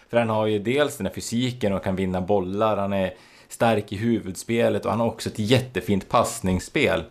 För 0.09 0.17
han 0.17 0.29
har 0.29 0.47
ju 0.47 0.59
dels 0.59 0.97
den 0.97 1.07
här 1.07 1.15
fysiken 1.15 1.73
och 1.73 1.85
kan 1.85 1.97
vinna 1.97 2.21
bollar, 2.21 2.77
han 2.77 2.93
är 2.93 3.15
stark 3.55 3.93
i 3.93 3.97
huvudspelet 3.97 4.85
och 4.85 4.91
han 4.91 5.01
har 5.01 5.07
också 5.07 5.29
ett 5.29 5.39
jättefint 5.39 6.09
passningsspel. 6.09 7.05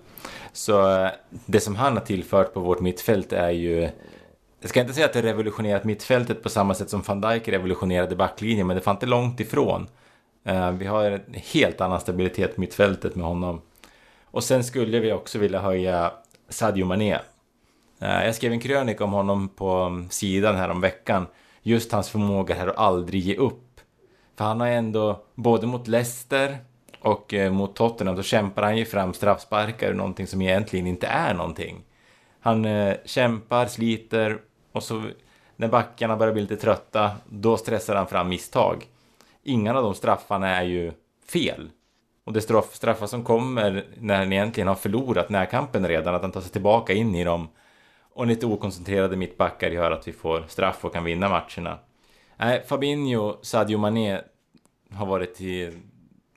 Så 0.54 1.04
eh, 1.04 1.10
det 1.46 1.60
som 1.60 1.76
han 1.76 1.94
har 1.94 2.04
tillfört 2.06 2.54
på 2.54 2.60
vårt 2.60 2.80
mittfält 2.80 3.34
är 3.34 3.50
ju 3.50 3.90
jag 4.64 4.70
ska 4.70 4.82
inte 4.82 4.94
säga 4.94 5.06
att 5.06 5.14
det 5.14 5.22
revolutionerat 5.22 5.84
mittfältet 5.84 6.44
på 6.44 6.50
samma 6.50 6.74
sätt 6.74 6.90
som 6.90 7.02
van 7.02 7.22
Dijk 7.22 7.48
revolutionerade 7.48 8.16
backlinjen, 8.16 8.68
men 8.68 8.76
det 8.76 8.82
fanns 8.82 8.96
inte 8.96 9.06
långt 9.06 9.40
ifrån. 9.40 9.88
Eh, 10.44 10.72
vi 10.72 10.86
har 10.86 11.12
en 11.12 11.22
helt 11.34 11.82
annan 11.82 12.00
stabilitet 12.00 12.58
mittfältet 12.58 13.16
med 13.16 13.26
honom. 13.26 13.62
Och 14.26 14.44
sen 14.44 14.64
skulle 14.64 15.00
vi 15.00 15.14
också 15.14 15.40
vilja 15.40 15.60
höja 15.60 16.12
Sadio 16.50 16.86
Mané. 16.86 17.20
Eh, 18.00 18.26
jag 18.26 18.36
skrev 18.36 18.52
en 18.52 18.60
krönika 18.60 19.04
om 19.04 19.12
honom 19.12 19.50
på 19.50 19.72
mm, 19.72 20.10
sidan 20.10 20.56
här 20.56 20.70
om 20.70 20.82
veckan. 20.82 21.26
Just 21.62 21.92
hans 21.92 22.10
förmåga 22.10 22.56
här 22.56 22.68
att 22.68 22.78
aldrig 22.78 23.22
ge 23.22 23.36
upp. 23.36 23.73
För 24.36 24.46
han 24.46 24.60
har 24.60 24.68
ändå, 24.68 25.24
både 25.36 25.68
mot 25.68 25.88
Leicester 25.88 26.58
och 27.00 27.34
eh, 27.34 27.52
mot 27.52 27.76
Tottenham, 27.76 28.16
så 28.16 28.24
kämpar 28.24 28.64
han 28.64 28.78
ju 28.78 28.86
fram 28.86 29.14
straffsparkar, 29.14 29.94
någonting 29.94 30.28
som 30.28 30.42
egentligen 30.42 30.88
inte 30.88 31.08
är 31.08 31.34
någonting. 31.34 31.84
Han 32.40 32.66
eh, 32.66 32.96
kämpar, 33.06 33.66
sliter 33.66 34.42
och 34.72 34.84
så 34.84 35.04
när 35.56 35.68
backarna 35.68 36.18
börjar 36.18 36.34
bli 36.34 36.42
lite 36.42 36.58
trötta, 36.58 37.12
då 37.30 37.58
stressar 37.58 37.96
han 37.96 38.08
fram 38.08 38.30
misstag. 38.30 38.88
Ingen 39.44 39.76
av 39.76 39.84
de 39.84 39.94
straffarna 39.94 40.50
är 40.50 40.64
ju 40.64 40.92
fel. 41.28 41.70
Och 42.24 42.34
det 42.34 42.42
straff, 42.42 42.76
straffar 42.76 43.08
som 43.08 43.24
kommer 43.24 43.86
när 43.98 44.18
han 44.18 44.34
egentligen 44.34 44.68
har 44.68 44.76
förlorat 44.76 45.30
närkampen 45.30 45.88
redan, 45.88 46.16
att 46.16 46.22
han 46.22 46.32
tar 46.32 46.42
sig 46.42 46.52
tillbaka 46.52 46.94
in 46.94 47.16
i 47.16 47.24
dem. 47.24 47.48
Och 48.14 48.28
lite 48.28 48.46
okoncentrerade 48.46 49.16
mittbackar 49.16 49.72
gör 49.72 49.92
att 49.92 50.08
vi 50.08 50.14
får 50.14 50.46
straff 50.48 50.86
och 50.86 50.94
kan 50.94 51.04
vinna 51.04 51.30
matcherna. 51.30 51.78
Nej, 52.44 52.64
Fabinho, 52.66 53.36
Sadio 53.42 53.78
Mané 53.78 54.22
har 54.94 55.06
varit 55.06 55.42
i 55.42 55.72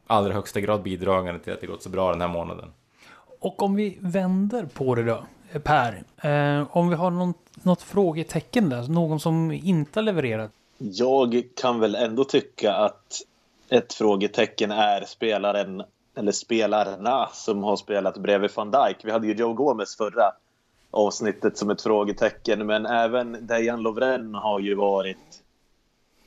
allra 0.07 0.33
högsta 0.33 0.61
grad 0.61 0.83
bidragande 0.83 1.41
till 1.41 1.53
att 1.53 1.61
det 1.61 1.67
gått 1.67 1.83
så 1.83 1.89
bra 1.89 2.11
den 2.11 2.21
här 2.21 2.29
månaden. 2.29 2.73
Och 3.41 3.63
om 3.63 3.75
vi 3.75 3.99
vänder 4.01 4.67
på 4.67 4.95
det 4.95 5.03
då, 5.03 5.25
Per. 5.63 6.03
Eh, 6.17 6.77
om 6.77 6.89
vi 6.89 6.95
har 6.95 7.11
någon, 7.11 7.35
något 7.63 7.83
frågetecken 7.83 8.69
där, 8.69 8.89
någon 8.89 9.21
som 9.21 9.53
inte 9.53 9.99
har 9.99 10.05
levererat. 10.05 10.51
Jag 10.79 11.43
kan 11.61 11.81
väl 11.81 11.95
ändå 11.95 12.25
tycka 12.25 12.75
att 12.75 13.23
ett 13.69 13.93
frågetecken 13.93 14.71
är 14.71 15.05
spelaren 15.05 15.83
eller 16.17 16.33
spelarna 16.33 17.29
som 17.33 17.63
har 17.63 17.77
spelat 17.77 18.19
bredvid 18.19 18.51
van 18.55 18.71
Dijk. 18.71 18.97
Vi 19.03 19.11
hade 19.11 19.27
ju 19.27 19.35
Joe 19.35 19.53
Gomez 19.53 19.97
förra 19.97 20.33
avsnittet 20.91 21.59
som 21.59 21.71
ett 21.71 21.83
frågetecken, 21.83 22.67
men 22.67 22.87
även 22.87 23.47
Dejan 23.47 23.83
Lovren 23.83 24.35
har 24.35 24.61
ju 24.61 24.75
varit 24.75 25.43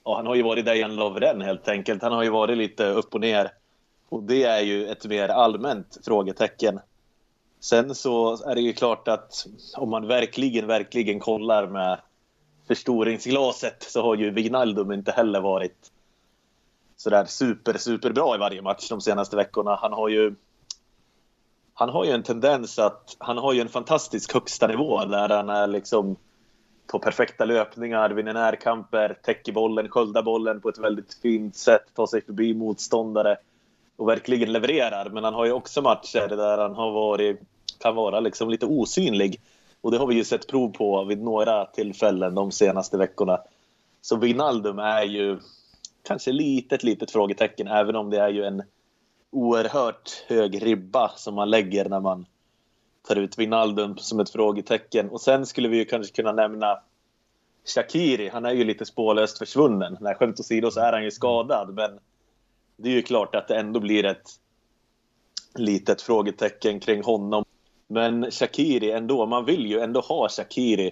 ja, 0.10 0.16
han 0.16 0.28
har 0.28 0.36
ju 0.36 0.44
varit 0.44 0.66
Dejan 0.66 0.96
Lovren 0.96 1.42
helt 1.42 1.68
enkelt. 1.68 2.02
Han 2.02 2.12
har 2.12 2.24
ju 2.24 2.30
varit 2.30 2.58
lite 2.58 2.86
upp 2.86 3.14
och 3.16 3.22
ner. 3.22 3.52
Och 4.10 4.24
det 4.24 4.44
är 4.44 4.62
ju 4.62 4.88
ett 4.88 5.06
mer 5.06 5.30
allmänt 5.30 5.98
frågetecken. 6.06 6.80
Sen 7.60 7.96
så 7.96 8.44
är 8.46 8.56
det 8.56 8.62
ju 8.62 8.74
klart 8.74 9.08
att 9.08 9.48
om 9.78 9.90
man 9.90 10.08
verkligen, 10.08 10.68
verkligen 10.68 11.20
kollar 11.20 11.68
med 11.68 12.00
förstoringsglaset 12.68 13.84
så 13.84 14.02
har 14.02 14.16
ju 14.16 14.30
Wijnaldum 14.30 14.92
inte 14.92 15.12
heller 15.12 15.42
varit 15.42 15.92
sådär 16.98 17.26
super, 17.26 17.78
super 17.78 18.12
bra 18.12 18.36
i 18.36 18.38
varje 18.38 18.62
match 18.62 18.90
de 18.90 19.02
senaste 19.02 19.36
veckorna. 19.36 19.76
Han 19.76 19.94
har 19.94 20.10
ju 20.10 20.36
han 21.74 21.90
har 21.90 22.06
ju 22.06 22.12
en 22.12 22.24
tendens 22.24 22.80
att 22.80 23.16
han 23.20 23.38
har 23.38 23.54
ju 23.54 23.62
en 23.62 23.70
fantastisk 23.70 24.34
högsta 24.34 24.68
nivå 24.68 25.06
där 25.06 25.30
han 25.30 25.50
är 25.50 25.68
liksom 25.68 26.16
på 26.92 27.00
perfekta 27.00 27.46
löpningar, 27.46 28.10
vinner 28.10 28.34
närkamper, 28.34 29.18
täcker 29.24 29.52
bollen, 29.52 29.90
sköldar 29.90 30.24
bollen 30.24 30.62
på 30.62 30.70
ett 30.70 30.78
väldigt 30.78 31.14
fint 31.14 31.56
sätt, 31.56 31.84
tar 31.94 32.08
sig 32.08 32.22
förbi 32.22 32.54
motståndare 32.54 33.38
och 33.98 34.10
verkligen 34.10 34.54
levererar. 34.54 35.10
Men 35.10 35.24
han 35.24 35.34
har 35.34 35.46
ju 35.46 35.52
också 35.52 35.82
matcher 35.82 36.28
där 36.28 36.58
han 36.58 36.76
har 36.76 36.92
varit, 36.92 37.40
kan 37.80 37.96
vara 37.96 38.20
liksom 38.20 38.50
lite 38.50 38.66
osynlig. 38.66 39.42
Och 39.82 39.92
det 39.92 39.98
har 39.98 40.08
vi 40.08 40.16
ju 40.16 40.24
sett 40.24 40.48
prov 40.48 40.72
på 40.72 41.04
vid 41.04 41.22
några 41.22 41.66
tillfällen 41.66 42.36
de 42.36 42.52
senaste 42.52 42.98
veckorna. 42.98 43.42
Så 44.02 44.16
Wijnaldum 44.16 44.80
är 44.80 45.04
ju 45.04 45.40
kanske 46.04 46.32
litet, 46.32 46.84
litet 46.84 47.12
frågetecken, 47.12 47.68
även 47.68 47.96
om 47.96 48.10
det 48.10 48.20
är 48.20 48.30
ju 48.30 48.44
en 48.44 48.64
oerhört 49.32 50.26
hög 50.28 50.66
ribba 50.66 51.12
som 51.16 51.36
man 51.36 51.50
lägger 51.50 51.90
när 51.90 52.00
man 52.00 52.26
tar 53.08 53.16
ut 53.16 53.38
Wijnaldum 53.38 53.98
som 53.98 54.20
ett 54.20 54.30
frågetecken. 54.30 55.10
Och 55.10 55.22
sen 55.22 55.46
skulle 55.46 55.68
vi 55.68 55.78
ju 55.78 55.86
kanske 55.86 56.16
kunna 56.16 56.32
nämna 56.32 56.80
Shakiri. 57.66 58.30
Han 58.30 58.46
är 58.46 58.52
ju 58.52 58.64
lite 58.64 58.86
spårlöst 58.86 59.38
försvunnen. 59.38 59.98
Nej, 60.02 60.16
skämt 60.16 60.40
åsido 60.40 60.72
så 60.72 60.80
är 60.80 60.94
han 60.94 61.04
ju 61.04 61.12
skadad, 61.12 61.74
men 61.76 62.00
det 62.78 62.90
är 62.90 62.94
ju 62.94 63.02
klart 63.02 63.36
att 63.36 63.48
det 63.48 63.56
ändå 63.56 63.80
blir 63.80 64.06
ett 64.06 64.30
litet 65.56 66.02
frågetecken 66.02 66.80
kring 66.80 67.04
honom. 67.04 67.46
Men 67.88 68.32
Shakiri 68.32 68.92
ändå, 68.92 69.26
man 69.26 69.46
vill 69.46 69.66
ju 69.66 69.80
ändå 69.80 70.00
ha 70.00 70.30
Shakiri 70.30 70.92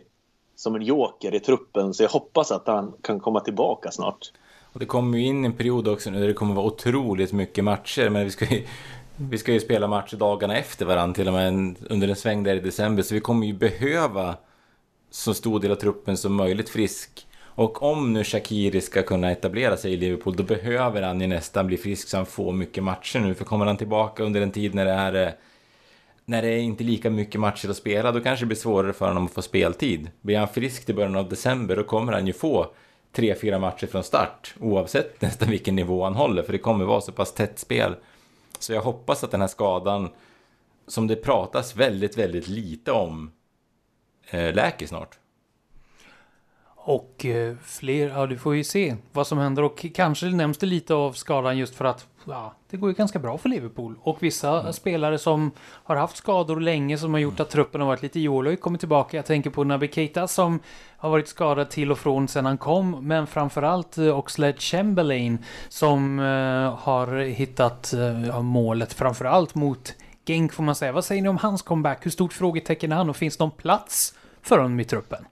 som 0.56 0.76
en 0.76 0.82
joker 0.82 1.36
i 1.36 1.40
truppen, 1.40 1.94
så 1.94 2.04
jag 2.04 2.10
hoppas 2.10 2.52
att 2.52 2.68
han 2.68 2.94
kan 3.02 3.20
komma 3.20 3.40
tillbaka 3.40 3.92
snart. 3.92 4.32
Och 4.74 4.80
det 4.80 4.86
kommer 4.86 5.18
ju 5.18 5.26
in 5.26 5.46
en 5.46 5.54
period 5.54 5.88
också 5.88 6.10
nu 6.10 6.20
där 6.20 6.28
det 6.28 6.34
kommer 6.34 6.56
vara 6.56 6.66
otroligt 6.66 7.34
mycket 7.34 7.64
matcher, 7.64 8.10
men 8.10 8.24
vi 8.24 8.32
ska 8.32 8.46
ju, 8.46 8.64
vi 9.18 9.38
ska 9.38 9.54
ju 9.54 9.60
spela 9.60 9.88
matcher 9.88 10.18
dagarna 10.18 10.58
efter 10.58 10.86
varandra, 10.86 11.14
till 11.14 11.28
och 11.28 11.34
med 11.34 11.76
under 11.90 12.08
en 12.08 12.16
sväng 12.16 12.44
där 12.44 12.56
i 12.56 12.60
december, 12.60 13.04
så 13.04 13.14
vi 13.14 13.20
kommer 13.20 13.48
ju 13.48 13.54
behöva 13.54 14.36
så 15.10 15.34
stor 15.34 15.60
del 15.60 15.72
av 15.72 15.76
truppen 15.76 16.18
som 16.18 16.34
möjligt 16.34 16.70
frisk. 16.70 17.28
Och 17.42 17.84
om 17.84 18.14
nu 18.14 18.24
Shakiri 18.24 18.82
ska 18.82 19.04
kunna 19.04 19.32
etablera 19.32 19.78
sig 19.78 19.94
i 19.94 19.98
Liverpool, 19.98 20.36
då 20.36 20.44
behöver 20.44 21.02
han 21.02 21.22
ju 21.22 21.28
nästan 21.28 21.68
bli 21.68 21.78
frisk 21.78 22.08
så 22.08 22.18
han 22.18 22.26
får 22.26 22.52
mycket 22.52 22.84
matcher 22.84 23.20
nu. 23.20 23.34
För 23.34 23.46
kommer 23.46 23.66
han 23.66 23.78
tillbaka 23.78 24.24
under 24.24 24.42
en 24.42 24.52
tid 24.52 24.76
när 24.76 24.86
det 24.86 24.92
är 24.92 25.28
eh, 25.28 25.34
när 26.26 26.42
det 26.42 26.48
är 26.48 26.60
inte 26.60 26.84
lika 26.84 27.10
mycket 27.10 27.42
matcher 27.42 27.70
att 27.70 27.78
spela, 27.78 28.12
då 28.12 28.20
kanske 28.20 28.46
det 28.46 28.48
blir 28.48 28.58
svårare 28.58 28.94
för 28.94 29.08
honom 29.08 29.26
att 29.26 29.34
få 29.34 29.42
speltid. 29.42 30.10
Blir 30.22 30.38
han 30.38 30.48
frisk 30.48 30.86
till 30.86 30.96
början 30.96 31.16
av 31.16 31.30
december, 31.30 31.76
då 31.76 31.84
kommer 31.84 32.14
han 32.14 32.28
ju 32.28 32.34
få 32.34 32.68
tre, 33.16 33.36
fyra 33.36 33.60
matcher 33.60 33.88
från 33.88 34.04
start, 34.04 34.56
oavsett 34.60 35.22
nästan 35.22 35.50
vilken 35.50 35.76
nivå 35.76 36.04
han 36.04 36.16
håller, 36.16 36.44
för 36.44 36.54
det 36.54 36.60
kommer 36.60 36.86
vara 36.86 37.02
så 37.02 37.12
pass 37.12 37.34
tätt 37.34 37.60
spel. 37.60 37.96
Så 38.60 38.74
jag 38.74 38.82
hoppas 38.82 39.24
att 39.24 39.32
den 39.32 39.42
här 39.42 39.48
skadan, 39.48 40.10
som 40.88 41.08
det 41.08 41.16
pratas 41.16 41.76
väldigt, 41.76 42.18
väldigt 42.18 42.48
lite 42.48 42.92
om, 42.92 43.32
eh, 44.30 44.54
läker 44.54 44.88
snart. 44.88 45.20
Och 46.76 47.26
eh, 47.26 47.56
fler, 47.64 48.10
ja 48.10 48.26
du 48.26 48.38
får 48.38 48.56
ju 48.56 48.64
se 48.64 48.96
vad 49.12 49.28
som 49.28 49.38
händer 49.38 49.64
och 49.64 49.86
kanske 49.96 50.26
nämns 50.26 50.58
det 50.58 50.66
lite 50.66 50.94
av 50.94 51.14
skadan 51.14 51.58
just 51.58 51.76
för 51.76 51.86
att 51.86 52.08
ja, 52.28 52.54
det 52.70 52.78
går 52.78 52.90
ju 52.90 52.96
ganska 52.96 53.20
bra 53.20 53.38
för 53.38 53.50
Liverpool. 53.50 53.96
Och 54.02 54.24
vissa 54.24 54.60
mm. 54.60 54.74
spelare 54.74 55.18
som 55.18 55.52
har 55.60 55.96
haft 55.96 56.18
skador 56.18 56.60
länge 56.60 56.98
som 56.98 57.14
har 57.14 57.20
gjort 57.20 57.40
att 57.40 57.50
truppen 57.50 57.82
har 57.82 57.88
varit 57.88 58.02
lite 58.02 58.20
har 58.20 58.56
kommit 58.56 58.82
tillbaka. 58.82 59.18
Jag 59.18 59.26
tänker 59.26 59.50
på 59.50 59.64
Naby 59.64 59.88
Keita 59.92 60.28
som 60.28 60.60
har 60.98 61.10
varit 61.10 61.28
skadad 61.28 61.70
till 61.70 61.92
och 61.92 62.00
från 62.00 62.28
sedan 62.28 62.46
han 62.46 62.58
kom. 62.58 63.08
Men 63.08 63.28
framförallt 63.28 63.98
eh, 63.98 64.18
Oxlade 64.18 64.58
Chamberlain 64.58 65.46
som 65.70 66.20
eh, 66.20 66.80
har 66.80 67.18
hittat 67.18 67.94
eh, 67.94 68.42
målet 68.42 68.94
framförallt 68.94 69.56
mot 69.56 69.94
Genk 70.26 70.54
får 70.54 70.64
man 70.64 70.76
säga. 70.76 70.92
Vad 70.92 71.06
säger 71.06 71.22
ni 71.22 71.30
om 71.30 71.38
hans 71.38 71.62
comeback? 71.62 72.06
Hur 72.06 72.12
stort 72.12 72.34
frågetecken 72.34 72.92
är 72.92 72.96
han 72.96 73.10
och 73.10 73.16
finns 73.16 73.40
någon 73.40 73.52
plats 73.52 74.14
för 74.42 74.58
honom 74.58 74.80
i 74.80 74.84
truppen? 74.84 75.26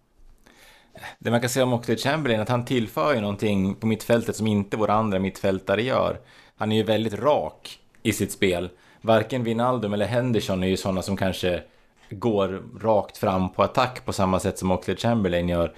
Det 1.20 1.32
man 1.32 1.42
kan 1.42 1.50
säga 1.50 1.64
om 1.64 1.74
Oxlade 1.74 2.02
Chamberlain 2.02 2.40
är 2.40 2.44
att 2.44 2.50
han 2.50 2.66
tillför 2.66 3.14
ju 3.14 3.22
någonting 3.22 3.76
på 3.76 3.88
mittfältet 3.88 4.36
som 4.36 4.48
inte 4.48 4.78
våra 4.78 4.94
andra 4.94 5.20
mittfältare 5.20 5.84
gör. 5.84 6.20
Han 6.58 6.72
är 6.72 6.76
ju 6.76 6.84
väldigt 6.84 7.14
rak 7.14 7.80
i 8.04 8.14
sitt 8.14 8.32
spel. 8.32 8.70
Varken 9.02 9.44
Wijnaldum 9.44 9.94
eller 9.94 10.06
Henderson 10.06 10.64
är 10.64 10.68
ju 10.68 10.78
sådana 10.78 11.02
som 11.02 11.18
kanske 11.18 11.62
går 12.10 12.64
rakt 12.82 13.18
fram 13.18 13.50
på 13.50 13.64
attack 13.64 14.06
på 14.06 14.14
samma 14.14 14.40
sätt 14.40 14.58
som 14.58 14.72
Oxlade 14.72 15.00
Chamberlain 15.00 15.50
gör. 15.50 15.74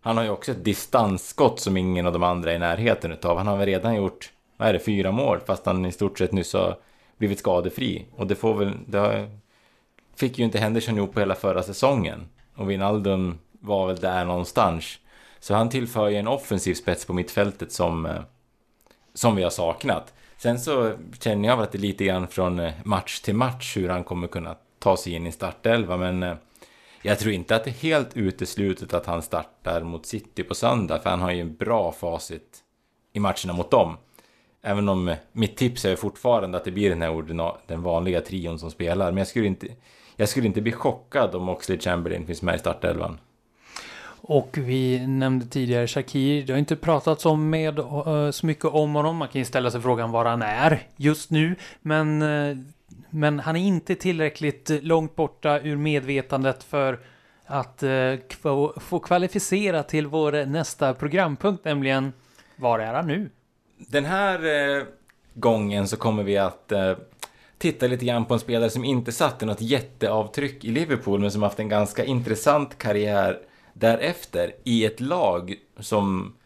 Han 0.00 0.16
har 0.16 0.24
ju 0.24 0.30
också 0.30 0.52
ett 0.52 0.64
distansskott 0.64 1.60
som 1.60 1.76
ingen 1.76 2.06
av 2.06 2.12
de 2.12 2.22
andra 2.22 2.50
är 2.50 2.56
i 2.56 2.58
närheten 2.58 3.12
utav. 3.12 3.38
Han 3.38 3.46
har 3.46 3.56
väl 3.56 3.66
redan 3.66 3.94
gjort, 3.94 4.32
vad 4.56 4.68
är 4.68 4.72
det, 4.72 4.78
fyra 4.78 5.12
mål 5.12 5.40
fast 5.46 5.66
han 5.66 5.84
i 5.86 5.92
stort 5.92 6.18
sett 6.18 6.32
nyss 6.32 6.52
har 6.52 6.78
blivit 7.16 7.38
skadefri. 7.38 8.06
Och 8.16 8.26
det 8.26 8.34
får 8.34 8.54
väl, 8.54 8.72
det 8.86 8.98
har, 8.98 9.28
fick 10.16 10.38
ju 10.38 10.44
inte 10.44 10.58
Henderson 10.58 10.96
ihop 10.96 11.14
på 11.14 11.20
hela 11.20 11.34
förra 11.34 11.62
säsongen. 11.62 12.28
Och 12.54 12.70
Wijnaldum 12.70 13.38
var 13.52 13.86
väl 13.86 13.96
där 13.96 14.24
någonstans. 14.24 14.98
Så 15.40 15.54
han 15.54 15.68
tillför 15.68 16.08
ju 16.08 16.16
en 16.16 16.28
offensiv 16.28 16.74
spets 16.74 17.04
på 17.04 17.12
mittfältet 17.12 17.72
som, 17.72 18.06
eh, 18.06 18.22
som 19.14 19.36
vi 19.36 19.42
har 19.42 19.50
saknat. 19.50 20.13
Sen 20.44 20.58
så 20.58 20.92
känner 21.20 21.48
jag 21.48 21.56
väl 21.56 21.64
att 21.64 21.72
det 21.72 21.78
är 21.78 21.80
lite 21.80 22.04
grann 22.04 22.28
från 22.28 22.58
eh, 22.58 22.72
match 22.84 23.20
till 23.20 23.34
match 23.34 23.76
hur 23.76 23.88
han 23.88 24.04
kommer 24.04 24.26
kunna 24.26 24.56
ta 24.78 24.96
sig 24.96 25.12
in 25.12 25.26
i 25.26 25.32
startelva, 25.32 25.96
men 25.96 26.22
eh, 26.22 26.34
jag 27.02 27.18
tror 27.18 27.32
inte 27.32 27.56
att 27.56 27.64
det 27.64 27.70
är 27.70 27.74
helt 27.74 28.16
uteslutet 28.16 28.94
att 28.94 29.06
han 29.06 29.22
startar 29.22 29.80
mot 29.80 30.06
City 30.06 30.42
på 30.42 30.54
söndag, 30.54 31.00
för 31.00 31.10
han 31.10 31.20
har 31.20 31.30
ju 31.30 31.40
en 31.40 31.56
bra 31.56 31.92
facit 31.92 32.58
i 33.12 33.20
matcherna 33.20 33.52
mot 33.52 33.70
dem. 33.70 33.96
Även 34.62 34.88
om 34.88 35.08
eh, 35.08 35.16
mitt 35.32 35.56
tips 35.56 35.84
är 35.84 35.96
fortfarande 35.96 36.58
att 36.58 36.64
det 36.64 36.70
blir 36.70 36.90
den 36.90 37.02
här 37.02 37.66
den 37.66 37.82
vanliga 37.82 38.20
trion 38.20 38.58
som 38.58 38.70
spelar, 38.70 39.06
men 39.12 39.18
jag 39.18 39.26
skulle 39.26 39.46
inte, 39.46 39.68
jag 40.16 40.28
skulle 40.28 40.46
inte 40.46 40.62
bli 40.62 40.72
chockad 40.72 41.34
om 41.34 41.48
Oxlade 41.48 41.82
Chamberlain 41.82 42.26
finns 42.26 42.42
med 42.42 42.54
i 42.54 42.58
startelvan. 42.58 43.18
Och 44.26 44.58
vi 44.58 45.06
nämnde 45.06 45.46
tidigare 45.46 45.86
Shakir. 45.86 46.42
Det 46.46 46.52
har 46.52 46.58
inte 46.58 46.76
pratats 46.76 47.26
om 47.26 47.50
med 47.50 47.78
eh, 47.78 48.30
så 48.30 48.46
mycket 48.46 48.64
om 48.64 48.94
honom. 48.94 49.16
Man 49.16 49.28
kan 49.28 49.38
ju 49.38 49.44
ställa 49.44 49.70
sig 49.70 49.80
frågan 49.80 50.10
var 50.10 50.24
han 50.24 50.42
är 50.42 50.82
just 50.96 51.30
nu. 51.30 51.56
Men, 51.82 52.22
eh, 52.22 52.56
men 53.10 53.40
han 53.40 53.56
är 53.56 53.60
inte 53.60 53.94
tillräckligt 53.94 54.70
långt 54.82 55.16
borta 55.16 55.60
ur 55.60 55.76
medvetandet 55.76 56.64
för 56.64 56.98
att 57.46 57.82
eh, 57.82 58.14
få 58.76 58.98
kvalificera 58.98 59.82
till 59.82 60.06
vår 60.06 60.46
nästa 60.46 60.94
programpunkt, 60.94 61.64
nämligen 61.64 62.12
Var 62.56 62.78
är 62.78 62.94
han 62.94 63.06
nu? 63.06 63.30
Den 63.78 64.04
här 64.04 64.40
gången 65.34 65.88
så 65.88 65.96
kommer 65.96 66.22
vi 66.22 66.38
att 66.38 66.72
titta 67.58 67.86
lite 67.86 68.04
grann 68.04 68.24
på 68.24 68.34
en 68.34 68.40
spelare 68.40 68.70
som 68.70 68.84
inte 68.84 69.12
satte 69.12 69.46
något 69.46 69.60
jätteavtryck 69.60 70.64
i 70.64 70.70
Liverpool 70.70 71.20
men 71.20 71.30
som 71.30 71.42
haft 71.42 71.60
en 71.60 71.68
ganska 71.68 72.04
intressant 72.04 72.78
karriär 72.78 73.38
därefter 73.74 74.52
i 74.64 74.84
ett 74.84 75.00
lag 75.00 75.54
som 75.80 76.36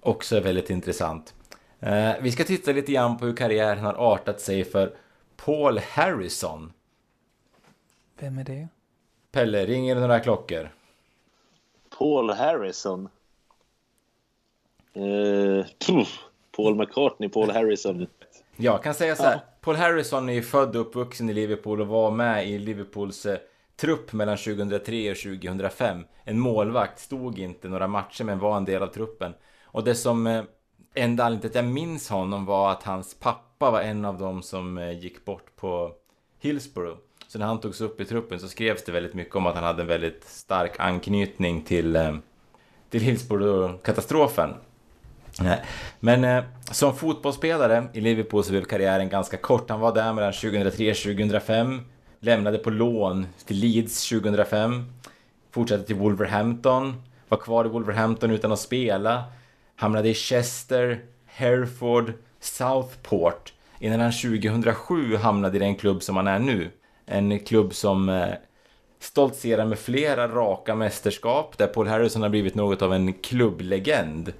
också 0.00 0.36
är 0.36 0.40
väldigt 0.40 0.70
intressant. 0.70 1.34
Eh, 1.80 2.12
vi 2.20 2.32
ska 2.32 2.44
titta 2.44 2.72
lite 2.72 2.92
grann 2.92 3.18
på 3.18 3.26
hur 3.26 3.36
karriären 3.36 3.84
har 3.84 3.94
artat 3.94 4.40
sig 4.40 4.64
för 4.64 4.96
Paul 5.36 5.78
Harrison. 5.78 6.72
Vem 8.18 8.38
är 8.38 8.44
det? 8.44 8.68
Pelle, 9.32 9.66
ringer 9.66 9.94
det 9.94 10.00
några 10.00 10.20
klockor? 10.20 10.70
Paul 11.98 12.30
Harrison? 12.30 13.08
Eh, 14.92 15.66
Paul 16.56 16.74
McCartney, 16.74 17.28
Paul 17.28 17.50
Harrison. 17.50 18.06
Jag 18.56 18.82
kan 18.82 18.94
säga 18.94 19.16
så 19.16 19.22
här. 19.22 19.32
Ja. 19.32 19.40
Paul 19.60 19.76
Harrison 19.76 20.28
är 20.28 20.32
ju 20.32 20.42
född 20.42 20.76
och 20.76 20.82
uppvuxen 20.82 21.30
i 21.30 21.32
Liverpool 21.32 21.80
och 21.80 21.86
var 21.86 22.10
med 22.10 22.48
i 22.48 22.58
Liverpools 22.58 23.26
eh, 23.26 23.38
trupp 23.76 24.12
mellan 24.12 24.36
2003 24.36 25.10
och 25.10 25.16
2005. 25.16 26.04
En 26.24 26.38
målvakt, 26.38 26.98
stod 26.98 27.38
inte 27.38 27.68
några 27.68 27.88
matcher 27.88 28.24
men 28.24 28.38
var 28.38 28.56
en 28.56 28.64
del 28.64 28.82
av 28.82 28.86
truppen. 28.86 29.34
Och 29.64 29.84
det 29.84 29.94
som 29.94 30.26
eh, 30.26 30.42
enda 30.94 31.24
anledningen 31.24 31.40
till 31.40 31.58
att 31.58 31.64
jag 31.64 31.72
minns 31.72 32.08
honom 32.10 32.44
var 32.44 32.72
att 32.72 32.82
hans 32.82 33.14
pappa 33.14 33.70
var 33.70 33.80
en 33.80 34.04
av 34.04 34.18
dem 34.18 34.42
som 34.42 34.78
eh, 34.78 34.98
gick 34.98 35.24
bort 35.24 35.56
på 35.56 35.92
Hillsborough. 36.40 36.98
Så 37.28 37.38
när 37.38 37.46
han 37.46 37.60
togs 37.60 37.80
upp 37.80 38.00
i 38.00 38.04
truppen 38.04 38.40
så 38.40 38.48
skrevs 38.48 38.84
det 38.84 38.92
väldigt 38.92 39.14
mycket 39.14 39.36
om 39.36 39.46
att 39.46 39.54
han 39.54 39.64
hade 39.64 39.82
en 39.82 39.88
väldigt 39.88 40.24
stark 40.24 40.80
anknytning 40.80 41.62
till, 41.62 41.96
eh, 41.96 42.16
till 42.90 43.00
Hillsborough-katastrofen. 43.00 44.54
Men 46.00 46.24
eh, 46.24 46.44
som 46.70 46.96
fotbollsspelare 46.96 47.88
i 47.92 48.00
Liverpool 48.00 48.44
så 48.44 48.50
blev 48.50 48.64
karriären 48.64 49.08
ganska 49.08 49.36
kort. 49.36 49.70
Han 49.70 49.80
var 49.80 49.94
där 49.94 50.12
mellan 50.12 50.32
2003-2005. 50.32 51.80
Lämnade 52.20 52.58
på 52.58 52.70
lån 52.70 53.26
till 53.46 53.56
Leeds 53.56 54.08
2005. 54.08 54.84
Fortsatte 55.50 55.84
till 55.84 55.96
Wolverhampton. 55.96 57.02
Var 57.28 57.38
kvar 57.38 57.64
i 57.64 57.68
Wolverhampton 57.68 58.30
utan 58.30 58.52
att 58.52 58.60
spela. 58.60 59.24
Hamnade 59.76 60.08
i 60.08 60.14
Chester, 60.14 61.04
Hereford, 61.26 62.12
Southport. 62.40 63.52
Innan 63.80 64.00
han 64.00 64.12
2007 64.12 65.16
hamnade 65.16 65.56
i 65.56 65.60
den 65.60 65.74
klubb 65.74 66.02
som 66.02 66.16
han 66.16 66.26
är 66.26 66.38
nu. 66.38 66.70
En 67.06 67.38
klubb 67.38 67.74
som 67.74 68.08
eh, 68.08 68.28
stoltserar 68.98 69.64
med 69.64 69.78
flera 69.78 70.28
raka 70.28 70.74
mästerskap. 70.74 71.58
Där 71.58 71.66
Paul 71.66 71.86
Harrison 71.86 72.22
har 72.22 72.28
blivit 72.28 72.54
något 72.54 72.82
av 72.82 72.92
en 72.92 73.12
klubblegend. 73.12 74.32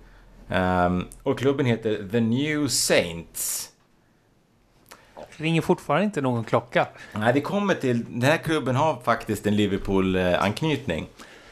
Um, 0.48 1.08
och 1.22 1.38
klubben 1.38 1.66
heter 1.66 2.08
The 2.12 2.20
New 2.20 2.68
Saints. 2.68 3.72
Ringer 5.36 5.60
fortfarande 5.60 6.04
inte 6.04 6.20
någon 6.20 6.44
klocka. 6.44 6.86
Nej, 7.12 7.32
det 7.32 7.40
kommer 7.40 7.74
till... 7.74 8.04
Den 8.04 8.22
här 8.22 8.36
klubben 8.36 8.76
har 8.76 9.00
faktiskt 9.00 9.46
en 9.46 9.56
Liverpool-anknytning. 9.56 11.06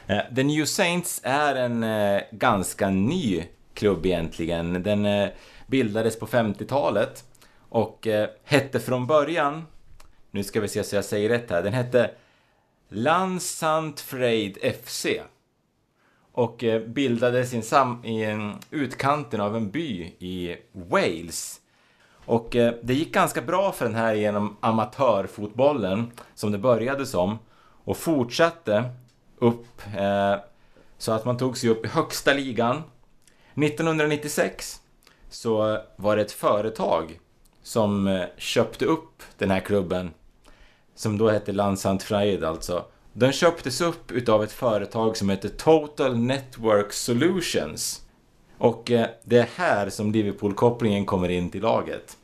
Eh, 0.06 0.34
The 0.36 0.42
New 0.42 0.64
Saints 0.64 1.20
är 1.24 1.54
en 1.54 1.82
eh, 1.82 2.22
ganska 2.30 2.90
ny 2.90 3.44
klubb 3.74 4.06
egentligen. 4.06 4.82
Den 4.82 5.06
eh, 5.06 5.28
bildades 5.66 6.18
på 6.18 6.26
50-talet 6.26 7.24
och 7.68 8.06
hette 8.44 8.80
från 8.80 9.06
början... 9.06 9.66
Nu 10.30 10.44
ska 10.44 10.60
vi 10.60 10.68
se 10.68 10.84
så 10.84 10.96
jag 10.96 11.04
säger 11.04 11.28
rätt 11.28 11.50
här. 11.50 11.62
Den 11.62 11.72
hette 11.72 12.10
Lansant 12.88 14.00
Freid 14.00 14.58
FC 14.84 15.06
och 16.32 16.64
bildades 16.86 17.54
i, 17.54 17.62
sam 17.62 18.04
i 18.04 18.24
en 18.24 18.54
utkanten 18.70 19.40
av 19.40 19.56
en 19.56 19.70
by 19.70 20.02
i 20.18 20.56
Wales. 20.72 21.60
Och 22.26 22.56
eh, 22.56 22.74
det 22.82 22.94
gick 22.94 23.14
ganska 23.14 23.42
bra 23.42 23.72
för 23.72 23.84
den 23.84 23.94
här 23.94 24.14
genom 24.14 24.56
amatörfotbollen 24.60 26.10
som 26.34 26.52
det 26.52 26.58
började 26.58 27.06
som 27.06 27.38
och 27.84 27.96
fortsatte 27.96 28.84
upp 29.38 29.66
eh, 29.96 30.34
så 30.98 31.12
att 31.12 31.24
man 31.24 31.36
tog 31.36 31.58
sig 31.58 31.70
upp 31.70 31.84
i 31.84 31.88
högsta 31.88 32.32
ligan. 32.32 32.82
1996 33.54 34.80
så 35.30 35.78
var 35.96 36.16
det 36.16 36.22
ett 36.22 36.32
företag 36.32 37.20
som 37.62 38.08
eh, 38.08 38.24
köpte 38.36 38.84
upp 38.84 39.22
den 39.38 39.50
här 39.50 39.60
klubben 39.60 40.10
som 40.94 41.18
då 41.18 41.28
hette 41.28 41.52
Landsant 41.52 42.02
Freid 42.02 42.44
alltså 42.44 42.84
den 43.16 43.32
köptes 43.32 43.80
upp 43.80 44.12
utav 44.12 44.42
ett 44.42 44.52
företag 44.52 45.16
som 45.16 45.30
heter 45.30 45.48
Total 45.48 46.16
Network 46.16 46.92
Solutions. 46.92 48.03
Och 48.58 48.90
eh, 48.90 49.06
det 49.24 49.38
är 49.38 49.48
här 49.56 49.90
som 49.90 50.12
Liverpool-kopplingen 50.12 51.06
kommer 51.06 51.28
in 51.28 51.50
till 51.50 51.62
laget. 51.62 52.16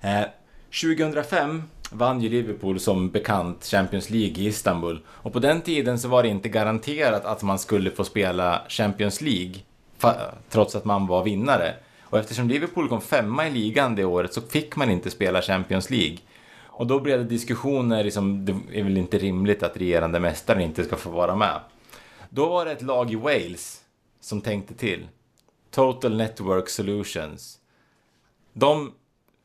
Eh, 0.00 0.24
2005 0.82 1.62
vann 1.90 2.20
ju 2.20 2.28
Liverpool 2.28 2.80
som 2.80 3.10
bekant 3.10 3.64
Champions 3.64 4.10
League 4.10 4.38
i 4.38 4.46
Istanbul. 4.46 5.00
Och 5.08 5.32
på 5.32 5.38
den 5.38 5.60
tiden 5.60 5.98
så 5.98 6.08
var 6.08 6.22
det 6.22 6.28
inte 6.28 6.48
garanterat 6.48 7.24
att 7.24 7.42
man 7.42 7.58
skulle 7.58 7.90
få 7.90 8.04
spela 8.04 8.62
Champions 8.68 9.20
League 9.20 9.54
trots 10.48 10.76
att 10.76 10.84
man 10.84 11.06
var 11.06 11.24
vinnare. 11.24 11.74
Och 12.02 12.18
eftersom 12.18 12.48
Liverpool 12.48 12.88
kom 12.88 13.00
femma 13.00 13.48
i 13.48 13.50
ligan 13.50 13.94
det 13.94 14.04
året 14.04 14.34
så 14.34 14.40
fick 14.40 14.76
man 14.76 14.90
inte 14.90 15.10
spela 15.10 15.42
Champions 15.42 15.90
League. 15.90 16.18
Och 16.66 16.86
då 16.86 17.00
blev 17.00 17.18
det 17.18 17.24
diskussioner, 17.24 18.04
liksom, 18.04 18.44
det 18.44 18.78
är 18.78 18.82
väl 18.82 18.96
inte 18.96 19.18
rimligt 19.18 19.62
att 19.62 19.76
regerande 19.76 20.20
mästaren 20.20 20.60
inte 20.60 20.84
ska 20.84 20.96
få 20.96 21.10
vara 21.10 21.36
med. 21.36 21.60
Då 22.28 22.48
var 22.48 22.64
det 22.64 22.72
ett 22.72 22.82
lag 22.82 23.12
i 23.12 23.16
Wales 23.16 23.80
som 24.20 24.40
tänkte 24.40 24.74
till. 24.74 25.08
Total 25.70 26.16
Network 26.16 26.68
Solutions. 26.68 27.58
De 28.52 28.92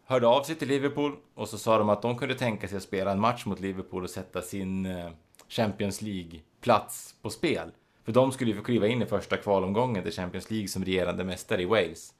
hörde 0.05 0.27
av 0.27 0.43
sig 0.43 0.55
till 0.55 0.67
Liverpool 0.67 1.15
och 1.35 1.49
så 1.49 1.57
sa 1.57 1.77
de 1.77 1.89
att 1.89 2.01
de 2.01 2.17
kunde 2.17 2.35
tänka 2.35 2.67
sig 2.67 2.77
att 2.77 2.83
spela 2.83 3.11
en 3.11 3.19
match 3.19 3.45
mot 3.45 3.59
Liverpool 3.59 4.03
och 4.03 4.09
sätta 4.09 4.41
sin 4.41 4.85
eh, 4.85 5.09
Champions 5.47 6.01
League-plats 6.01 7.15
på 7.21 7.29
spel. 7.29 7.71
För 8.05 8.11
de 8.11 8.31
skulle 8.31 8.51
ju 8.51 8.57
få 8.57 8.63
kliva 8.63 8.87
in 8.87 9.01
i 9.01 9.05
första 9.05 9.37
kvalomgången 9.37 10.03
till 10.03 10.11
Champions 10.11 10.51
League 10.51 10.67
som 10.67 10.85
regerande 10.85 11.23
mästare 11.23 11.61
i 11.61 11.65
Wales. 11.65 12.13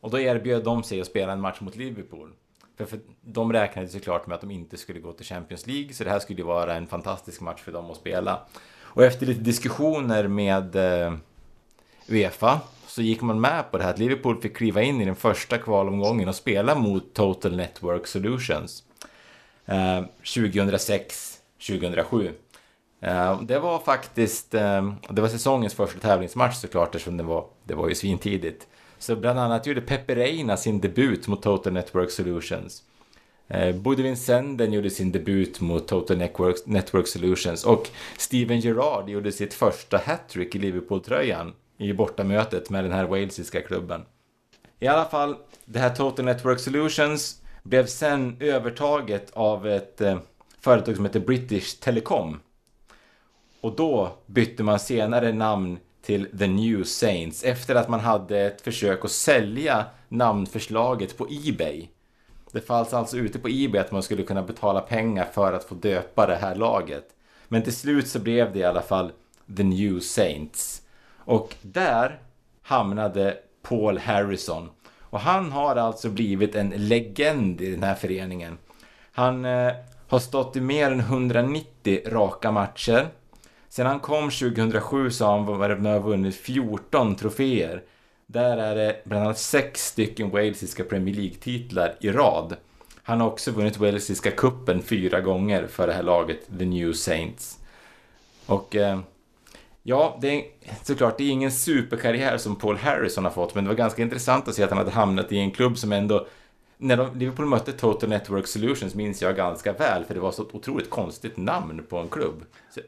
Och 0.00 0.10
då 0.10 0.18
erbjöd 0.18 0.64
de 0.64 0.82
sig 0.82 1.00
att 1.00 1.06
spela 1.06 1.32
en 1.32 1.40
match 1.40 1.60
mot 1.60 1.76
Liverpool. 1.76 2.32
För, 2.76 2.84
för 2.84 3.00
de 3.20 3.52
räknade 3.52 3.88
såklart 3.88 4.26
med 4.26 4.34
att 4.34 4.40
de 4.40 4.50
inte 4.50 4.76
skulle 4.76 5.00
gå 5.00 5.12
till 5.12 5.26
Champions 5.26 5.66
League, 5.66 5.92
så 5.92 6.04
det 6.04 6.10
här 6.10 6.18
skulle 6.18 6.42
vara 6.42 6.74
en 6.74 6.86
fantastisk 6.86 7.40
match 7.40 7.60
för 7.60 7.72
dem 7.72 7.90
att 7.90 7.96
spela. 7.96 8.46
Och 8.78 9.04
efter 9.04 9.26
lite 9.26 9.40
diskussioner 9.40 10.28
med 10.28 10.76
eh, 10.76 11.14
Uefa 12.10 12.60
så 12.86 13.02
gick 13.02 13.20
man 13.20 13.40
med 13.40 13.70
på 13.70 13.78
det 13.78 13.84
här 13.84 13.90
att 13.90 13.98
Liverpool 13.98 14.40
fick 14.40 14.56
kliva 14.56 14.82
in 14.82 15.00
i 15.00 15.04
den 15.04 15.16
första 15.16 15.58
kvalomgången 15.58 16.28
och 16.28 16.34
spela 16.34 16.74
mot 16.74 17.14
Total 17.14 17.56
Network 17.56 18.06
Solutions. 18.06 18.84
Eh, 19.66 20.02
2006-2007. 20.22 22.32
Eh, 23.00 23.42
det 23.42 23.58
var 23.58 23.78
faktiskt, 23.78 24.54
eh, 24.54 24.92
det 25.10 25.20
var 25.20 25.28
säsongens 25.28 25.74
första 25.74 25.98
tävlingsmatch 25.98 26.56
såklart 26.56 26.94
eftersom 26.94 27.16
det 27.16 27.22
var, 27.22 27.44
det 27.64 27.74
var 27.74 27.88
ju 27.88 27.94
svintidigt. 27.94 28.66
Så 28.98 29.16
bland 29.16 29.38
annat 29.38 29.66
gjorde 29.66 29.80
Pepe 29.80 30.14
Reina 30.14 30.56
sin 30.56 30.80
debut 30.80 31.26
mot 31.26 31.42
Total 31.42 31.72
Network 31.72 32.10
Solutions. 32.10 32.82
Eh, 33.48 33.76
Bodewin 33.76 34.16
Senden 34.16 34.72
gjorde 34.72 34.90
sin 34.90 35.12
debut 35.12 35.60
mot 35.60 35.88
Total 35.88 36.16
Network, 36.16 36.56
Network 36.66 37.08
Solutions 37.08 37.64
och 37.64 37.88
Steven 38.16 38.60
Gerrard 38.60 39.08
gjorde 39.08 39.32
sitt 39.32 39.54
första 39.54 39.98
hattrick 39.98 40.54
i 40.54 40.58
Liverpool-tröjan 40.58 41.52
i 41.80 41.92
bortamötet 41.92 42.70
med 42.70 42.84
den 42.84 42.92
här 42.92 43.04
walesiska 43.04 43.62
klubben. 43.62 44.04
I 44.78 44.86
alla 44.86 45.04
fall, 45.04 45.36
det 45.64 45.78
här 45.78 45.94
Total 45.94 46.24
Network 46.24 46.60
Solutions 46.60 47.42
blev 47.62 47.86
sen 47.86 48.36
övertaget 48.40 49.30
av 49.32 49.66
ett 49.66 50.00
eh, 50.00 50.18
företag 50.60 50.96
som 50.96 51.04
heter 51.04 51.20
British 51.20 51.80
Telecom. 51.80 52.40
Och 53.60 53.76
då 53.76 54.16
bytte 54.26 54.62
man 54.62 54.78
senare 54.78 55.32
namn 55.32 55.78
till 56.02 56.38
The 56.38 56.46
New 56.46 56.84
Saints 56.84 57.44
efter 57.44 57.74
att 57.74 57.88
man 57.88 58.00
hade 58.00 58.40
ett 58.40 58.60
försök 58.60 59.04
att 59.04 59.10
sälja 59.10 59.84
namnförslaget 60.08 61.18
på 61.18 61.28
Ebay. 61.30 61.88
Det 62.52 62.60
fanns 62.60 62.94
alltså 62.94 63.16
ute 63.16 63.38
på 63.38 63.48
Ebay 63.48 63.80
att 63.80 63.92
man 63.92 64.02
skulle 64.02 64.22
kunna 64.22 64.42
betala 64.42 64.80
pengar 64.80 65.24
för 65.24 65.52
att 65.52 65.64
få 65.64 65.74
döpa 65.74 66.26
det 66.26 66.36
här 66.36 66.54
laget. 66.54 67.04
Men 67.48 67.62
till 67.62 67.76
slut 67.76 68.08
så 68.08 68.18
blev 68.18 68.52
det 68.52 68.58
i 68.58 68.64
alla 68.64 68.82
fall 68.82 69.12
The 69.56 69.62
New 69.62 70.00
Saints. 70.00 70.82
Och 71.30 71.54
där 71.62 72.18
hamnade 72.62 73.36
Paul 73.62 73.98
Harrison. 73.98 74.70
Och 75.00 75.20
han 75.20 75.52
har 75.52 75.76
alltså 75.76 76.08
blivit 76.08 76.54
en 76.54 76.68
legend 76.68 77.60
i 77.60 77.70
den 77.70 77.82
här 77.82 77.94
föreningen. 77.94 78.58
Han 79.12 79.44
eh, 79.44 79.72
har 80.08 80.18
stått 80.18 80.56
i 80.56 80.60
mer 80.60 80.90
än 80.90 81.00
190 81.00 82.00
raka 82.06 82.50
matcher. 82.50 83.08
Sen 83.68 83.86
han 83.86 84.00
kom 84.00 84.30
2007 84.30 85.10
så 85.10 85.24
har 85.24 85.32
han 85.32 85.46
varit 85.58 86.04
vunnit 86.04 86.36
14 86.36 87.16
troféer. 87.16 87.82
Där 88.26 88.56
är 88.56 88.76
det 88.76 89.02
bland 89.04 89.24
annat 89.24 89.38
sex 89.38 89.86
stycken 89.86 90.30
walesiska 90.30 90.84
Premier 90.84 91.14
League-titlar 91.14 91.96
i 92.00 92.10
rad. 92.10 92.56
Han 93.02 93.20
har 93.20 93.26
också 93.26 93.50
vunnit 93.50 93.78
walesiska 93.78 94.30
kuppen 94.30 94.82
fyra 94.82 95.20
gånger 95.20 95.66
för 95.66 95.86
det 95.86 95.92
här 95.92 96.02
laget, 96.02 96.58
The 96.58 96.64
New 96.64 96.92
Saints. 96.92 97.58
Och 98.46 98.76
eh, 98.76 99.00
ja, 99.82 100.18
det 100.20 100.28
är 100.28 100.44
såklart, 100.82 101.18
det 101.18 101.24
är 101.24 101.30
ingen 101.30 101.52
superkarriär 101.52 102.38
som 102.38 102.56
Paul 102.56 102.76
Harrison 102.76 103.24
har 103.24 103.30
fått, 103.30 103.54
men 103.54 103.64
det 103.64 103.68
var 103.68 103.76
ganska 103.76 104.02
intressant 104.02 104.48
att 104.48 104.54
se 104.54 104.62
att 104.62 104.70
han 104.70 104.78
hade 104.78 104.90
hamnat 104.90 105.32
i 105.32 105.38
en 105.38 105.50
klubb 105.50 105.78
som 105.78 105.92
ändå 105.92 106.26
när 106.82 106.96
de, 106.96 107.18
Liverpool 107.18 107.46
mötte 107.46 107.72
Total 107.72 108.08
Network 108.08 108.46
Solutions 108.46 108.94
minns 108.94 109.22
jag 109.22 109.36
ganska 109.36 109.72
väl, 109.72 110.04
för 110.04 110.14
det 110.14 110.20
var 110.20 110.32
så 110.32 110.42
ett 110.42 110.54
otroligt 110.54 110.90
konstigt 110.90 111.36
namn 111.36 111.82
på 111.88 111.98
en 111.98 112.08
klubb. 112.08 112.44
Så, 112.70 112.80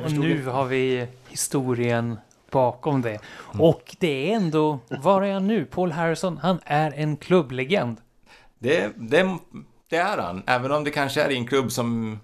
och 0.00 0.12
nu 0.12 0.42
det. 0.42 0.50
har 0.50 0.64
vi 0.64 1.06
historien 1.28 2.18
bakom 2.50 3.02
det. 3.02 3.18
Mm. 3.52 3.60
Och 3.60 3.96
det 3.98 4.32
är 4.32 4.36
ändå, 4.36 4.78
var 4.88 5.22
är 5.22 5.32
han 5.32 5.46
nu? 5.46 5.64
Paul 5.64 5.92
Harrison, 5.92 6.38
han 6.38 6.60
är 6.64 6.92
en 6.92 7.16
klubblegend. 7.16 7.96
Det, 8.58 8.92
det, 8.96 9.38
det 9.88 9.96
är 9.96 10.18
han, 10.18 10.42
även 10.46 10.72
om 10.72 10.84
det 10.84 10.90
kanske 10.90 11.22
är 11.22 11.30
i 11.30 11.36
en 11.36 11.46
klubb 11.46 11.72
som 11.72 12.20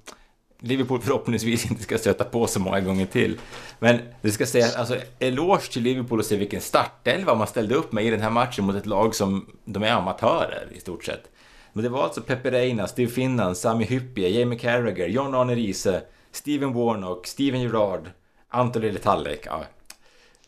Liverpool 0.65 1.01
förhoppningsvis 1.01 1.71
inte 1.71 1.83
ska 1.83 1.99
stöta 1.99 2.25
på 2.25 2.47
så 2.47 2.61
många 2.61 2.81
gånger 2.81 3.07
till. 3.07 3.39
Men 3.79 3.99
det 4.23 4.31
ska 4.31 4.47
säga, 4.47 4.67
alltså 4.77 4.97
eloge 5.19 5.73
till 5.73 5.83
Liverpool 5.83 6.19
och 6.19 6.25
se 6.25 6.37
vilken 6.37 6.61
startelva 6.61 7.35
man 7.35 7.47
ställde 7.47 7.75
upp 7.75 7.93
med 7.93 8.05
i 8.05 8.11
den 8.11 8.21
här 8.21 8.31
matchen 8.31 8.65
mot 8.65 8.77
ett 8.77 8.87
lag 8.87 9.15
som 9.15 9.47
de 9.65 9.83
är 9.83 9.93
amatörer 9.93 10.69
i 10.73 10.81
stort 10.81 11.05
sett. 11.05 11.31
Men 11.73 11.85
det 11.85 11.89
var 11.89 12.03
alltså 12.05 12.21
Pepe 12.21 12.51
Reina, 12.51 12.87
Steve 12.87 13.11
Finnan, 13.11 13.55
Sami 13.55 13.85
Hyppie, 13.85 14.29
Jamie 14.29 14.59
Carragher, 14.59 15.09
John 15.09 15.35
Arne 15.35 15.55
Riise, 15.55 16.03
Steven 16.33 16.73
Warnock, 16.73 17.27
Steven 17.27 17.61
Gerrard, 17.61 18.11
Anthony 18.49 18.91
Letallek, 18.93 19.47
ja. 19.47 19.65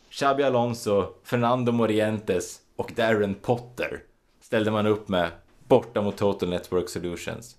Xabi 0.09 0.43
Alonso, 0.43 1.05
Fernando 1.23 1.71
Morientes 1.71 2.59
och 2.75 2.91
Darren 2.95 3.35
Potter 3.35 3.99
ställde 4.41 4.71
man 4.71 4.87
upp 4.87 5.07
med 5.07 5.29
borta 5.67 6.01
mot 6.01 6.17
Total 6.17 6.49
Network 6.49 6.89
Solutions. 6.89 7.55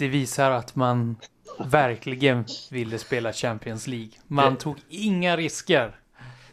Det 0.00 0.08
visar 0.08 0.50
att 0.50 0.76
man 0.76 1.16
verkligen 1.58 2.44
ville 2.70 2.98
spela 2.98 3.32
Champions 3.32 3.86
League. 3.86 4.10
Man 4.26 4.56
tog 4.56 4.76
inga 4.88 5.36
risker. 5.36 5.96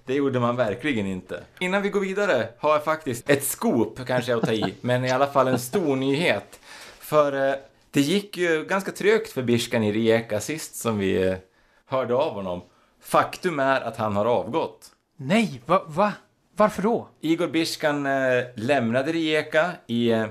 Det 0.06 0.14
gjorde 0.14 0.40
man 0.40 0.56
verkligen 0.56 1.08
inte. 1.08 1.44
Innan 1.60 1.82
vi 1.82 1.90
går 1.90 2.00
vidare 2.00 2.50
har 2.60 2.72
jag 2.72 2.84
faktiskt 2.84 3.30
ett 3.30 3.44
scoop, 3.44 4.08
kanske 4.08 4.32
jag 4.32 4.40
att 4.40 4.46
ta 4.46 4.54
i, 4.54 4.74
men 4.82 5.06
i 5.06 5.12
alla 5.12 5.28
fall 5.28 5.48
en 5.48 5.60
stor 5.60 5.96
nyhet. 5.96 6.60
För 7.00 7.50
eh, 7.50 7.56
det 7.92 8.02
gick 8.02 8.38
ju 8.38 8.66
ganska 8.66 8.92
trögt 8.92 9.32
för 9.32 9.44
Biskan 9.44 9.84
i 9.84 9.92
Rijeka 9.92 10.40
sist 10.40 10.76
som 10.76 10.98
vi 10.98 11.28
eh, 11.28 11.38
hörde 11.86 12.16
av 12.16 12.34
honom. 12.34 12.62
Faktum 13.02 13.60
är 13.60 13.82
att 13.82 13.98
han 13.98 14.16
har 14.16 14.26
avgått. 14.26 14.92
Nej, 15.18 15.62
va? 15.66 15.84
va? 15.88 16.14
Varför 16.56 16.82
då? 16.82 17.08
Igor 17.22 17.48
Biskan 17.48 18.06
eh, 18.06 18.44
lämnade 18.56 19.12
Rijeka 19.12 19.72
i, 19.88 20.26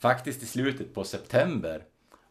faktiskt 0.00 0.42
i 0.42 0.46
slutet 0.46 0.94
på 0.94 1.04
september. 1.04 1.82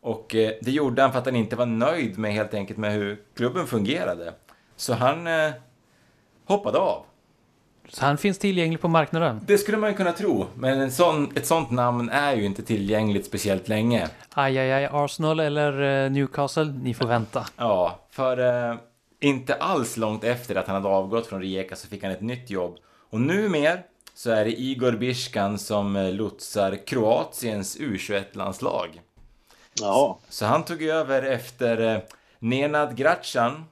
Och 0.02 0.36
eh, 0.36 0.52
det 0.62 0.72
gjorde 0.72 1.02
han 1.02 1.12
för 1.12 1.20
att 1.20 1.26
han 1.26 1.36
inte 1.36 1.56
var 1.56 1.66
nöjd 1.66 2.18
med 2.18 2.34
helt 2.34 2.54
enkelt 2.54 2.80
med 2.80 2.94
hur 2.94 3.22
klubben 3.36 3.68
fungerade. 3.68 4.34
Så 4.76 4.94
han 4.94 5.28
eh, 5.28 5.52
hoppade 6.46 6.78
av. 6.78 7.06
Så 7.90 8.06
han 8.06 8.18
finns 8.18 8.38
tillgänglig 8.38 8.82
på 8.82 8.88
marknaden? 8.88 9.42
Det 9.48 9.58
skulle 9.58 9.78
man 9.78 9.90
ju 9.90 9.96
kunna 9.96 10.12
tro, 10.12 10.46
men 10.56 10.82
en 10.82 10.92
sån, 10.92 11.32
ett 11.36 11.46
sånt 11.46 11.72
namn 11.72 12.10
är 12.10 12.36
ju 12.36 12.46
inte 12.46 12.64
tillgängligt 12.64 13.26
speciellt 13.26 13.68
länge. 13.68 14.08
Aj, 14.34 14.58
aj, 14.58 14.72
aj, 14.72 14.90
Arsenal 14.92 15.40
eller 15.40 16.04
eh, 16.06 16.12
Newcastle, 16.12 16.66
ni 16.66 16.94
får 16.94 17.08
vänta. 17.08 17.46
Ja, 17.58 18.00
för 18.10 18.70
eh, 18.70 18.78
inte 19.20 19.56
alls 19.56 19.98
långt 19.98 20.24
efter 20.24 20.56
att 20.56 20.68
han 20.68 20.76
hade 20.76 20.96
avgått 20.96 21.28
från 21.28 21.42
Rijeka 21.42 21.76
så 21.76 21.88
fick 21.88 22.04
han 22.04 22.12
ett 22.12 22.22
nytt 22.22 22.50
jobb. 22.50 22.78
Och 23.10 23.22
numer 23.22 23.84
så 24.14 24.32
är 24.32 24.46
det 24.46 24.62
Igor 24.62 24.92
Biskan 24.92 25.60
som 25.60 25.96
eh, 25.96 26.14
lotsar 26.14 26.86
Kroatiens 26.86 27.78
U21-landslag. 27.80 29.02
Ja. 29.80 30.20
Så 30.30 30.46
han 30.46 30.64
tog 30.66 30.84
över 30.84 31.22
efter 31.22 31.96
eh, 31.96 32.02
Nenad 32.40 32.96
Gracan 32.96 33.66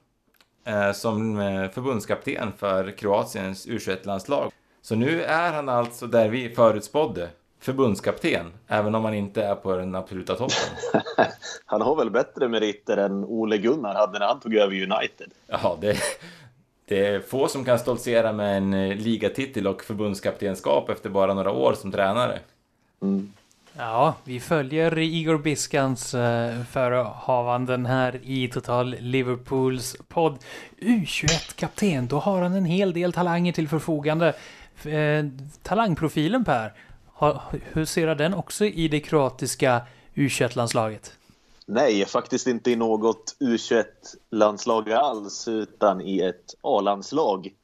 eh, 0.64 0.92
som 0.92 1.38
eh, 1.38 1.70
förbundskapten 1.70 2.52
för 2.58 2.90
Kroatiens 2.90 3.66
U21-landslag. 3.66 4.52
Så 4.82 4.94
nu 4.94 5.22
är 5.22 5.52
han 5.52 5.68
alltså 5.68 6.06
där 6.06 6.28
vi 6.28 6.54
förutspådde, 6.54 7.28
förbundskapten, 7.60 8.52
även 8.68 8.94
om 8.94 9.04
han 9.04 9.14
inte 9.14 9.42
är 9.42 9.54
på 9.54 9.76
den 9.76 9.94
absoluta 9.94 10.34
toppen. 10.34 10.56
han 11.64 11.80
har 11.80 11.96
väl 11.96 12.10
bättre 12.10 12.48
meriter 12.48 12.96
än 12.96 13.24
Ole 13.24 13.58
Gunnar 13.58 13.94
hade 13.94 14.18
när 14.18 14.26
han 14.26 14.40
tog 14.40 14.54
över 14.54 14.74
United. 14.74 15.32
Ja, 15.46 15.78
det, 15.80 15.96
det 16.88 17.06
är 17.06 17.20
få 17.20 17.48
som 17.48 17.64
kan 17.64 17.78
stoltsera 17.78 18.32
med 18.32 18.56
en 18.56 18.90
ligatitel 18.90 19.66
och 19.66 19.82
förbundskaptenskap 19.82 20.88
efter 20.88 21.10
bara 21.10 21.34
några 21.34 21.50
år 21.50 21.74
som 21.74 21.92
tränare. 21.92 22.38
Mm. 23.02 23.32
Ja, 23.76 24.14
vi 24.24 24.40
följer 24.40 24.98
Igor 24.98 25.38
Biskans 25.38 26.14
eh, 26.14 26.62
förehavanden 26.64 27.86
här 27.86 28.20
i 28.22 28.48
Total 28.48 28.96
Liverpools 29.00 29.96
podd. 30.08 30.38
U21-kapten, 30.80 32.06
då 32.06 32.18
har 32.18 32.42
han 32.42 32.54
en 32.54 32.64
hel 32.64 32.92
del 32.92 33.12
talanger 33.12 33.52
till 33.52 33.68
förfogande. 33.68 34.34
Eh, 34.84 35.24
talangprofilen 35.62 36.44
Per, 36.44 36.72
ha, 37.06 37.42
hur 37.72 37.84
ser 37.84 38.14
den 38.14 38.34
också 38.34 38.64
i 38.64 38.88
det 38.88 39.00
kroatiska 39.00 39.82
U21-landslaget? 40.14 41.12
Nej, 41.66 42.04
faktiskt 42.04 42.46
inte 42.46 42.70
i 42.70 42.76
något 42.76 43.36
U21-landslag 43.40 44.92
alls, 44.92 45.48
utan 45.48 46.00
i 46.00 46.20
ett 46.20 46.54
A-landslag. 46.60 47.54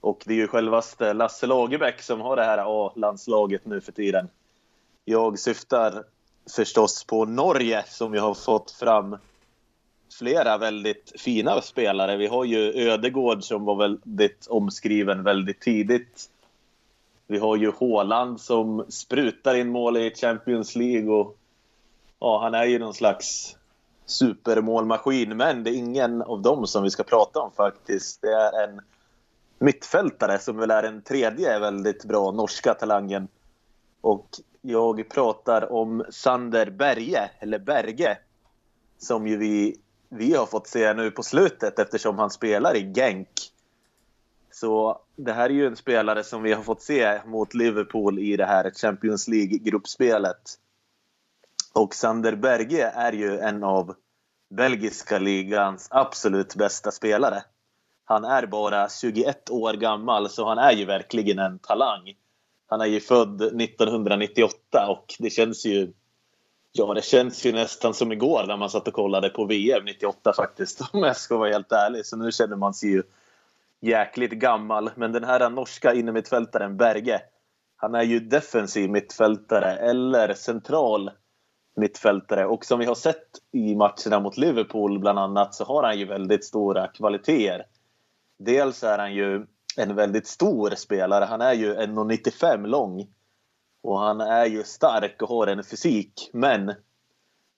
Och 0.00 0.22
det 0.26 0.32
är 0.32 0.36
ju 0.36 0.48
självaste 0.48 1.12
Lasse 1.12 1.46
Lagerbäck 1.46 2.02
som 2.02 2.20
har 2.20 2.36
det 2.36 2.44
här 2.44 2.86
A-landslaget 2.86 3.66
nu 3.66 3.80
för 3.80 3.92
tiden. 3.92 4.28
Jag 5.10 5.38
syftar 5.38 6.04
förstås 6.56 7.04
på 7.04 7.24
Norge 7.24 7.84
som 7.86 8.14
ju 8.14 8.20
har 8.20 8.34
fått 8.34 8.70
fram 8.70 9.16
flera 10.18 10.58
väldigt 10.58 11.12
fina 11.16 11.60
spelare. 11.60 12.16
Vi 12.16 12.26
har 12.26 12.44
ju 12.44 12.88
Ödegård 12.88 13.44
som 13.44 13.64
var 13.64 13.76
väldigt 13.76 14.46
omskriven 14.46 15.22
väldigt 15.24 15.60
tidigt. 15.60 16.30
Vi 17.26 17.38
har 17.38 17.56
ju 17.56 17.70
Håland 17.70 18.40
som 18.40 18.84
sprutar 18.88 19.54
in 19.54 19.68
mål 19.68 19.96
i 19.96 20.14
Champions 20.14 20.76
League 20.76 21.10
och 21.10 21.36
ja, 22.18 22.40
han 22.42 22.54
är 22.54 22.64
ju 22.64 22.78
någon 22.78 22.94
slags 22.94 23.56
supermålmaskin. 24.06 25.36
Men 25.36 25.64
det 25.64 25.70
är 25.70 25.76
ingen 25.76 26.22
av 26.22 26.42
dem 26.42 26.66
som 26.66 26.82
vi 26.82 26.90
ska 26.90 27.02
prata 27.02 27.40
om 27.40 27.50
faktiskt. 27.52 28.22
Det 28.22 28.32
är 28.32 28.68
en 28.68 28.80
mittfältare 29.58 30.38
som 30.38 30.56
väl 30.56 30.70
är 30.70 30.82
den 30.82 31.02
tredje 31.02 31.58
väldigt 31.58 32.04
bra 32.04 32.30
norska 32.30 32.74
talangen. 32.74 33.28
Och 34.00 34.28
jag 34.60 35.08
pratar 35.08 35.72
om 35.72 36.04
Sander 36.10 36.70
Berge, 36.70 37.30
eller 37.38 37.58
Berge, 37.58 38.18
som 38.98 39.26
ju 39.26 39.36
vi, 39.36 39.76
vi 40.08 40.34
har 40.34 40.46
fått 40.46 40.66
se 40.66 40.94
nu 40.94 41.10
på 41.10 41.22
slutet 41.22 41.78
eftersom 41.78 42.18
han 42.18 42.30
spelar 42.30 42.76
i 42.76 42.92
Genk. 42.92 43.52
Så 44.50 45.00
det 45.16 45.32
här 45.32 45.44
är 45.44 45.54
ju 45.54 45.66
en 45.66 45.76
spelare 45.76 46.24
som 46.24 46.42
vi 46.42 46.52
har 46.52 46.62
fått 46.62 46.82
se 46.82 47.20
mot 47.26 47.54
Liverpool 47.54 48.18
i 48.18 48.36
det 48.36 48.46
här 48.46 48.70
Champions 48.70 49.28
League-gruppspelet. 49.28 50.58
Och 51.74 51.94
Sander 51.94 52.36
Berge 52.36 52.90
är 52.90 53.12
ju 53.12 53.38
en 53.38 53.64
av 53.64 53.94
belgiska 54.50 55.18
ligans 55.18 55.88
absolut 55.90 56.54
bästa 56.54 56.90
spelare. 56.90 57.42
Han 58.04 58.24
är 58.24 58.46
bara 58.46 58.88
21 58.88 59.50
år 59.50 59.74
gammal, 59.74 60.28
så 60.28 60.48
han 60.48 60.58
är 60.58 60.72
ju 60.72 60.84
verkligen 60.84 61.38
en 61.38 61.58
talang. 61.58 62.14
Han 62.70 62.80
är 62.80 62.86
ju 62.86 63.00
född 63.00 63.42
1998 63.42 64.86
och 64.88 65.14
det 65.18 65.30
känns 65.30 65.66
ju... 65.66 65.92
Ja, 66.72 66.94
det 66.94 67.04
känns 67.04 67.46
ju 67.46 67.52
nästan 67.52 67.94
som 67.94 68.12
igår 68.12 68.44
när 68.46 68.56
man 68.56 68.70
satt 68.70 68.88
och 68.88 68.94
kollade 68.94 69.28
på 69.28 69.44
VM 69.44 69.84
98 69.84 70.32
faktiskt, 70.32 70.80
om 70.92 71.02
jag 71.02 71.16
ska 71.16 71.36
vara 71.36 71.50
helt 71.50 71.72
ärlig. 71.72 72.06
Så 72.06 72.16
nu 72.16 72.32
känner 72.32 72.56
man 72.56 72.74
sig 72.74 72.90
ju 72.90 73.02
jäkligt 73.80 74.32
gammal. 74.32 74.90
Men 74.96 75.12
den 75.12 75.24
här 75.24 75.50
norska 75.50 75.94
innermittfältaren 75.94 76.76
Berge, 76.76 77.20
han 77.76 77.94
är 77.94 78.02
ju 78.02 78.20
defensiv 78.20 78.90
mittfältare 78.90 79.76
eller 79.76 80.34
central 80.34 81.10
mittfältare. 81.76 82.46
Och 82.46 82.64
som 82.64 82.78
vi 82.78 82.84
har 82.86 82.94
sett 82.94 83.28
i 83.52 83.74
matcherna 83.74 84.20
mot 84.20 84.36
Liverpool 84.36 84.98
bland 84.98 85.18
annat 85.18 85.54
så 85.54 85.64
har 85.64 85.82
han 85.82 85.98
ju 85.98 86.04
väldigt 86.04 86.44
stora 86.44 86.86
kvaliteter. 86.86 87.66
Dels 88.38 88.84
är 88.84 88.98
han 88.98 89.14
ju 89.14 89.46
en 89.78 89.94
väldigt 89.94 90.26
stor 90.26 90.70
spelare. 90.70 91.24
Han 91.24 91.40
är 91.40 91.52
ju 91.52 91.74
1,95 91.74 92.66
lång. 92.66 93.06
Och 93.82 93.98
han 93.98 94.20
är 94.20 94.46
ju 94.46 94.64
stark 94.64 95.22
och 95.22 95.28
har 95.28 95.46
en 95.46 95.64
fysik. 95.64 96.30
Men 96.32 96.74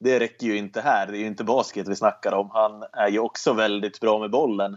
det 0.01 0.21
räcker 0.21 0.47
ju 0.47 0.57
inte 0.57 0.81
här. 0.81 1.07
Det 1.07 1.17
är 1.17 1.21
ju 1.21 1.27
inte 1.27 1.45
basket 1.45 1.89
vi 1.89 1.97
snackar 1.97 2.33
om. 2.33 2.51
Han 2.51 2.85
är 2.93 3.09
ju 3.09 3.19
också 3.19 3.53
väldigt 3.53 4.01
bra 4.01 4.19
med 4.19 4.31
bollen. 4.31 4.77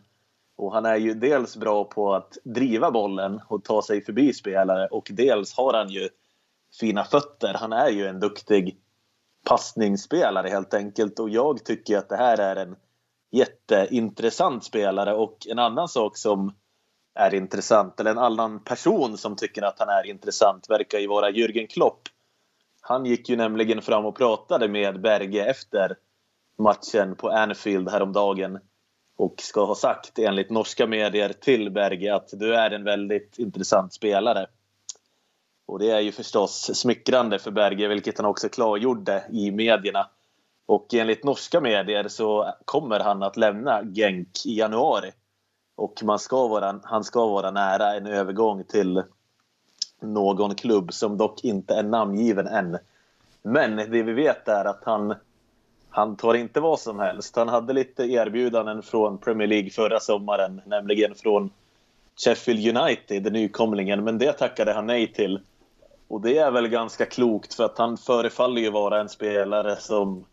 Och 0.56 0.74
han 0.74 0.86
är 0.86 0.96
ju 0.96 1.14
dels 1.14 1.58
bra 1.58 1.84
på 1.84 2.14
att 2.14 2.38
driva 2.44 2.92
bollen 2.92 3.42
och 3.48 3.64
ta 3.64 3.82
sig 3.82 4.02
förbi 4.02 4.34
spelare 4.34 4.88
och 4.88 5.08
dels 5.12 5.54
har 5.54 5.74
han 5.74 5.90
ju 5.90 6.10
fina 6.80 7.04
fötter. 7.04 7.54
Han 7.54 7.74
är 7.74 7.90
ju 7.90 8.08
en 8.08 8.20
duktig 8.20 8.78
passningsspelare 9.46 10.50
helt 10.50 10.74
enkelt 10.74 11.20
och 11.20 11.30
jag 11.30 11.66
tycker 11.66 11.98
att 11.98 12.10
det 12.10 12.18
här 12.18 12.38
är 12.38 12.56
en 12.56 12.76
jätteintressant 13.32 14.64
spelare 14.64 15.14
och 15.14 15.48
en 15.50 15.60
annan 15.60 15.88
sak 15.88 16.18
som 16.18 16.54
är 17.16 17.34
intressant, 17.34 18.00
eller 18.00 18.12
en 18.12 18.18
annan 18.18 18.60
person 18.60 19.18
som 19.18 19.36
tycker 19.36 19.62
att 19.62 19.80
han 19.80 19.90
är 19.90 20.06
intressant 20.06 20.70
verkar 20.70 21.00
ju 21.00 21.08
vara 21.08 21.30
Jürgen 21.30 21.68
Klopp. 21.68 22.10
Han 22.82 23.06
gick 23.06 23.30
ju 23.30 23.36
nämligen 23.36 23.82
fram 23.82 24.06
och 24.06 24.16
pratade 24.16 24.68
med 24.68 25.02
Berge 25.02 25.46
efter 25.46 25.98
matchen 26.58 27.16
på 27.16 27.30
Anfield 27.30 27.90
häromdagen 27.90 28.60
och 29.18 29.36
ska 29.38 29.66
ha 29.66 29.76
sagt 29.76 30.20
enligt 30.20 30.50
norska 30.50 30.88
medier 30.88 31.34
till 31.34 31.72
Berge 31.72 32.16
att 32.16 32.30
du 32.32 32.56
är 32.56 32.72
en 32.72 32.84
väldigt 32.84 33.40
intressant 33.40 33.94
spelare. 33.94 34.48
Och 35.66 35.80
det 35.80 35.92
är 35.92 36.00
ju 36.00 36.12
förstås 36.12 36.80
smickrande 36.80 37.40
för 37.40 37.52
Berge, 37.52 37.88
vilket 37.88 38.18
han 38.18 38.26
också 38.26 38.50
klargjorde 38.50 39.24
i 39.32 39.52
medierna. 39.52 40.10
Och 40.66 40.94
enligt 40.94 41.24
norska 41.24 41.62
medier 41.62 42.08
så 42.08 42.54
kommer 42.66 43.00
han 43.00 43.24
att 43.24 43.38
lämna 43.38 43.84
Genk 43.84 44.46
i 44.46 44.58
januari. 44.58 45.12
Och 45.76 46.04
man 46.04 46.20
ska 46.20 46.48
vara, 46.48 46.80
han 46.84 47.04
ska 47.04 47.26
vara 47.26 47.52
nära 47.52 47.96
en 47.96 48.08
övergång 48.08 48.64
till 48.64 49.04
någon 50.00 50.56
klubb 50.56 50.94
som 50.94 51.18
dock 51.18 51.44
inte 51.44 51.74
är 51.74 51.84
namngiven 51.84 52.48
än. 52.48 52.78
Men 53.42 53.76
det 53.76 54.04
vi 54.04 54.14
vet 54.14 54.48
är 54.48 54.66
att 54.66 54.84
han, 54.84 55.16
han 55.90 56.16
tar 56.16 56.34
inte 56.34 56.60
vad 56.60 56.80
som 56.80 57.00
helst. 57.00 57.36
Han 57.36 57.50
hade 57.50 57.74
lite 57.74 58.04
erbjudanden 58.04 58.84
från 58.84 59.18
Premier 59.18 59.48
League 59.48 59.70
förra 59.70 60.00
sommaren, 60.00 60.62
nämligen 60.66 61.16
från 61.16 61.50
Sheffield 62.16 62.78
United, 62.78 63.34
nykomlingen, 63.34 64.04
men 64.04 64.18
det 64.18 64.34
tackade 64.34 64.74
han 64.74 64.86
nej 64.86 65.14
till. 65.14 65.40
Och 66.08 66.22
det 66.22 66.38
är 66.38 66.52
väl 66.52 66.68
ganska 66.68 67.06
klokt 67.06 67.54
för 67.54 67.64
att 67.64 67.78
han 67.78 67.98
förefaller 67.98 68.62
ju 68.62 68.72
vara 68.72 69.02
en 69.02 69.10
spelare 69.10 69.76
som 69.76 70.26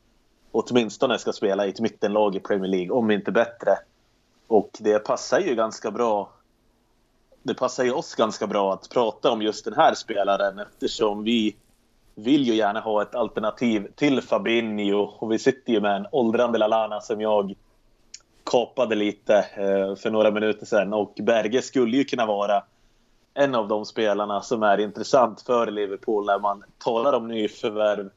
åtminstone 0.52 1.18
ska 1.18 1.32
spela 1.32 1.66
i 1.66 1.68
ett 1.68 1.80
mittenlag 1.80 2.36
i 2.36 2.40
Premier 2.40 2.70
League, 2.70 2.90
om 2.90 3.10
inte 3.10 3.32
bättre. 3.32 3.70
Och 4.50 4.70
det 4.80 4.98
passar 4.98 5.40
ju 5.40 5.54
ganska 5.54 5.90
bra. 5.90 6.32
Det 7.42 7.54
passar 7.54 7.84
ju 7.84 7.92
oss 7.92 8.14
ganska 8.14 8.46
bra 8.46 8.72
att 8.72 8.88
prata 8.90 9.30
om 9.30 9.42
just 9.42 9.64
den 9.64 9.74
här 9.74 9.94
spelaren 9.94 10.58
eftersom 10.58 11.24
vi 11.24 11.56
vill 12.14 12.46
ju 12.46 12.54
gärna 12.54 12.80
ha 12.80 13.02
ett 13.02 13.14
alternativ 13.14 13.88
till 13.96 14.22
Fabinho 14.22 15.02
och 15.18 15.32
vi 15.32 15.38
sitter 15.38 15.72
ju 15.72 15.80
med 15.80 15.96
en 15.96 16.06
åldrande 16.12 16.58
Lalana 16.58 17.00
som 17.00 17.20
jag 17.20 17.54
kapade 18.50 18.94
lite 18.94 19.34
eh, 19.36 19.94
för 19.96 20.10
några 20.10 20.30
minuter 20.30 20.66
sedan 20.66 20.92
och 20.92 21.12
Berge 21.22 21.62
skulle 21.62 21.96
ju 21.96 22.04
kunna 22.04 22.26
vara 22.26 22.62
en 23.34 23.54
av 23.54 23.68
de 23.68 23.84
spelarna 23.84 24.40
som 24.40 24.62
är 24.62 24.80
intressant 24.80 25.40
för 25.40 25.70
Liverpool 25.70 26.26
när 26.26 26.38
man 26.38 26.64
talar 26.78 27.12
om 27.12 27.28
nyförvärv. 27.28 28.10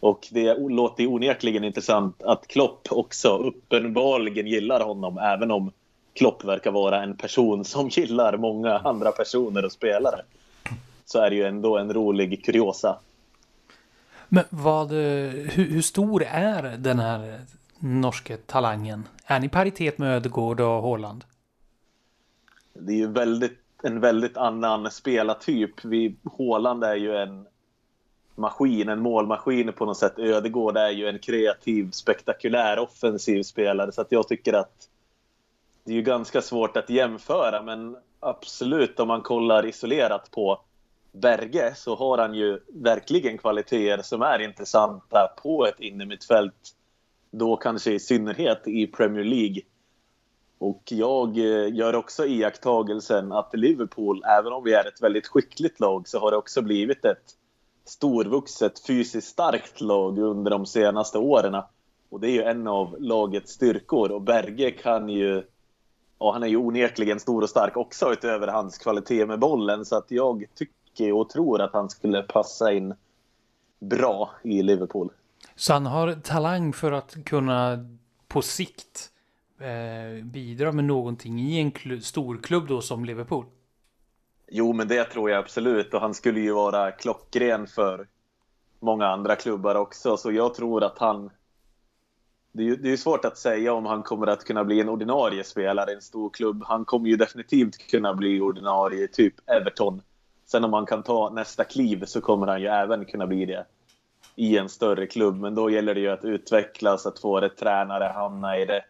Och 0.00 0.28
det 0.30 0.54
låter 0.58 1.06
onekligen 1.06 1.64
intressant 1.64 2.22
att 2.22 2.46
Klopp 2.46 2.88
också 2.90 3.28
uppenbarligen 3.28 4.46
gillar 4.46 4.80
honom 4.80 5.18
även 5.18 5.50
om 5.50 5.72
Klopp 6.12 6.44
verkar 6.44 6.70
vara 6.70 7.02
en 7.02 7.16
person 7.16 7.64
som 7.64 7.88
gillar 7.92 8.36
många 8.36 8.78
andra 8.78 9.12
personer 9.12 9.64
och 9.64 9.72
spelare. 9.72 10.22
Så 11.04 11.18
är 11.18 11.30
det 11.30 11.36
ju 11.36 11.44
ändå 11.44 11.78
en 11.78 11.92
rolig 11.92 12.44
kuriosa. 12.44 12.98
Men 14.28 14.44
vad, 14.50 14.90
hur, 14.90 15.66
hur 15.70 15.82
stor 15.82 16.22
är 16.22 16.76
den 16.78 16.98
här 16.98 17.40
norske 17.78 18.36
talangen? 18.36 19.08
Är 19.24 19.40
ni 19.40 19.48
paritet 19.48 19.98
med 19.98 20.16
Ödegård 20.16 20.60
och 20.60 20.82
Håland? 20.82 21.24
Det 22.74 22.92
är 22.92 22.96
ju 22.96 23.06
väldigt, 23.06 23.58
en 23.82 24.00
väldigt 24.00 24.36
annan 24.36 24.90
spelartyp. 24.90 25.84
Vi, 25.84 26.16
Håland 26.24 26.84
är 26.84 26.94
ju 26.94 27.16
en 27.16 27.46
maskin, 28.40 28.88
en 28.88 29.00
målmaskin 29.00 29.72
på 29.72 29.84
något 29.84 29.96
sätt. 29.96 30.18
Ödegård 30.18 30.76
är 30.76 30.90
ju 30.90 31.08
en 31.08 31.18
kreativ, 31.18 31.90
spektakulär, 31.90 32.78
offensiv 32.78 33.42
spelare. 33.42 33.92
Så 33.92 34.00
att 34.00 34.12
jag 34.12 34.28
tycker 34.28 34.52
att 34.52 34.88
det 35.84 35.92
är 35.92 35.96
ju 35.96 36.02
ganska 36.02 36.42
svårt 36.42 36.76
att 36.76 36.90
jämföra. 36.90 37.62
Men 37.62 37.96
absolut, 38.20 39.00
om 39.00 39.08
man 39.08 39.22
kollar 39.22 39.66
isolerat 39.66 40.30
på 40.30 40.60
Berge 41.12 41.74
så 41.74 41.96
har 41.96 42.18
han 42.18 42.34
ju 42.34 42.60
verkligen 42.68 43.38
kvaliteter 43.38 44.02
som 44.02 44.22
är 44.22 44.38
intressanta 44.38 45.34
på 45.42 45.66
ett 45.66 45.80
innermittfält. 45.80 46.74
Då 47.30 47.56
kanske 47.56 47.92
i 47.92 48.00
synnerhet 48.00 48.68
i 48.68 48.86
Premier 48.86 49.24
League. 49.24 49.62
Och 50.58 50.82
jag 50.84 51.38
eh, 51.38 51.74
gör 51.74 51.94
också 51.94 52.26
iakttagelsen 52.26 53.32
att 53.32 53.50
Liverpool, 53.54 54.22
även 54.38 54.52
om 54.52 54.64
vi 54.64 54.72
är 54.72 54.88
ett 54.88 55.02
väldigt 55.02 55.26
skickligt 55.26 55.80
lag, 55.80 56.08
så 56.08 56.18
har 56.18 56.30
det 56.30 56.36
också 56.36 56.62
blivit 56.62 57.04
ett 57.04 57.36
storvuxet, 57.90 58.86
fysiskt 58.86 59.28
starkt 59.28 59.80
lag 59.80 60.18
under 60.18 60.50
de 60.50 60.66
senaste 60.66 61.18
åren. 61.18 61.62
Och 62.08 62.20
det 62.20 62.28
är 62.28 62.32
ju 62.32 62.42
en 62.42 62.66
av 62.66 62.96
lagets 62.98 63.52
styrkor. 63.52 64.10
Och 64.10 64.22
Berge 64.22 64.70
kan 64.70 65.08
ju... 65.08 65.42
Ja, 66.18 66.32
han 66.32 66.42
är 66.42 66.46
ju 66.46 66.56
onekligen 66.56 67.20
stor 67.20 67.42
och 67.42 67.50
stark 67.50 67.76
också 67.76 68.12
utöver 68.12 68.48
hans 68.48 68.78
kvalitet 68.78 69.26
med 69.26 69.38
bollen. 69.38 69.84
Så 69.84 69.96
att 69.96 70.10
jag 70.10 70.44
tycker 70.54 71.12
och 71.12 71.28
tror 71.28 71.60
att 71.60 71.72
han 71.72 71.90
skulle 71.90 72.22
passa 72.22 72.72
in 72.72 72.94
bra 73.80 74.30
i 74.42 74.62
Liverpool. 74.62 75.10
Så 75.56 75.72
han 75.72 75.86
har 75.86 76.12
talang 76.14 76.72
för 76.72 76.92
att 76.92 77.24
kunna 77.24 77.86
på 78.28 78.42
sikt 78.42 79.10
eh, 79.60 80.24
bidra 80.24 80.72
med 80.72 80.84
någonting 80.84 81.40
i 81.40 81.60
en 81.60 82.02
storklubb 82.02 82.68
då 82.68 82.80
som 82.80 83.04
Liverpool? 83.04 83.44
Jo, 84.52 84.72
men 84.72 84.88
det 84.88 85.04
tror 85.04 85.30
jag 85.30 85.38
absolut. 85.38 85.94
Och 85.94 86.00
han 86.00 86.14
skulle 86.14 86.40
ju 86.40 86.52
vara 86.52 86.90
klockren 86.90 87.66
för 87.66 88.06
många 88.80 89.06
andra 89.06 89.36
klubbar 89.36 89.74
också. 89.74 90.16
Så 90.16 90.32
jag 90.32 90.54
tror 90.54 90.84
att 90.84 90.98
han... 90.98 91.30
Det 92.52 92.62
är 92.62 92.66
ju 92.66 92.76
det 92.76 92.92
är 92.92 92.96
svårt 92.96 93.24
att 93.24 93.38
säga 93.38 93.72
om 93.72 93.86
han 93.86 94.02
kommer 94.02 94.26
att 94.26 94.44
kunna 94.44 94.64
bli 94.64 94.80
en 94.80 94.88
ordinarie 94.88 95.44
spelare 95.44 95.90
i 95.90 95.94
en 95.94 96.02
stor 96.02 96.30
klubb. 96.30 96.64
Han 96.66 96.84
kommer 96.84 97.08
ju 97.08 97.16
definitivt 97.16 97.90
kunna 97.90 98.14
bli 98.14 98.40
ordinarie, 98.40 99.08
typ 99.08 99.34
Everton. 99.50 100.02
Sen 100.46 100.64
om 100.64 100.72
han 100.72 100.86
kan 100.86 101.02
ta 101.02 101.30
nästa 101.30 101.64
kliv 101.64 102.04
så 102.04 102.20
kommer 102.20 102.46
han 102.46 102.60
ju 102.60 102.66
även 102.66 103.04
kunna 103.04 103.26
bli 103.26 103.46
det 103.46 103.66
i 104.34 104.58
en 104.58 104.68
större 104.68 105.06
klubb. 105.06 105.40
Men 105.40 105.54
då 105.54 105.70
gäller 105.70 105.94
det 105.94 106.00
ju 106.00 106.08
att 106.08 106.24
utvecklas, 106.24 107.06
att 107.06 107.18
få 107.18 107.40
rätt 107.40 107.56
tränare, 107.56 108.12
hamna 108.14 108.58
i 108.58 108.66
rätt 108.66 108.84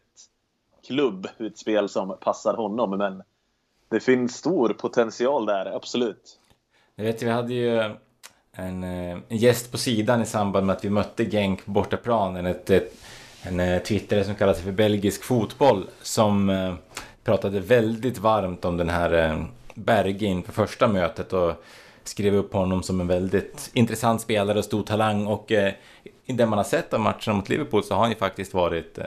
klubb, 0.87 1.29
ett 1.39 1.59
spel 1.59 1.89
som 1.89 2.17
passar 2.21 2.55
honom. 2.55 2.99
Men 2.99 3.23
det 3.91 4.01
finns 4.01 4.37
stor 4.37 4.69
potential 4.69 5.47
där, 5.47 5.77
absolut. 5.77 6.39
Jag 6.97 7.05
vet, 7.05 7.23
vi 7.23 7.31
hade 7.31 7.55
ju 7.55 7.81
en, 8.53 8.85
eh, 8.85 9.19
en 9.29 9.37
gäst 9.37 9.73
på 9.73 9.79
sidan 9.79 10.23
i 10.23 10.27
samband 10.27 10.67
med 10.67 10.77
att 10.77 10.85
vi 10.85 10.91
mötte 10.91 11.25
Genk 11.25 11.65
på 11.65 11.71
bortaplanen. 11.71 12.47
Ett, 12.47 12.71
ett, 12.71 12.95
en 13.43 13.61
eh, 13.61 13.83
twittrare 13.83 14.25
som 14.25 14.35
kallar 14.35 14.55
sig 14.55 14.65
för 14.65 14.73
belgisk 14.73 15.25
fotboll 15.25 15.87
som 16.03 16.51
eh, 16.51 16.75
pratade 17.25 17.61
väldigt 17.61 18.19
varmt 18.19 18.65
om 18.65 18.77
den 18.77 18.89
här 18.89 19.45
Bergin 19.75 20.43
på 20.43 20.53
första 20.53 20.89
mötet 20.89 21.33
och 21.33 21.65
skrev 22.05 22.35
upp 22.35 22.53
honom 22.53 22.83
som 22.83 23.01
en 23.01 23.07
väldigt 23.07 23.71
intressant 23.73 24.21
spelare 24.21 24.59
och 24.59 24.65
stor 24.65 24.83
talang 24.83 25.27
och 25.27 25.51
i 26.27 26.33
det 26.33 26.47
man 26.47 26.59
har 26.59 26.65
sett 26.65 26.95
av 26.95 27.01
matcherna 27.01 27.33
mot 27.33 27.49
Liverpool 27.49 27.85
så 27.85 27.95
har 27.95 28.01
han 28.01 28.11
ju 28.11 28.17
faktiskt 28.17 28.55
varit, 28.55 28.99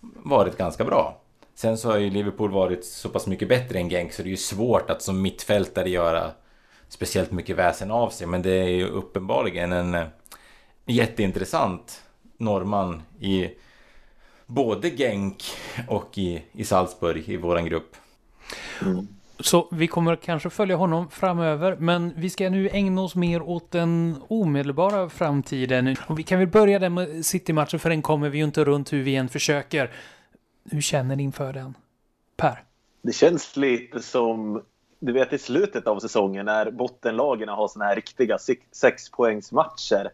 varit 0.00 0.56
ganska 0.56 0.84
bra. 0.84 1.23
Sen 1.54 1.78
så 1.78 1.90
har 1.90 1.98
ju 1.98 2.10
Liverpool 2.10 2.50
varit 2.50 2.84
så 2.84 3.08
pass 3.08 3.26
mycket 3.26 3.48
bättre 3.48 3.78
än 3.78 3.88
Genk 3.88 4.12
så 4.12 4.22
det 4.22 4.28
är 4.28 4.30
ju 4.30 4.36
svårt 4.36 4.90
att 4.90 5.02
som 5.02 5.22
mittfältare 5.22 5.90
göra 5.90 6.30
speciellt 6.88 7.30
mycket 7.30 7.56
väsen 7.56 7.90
av 7.90 8.10
sig 8.10 8.26
men 8.26 8.42
det 8.42 8.52
är 8.52 8.68
ju 8.68 8.86
uppenbarligen 8.86 9.72
en 9.72 9.94
eh, 9.94 10.06
jätteintressant 10.86 12.02
norrman 12.38 13.02
i 13.20 13.50
både 14.46 14.90
Genk 14.90 15.44
och 15.88 16.18
i, 16.18 16.42
i 16.52 16.64
Salzburg 16.64 17.28
i 17.28 17.36
våran 17.36 17.64
grupp. 17.64 17.96
Mm. 18.82 19.08
Så 19.40 19.68
vi 19.70 19.86
kommer 19.86 20.16
kanske 20.16 20.50
följa 20.50 20.76
honom 20.76 21.10
framöver, 21.10 21.76
men 21.78 22.12
vi 22.16 22.30
ska 22.30 22.50
nu 22.50 22.68
ägna 22.72 23.00
oss 23.00 23.14
mer 23.14 23.42
åt 23.42 23.70
den 23.70 24.16
omedelbara 24.28 25.08
framtiden. 25.08 25.96
Och 26.06 26.18
vi 26.18 26.22
kan 26.22 26.38
väl 26.38 26.48
börja 26.48 26.78
där 26.78 26.88
med 26.88 27.26
City-matchen, 27.26 27.80
för 27.80 27.90
den 27.90 28.02
kommer 28.02 28.28
vi 28.28 28.38
ju 28.38 28.44
inte 28.44 28.64
runt 28.64 28.92
hur 28.92 29.02
vi 29.02 29.16
än 29.16 29.28
försöker. 29.28 29.90
Hur 30.70 30.80
känner 30.80 31.16
ni 31.16 31.22
inför 31.22 31.52
den? 31.52 31.76
Per? 32.36 32.64
Det 33.02 33.12
känns 33.12 33.56
lite 33.56 34.02
som, 34.02 34.62
du 34.98 35.12
vet 35.12 35.32
i 35.32 35.38
slutet 35.38 35.86
av 35.86 36.00
säsongen 36.00 36.46
när 36.46 36.70
bottenlagen 36.70 37.48
har 37.48 37.68
såna 37.68 37.84
här 37.84 37.96
riktiga 37.96 38.38
sexpoängsmatcher. 38.72 40.10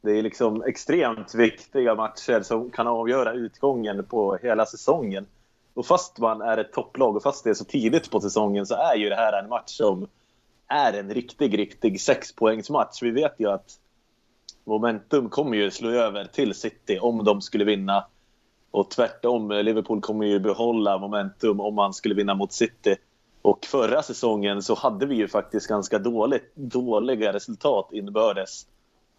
Det 0.00 0.10
är 0.10 0.22
liksom 0.22 0.62
extremt 0.62 1.34
viktiga 1.34 1.94
matcher 1.94 2.42
som 2.42 2.70
kan 2.70 2.86
avgöra 2.86 3.32
utgången 3.32 4.04
på 4.04 4.38
hela 4.42 4.66
säsongen. 4.66 5.26
Och 5.74 5.86
fast 5.86 6.18
man 6.18 6.40
är 6.40 6.58
ett 6.58 6.72
topplag 6.72 7.16
och 7.16 7.22
fast 7.22 7.44
det 7.44 7.50
är 7.50 7.54
så 7.54 7.64
tidigt 7.64 8.10
på 8.10 8.20
säsongen 8.20 8.66
så 8.66 8.74
är 8.74 8.96
ju 8.96 9.08
det 9.08 9.16
här 9.16 9.42
en 9.42 9.48
match 9.48 9.70
som 9.70 10.08
är 10.66 10.92
en 10.92 11.14
riktig, 11.14 11.58
riktig 11.58 12.00
sexpoängsmatch. 12.00 13.02
Vi 13.02 13.10
vet 13.10 13.34
ju 13.38 13.50
att 13.50 13.78
momentum 14.64 15.28
kommer 15.28 15.56
ju 15.56 15.70
slå 15.70 15.90
över 15.90 16.24
till 16.24 16.54
City 16.54 16.98
om 16.98 17.24
de 17.24 17.40
skulle 17.40 17.64
vinna. 17.64 18.06
Och 18.70 18.90
tvärtom, 18.90 19.50
eh, 19.50 19.62
Liverpool 19.62 20.00
kommer 20.00 20.26
ju 20.26 20.38
behålla 20.38 20.98
momentum 20.98 21.60
om 21.60 21.74
man 21.74 21.94
skulle 21.94 22.14
vinna 22.14 22.34
mot 22.34 22.52
City. 22.52 22.96
Och 23.42 23.64
förra 23.64 24.02
säsongen 24.02 24.62
så 24.62 24.74
hade 24.74 25.06
vi 25.06 25.14
ju 25.14 25.28
faktiskt 25.28 25.66
ganska 25.66 25.98
dåligt, 25.98 26.52
dåliga 26.54 27.32
resultat 27.32 27.88
inbördes 27.92 28.66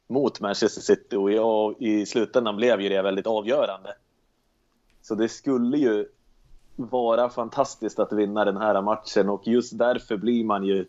mot 0.08 0.40
Manchester 0.40 0.82
City 0.82 1.16
och 1.16 1.32
jag, 1.32 1.76
i 1.82 2.06
slutändan 2.06 2.56
blev 2.56 2.82
ju 2.82 2.90
det 2.90 3.02
väldigt 3.02 3.28
avgörande. 3.28 3.94
Så 5.02 5.16
det 5.16 5.30
skulle 5.30 5.78
ju 5.78 6.06
vara 6.76 7.30
fantastiskt 7.30 8.00
att 8.00 8.14
vinna 8.14 8.46
den 8.46 8.58
här 8.58 8.82
matchen 8.82 9.30
och 9.30 9.48
just 9.48 9.78
därför 9.78 10.18
blir 10.18 10.44
man 10.44 10.64
ju 10.64 10.86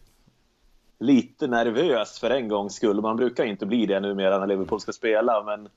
lite 0.98 1.46
nervös 1.46 2.18
för 2.18 2.30
en 2.30 2.48
gångs 2.48 2.74
skull. 2.74 3.00
Man 3.00 3.16
brukar 3.16 3.44
inte 3.44 3.66
bli 3.66 3.86
det 3.86 4.00
numera 4.00 4.38
när 4.38 4.46
Liverpool 4.46 4.80
ska 4.80 4.92
spela, 4.92 5.42
men 5.42 5.68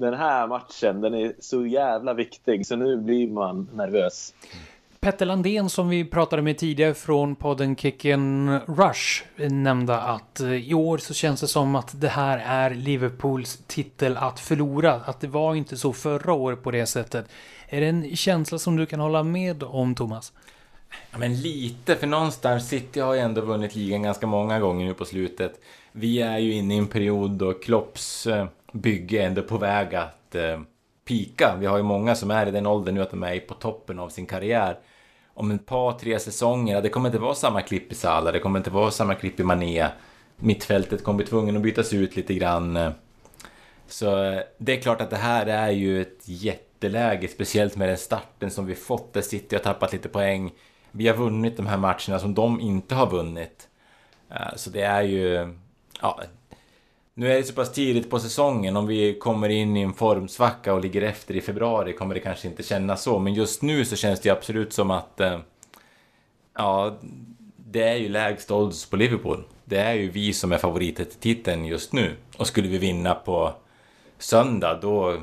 den 0.00 0.14
här 0.14 0.46
matchen 0.46 1.00
den 1.00 1.14
är 1.14 1.32
så 1.40 1.66
jävla 1.66 2.14
viktig 2.14 2.66
så 2.66 2.76
nu 2.76 2.96
blir 2.96 3.28
man 3.28 3.68
nervös. 3.74 4.34
Petter 5.00 5.26
Landén 5.26 5.68
som 5.68 5.88
vi 5.88 6.04
pratade 6.04 6.42
med 6.42 6.58
tidigare 6.58 6.94
från 6.94 7.36
podden 7.36 7.76
Kicken 7.76 8.58
Rush 8.60 9.24
nämnde 9.36 10.00
att 10.00 10.40
eh, 10.40 10.52
i 10.52 10.74
år 10.74 10.98
så 10.98 11.14
känns 11.14 11.40
det 11.40 11.48
som 11.48 11.74
att 11.74 12.00
det 12.00 12.08
här 12.08 12.38
är 12.38 12.74
Liverpools 12.74 13.62
titel 13.66 14.16
att 14.16 14.40
förlora. 14.40 14.92
Att 14.94 15.20
det 15.20 15.26
var 15.26 15.54
inte 15.54 15.76
så 15.76 15.92
förra 15.92 16.32
året 16.32 16.62
på 16.62 16.70
det 16.70 16.86
sättet. 16.86 17.28
Är 17.68 17.80
det 17.80 17.86
en 17.86 18.16
känsla 18.16 18.58
som 18.58 18.76
du 18.76 18.86
kan 18.86 19.00
hålla 19.00 19.22
med 19.22 19.62
om, 19.62 19.94
Thomas? 19.94 20.32
Ja, 21.10 21.18
men 21.18 21.40
lite, 21.40 21.96
för 21.96 22.06
någonstans, 22.06 22.68
City 22.68 23.00
har 23.00 23.14
ju 23.14 23.20
ändå 23.20 23.40
vunnit 23.40 23.74
ligan 23.74 24.02
ganska 24.02 24.26
många 24.26 24.60
gånger 24.60 24.86
nu 24.86 24.94
på 24.94 25.04
slutet. 25.04 25.60
Vi 25.92 26.20
är 26.20 26.38
ju 26.38 26.52
inne 26.52 26.74
i 26.74 26.78
en 26.78 26.86
period 26.86 27.30
då 27.30 27.52
Klopps 27.52 28.26
eh, 28.26 28.46
bygge 28.72 29.22
ändå 29.22 29.42
på 29.42 29.58
väg 29.58 29.94
att 29.94 30.34
eh, 30.34 30.60
pika. 31.04 31.56
Vi 31.60 31.66
har 31.66 31.76
ju 31.76 31.82
många 31.82 32.14
som 32.14 32.30
är 32.30 32.46
i 32.46 32.50
den 32.50 32.66
åldern 32.66 32.94
nu 32.94 33.02
att 33.02 33.10
de 33.10 33.22
är 33.22 33.40
på 33.40 33.54
toppen 33.54 33.98
av 33.98 34.08
sin 34.08 34.26
karriär. 34.26 34.78
Om 35.34 35.50
ett 35.50 35.66
par, 35.66 35.92
tre 35.92 36.18
säsonger, 36.18 36.82
det 36.82 36.88
kommer 36.88 37.08
inte 37.08 37.18
vara 37.18 37.34
samma 37.34 37.62
klipp 37.62 37.92
i 37.92 37.94
Salah, 37.94 38.32
det 38.32 38.38
kommer 38.38 38.58
inte 38.58 38.70
vara 38.70 38.90
samma 38.90 39.14
klipp 39.14 39.40
i 39.40 39.44
Mané. 39.44 39.88
Mittfältet 40.36 41.04
kommer 41.04 41.16
bli 41.16 41.26
tvungen 41.26 41.56
att 41.56 41.62
bytas 41.62 41.92
ut 41.92 42.16
lite 42.16 42.34
grann. 42.34 42.92
Så 43.86 44.24
eh, 44.24 44.40
det 44.58 44.76
är 44.76 44.80
klart 44.80 45.00
att 45.00 45.10
det 45.10 45.16
här 45.16 45.46
är 45.46 45.70
ju 45.70 46.02
ett 46.02 46.22
jätteläge, 46.24 47.28
speciellt 47.28 47.76
med 47.76 47.88
den 47.88 47.96
starten 47.96 48.50
som 48.50 48.66
vi 48.66 48.74
fått 48.74 49.12
där 49.12 49.20
City 49.20 49.56
har 49.56 49.62
tappat 49.62 49.92
lite 49.92 50.08
poäng. 50.08 50.52
Vi 50.90 51.08
har 51.08 51.16
vunnit 51.16 51.56
de 51.56 51.66
här 51.66 51.76
matcherna 51.76 52.18
som 52.18 52.34
de 52.34 52.60
inte 52.60 52.94
har 52.94 53.10
vunnit. 53.10 53.68
Eh, 54.30 54.56
så 54.56 54.70
det 54.70 54.82
är 54.82 55.02
ju... 55.02 55.54
Ja, 56.00 56.20
nu 57.18 57.32
är 57.32 57.36
det 57.36 57.44
så 57.44 57.52
pass 57.52 57.72
tidigt 57.72 58.10
på 58.10 58.18
säsongen. 58.18 58.76
Om 58.76 58.86
vi 58.86 59.18
kommer 59.18 59.48
in 59.48 59.76
i 59.76 59.80
en 59.80 59.94
formsvacka 59.94 60.74
och 60.74 60.80
ligger 60.80 61.02
efter 61.02 61.36
i 61.36 61.40
februari 61.40 61.92
kommer 61.92 62.14
det 62.14 62.20
kanske 62.20 62.48
inte 62.48 62.62
kännas 62.62 63.02
så. 63.02 63.18
Men 63.18 63.34
just 63.34 63.62
nu 63.62 63.84
så 63.84 63.96
känns 63.96 64.20
det 64.20 64.30
absolut 64.30 64.72
som 64.72 64.90
att... 64.90 65.20
Eh, 65.20 65.38
ja, 66.54 66.98
det 67.56 67.82
är 67.82 67.96
ju 67.96 68.08
lägst 68.08 68.50
odds 68.50 68.90
på 68.90 68.96
Liverpool. 68.96 69.44
Det 69.64 69.78
är 69.78 69.94
ju 69.94 70.10
vi 70.10 70.32
som 70.32 70.52
är 70.52 70.58
favoriter 70.58 71.04
till 71.04 71.18
titeln 71.18 71.64
just 71.64 71.92
nu. 71.92 72.16
Och 72.36 72.46
skulle 72.46 72.68
vi 72.68 72.78
vinna 72.78 73.14
på 73.14 73.52
söndag 74.18 74.78
då 74.82 75.16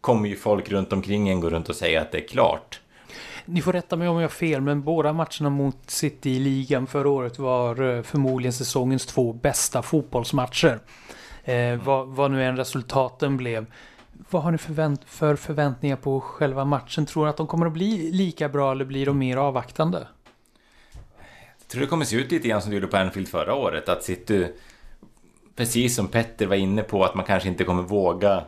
kommer 0.00 0.28
ju 0.28 0.36
folk 0.36 0.70
runt 0.70 0.92
omkring 0.92 1.28
en 1.28 1.40
gå 1.40 1.50
runt 1.50 1.68
och 1.68 1.76
säga 1.76 2.00
att 2.00 2.12
det 2.12 2.18
är 2.18 2.28
klart. 2.28 2.80
Ni 3.44 3.62
får 3.62 3.72
rätta 3.72 3.96
mig 3.96 4.08
om 4.08 4.16
jag 4.16 4.22
har 4.22 4.28
fel, 4.28 4.60
men 4.60 4.82
båda 4.82 5.12
matcherna 5.12 5.50
mot 5.50 5.90
City 5.90 6.30
i 6.30 6.38
ligan 6.38 6.86
förra 6.86 7.08
året 7.08 7.38
var 7.38 7.96
eh, 7.96 8.02
förmodligen 8.02 8.52
säsongens 8.52 9.06
två 9.06 9.32
bästa 9.32 9.82
fotbollsmatcher. 9.82 10.80
Eh, 11.48 11.76
vad, 11.84 12.08
vad 12.08 12.30
nu 12.30 12.44
än 12.44 12.56
resultaten 12.56 13.36
blev. 13.36 13.66
Vad 14.30 14.42
har 14.42 14.50
ni 14.50 14.58
förvänt 14.58 15.04
för 15.04 15.36
förväntningar 15.36 15.96
på 15.96 16.20
själva 16.20 16.64
matchen? 16.64 17.06
Tror 17.06 17.24
ni 17.24 17.30
att 17.30 17.36
de 17.36 17.46
kommer 17.46 17.66
att 17.66 17.72
bli 17.72 18.12
lika 18.12 18.48
bra 18.48 18.72
eller 18.72 18.84
blir 18.84 19.06
de 19.06 19.18
mer 19.18 19.36
avvaktande? 19.36 20.06
Jag 21.58 21.68
tror 21.68 21.80
det 21.80 21.86
kommer 21.86 22.04
se 22.04 22.16
ut 22.16 22.30
lite 22.30 22.48
grann 22.48 22.62
som 22.62 22.70
det 22.70 22.74
gjorde 22.74 22.86
på 22.86 22.96
Anfield 22.96 23.28
förra 23.28 23.54
året. 23.54 23.88
Att 23.88 24.02
City, 24.02 24.48
precis 25.56 25.96
som 25.96 26.08
Petter 26.08 26.46
var 26.46 26.56
inne 26.56 26.82
på, 26.82 27.04
att 27.04 27.14
man 27.14 27.24
kanske 27.24 27.48
inte 27.48 27.64
kommer 27.64 27.82
våga 27.82 28.44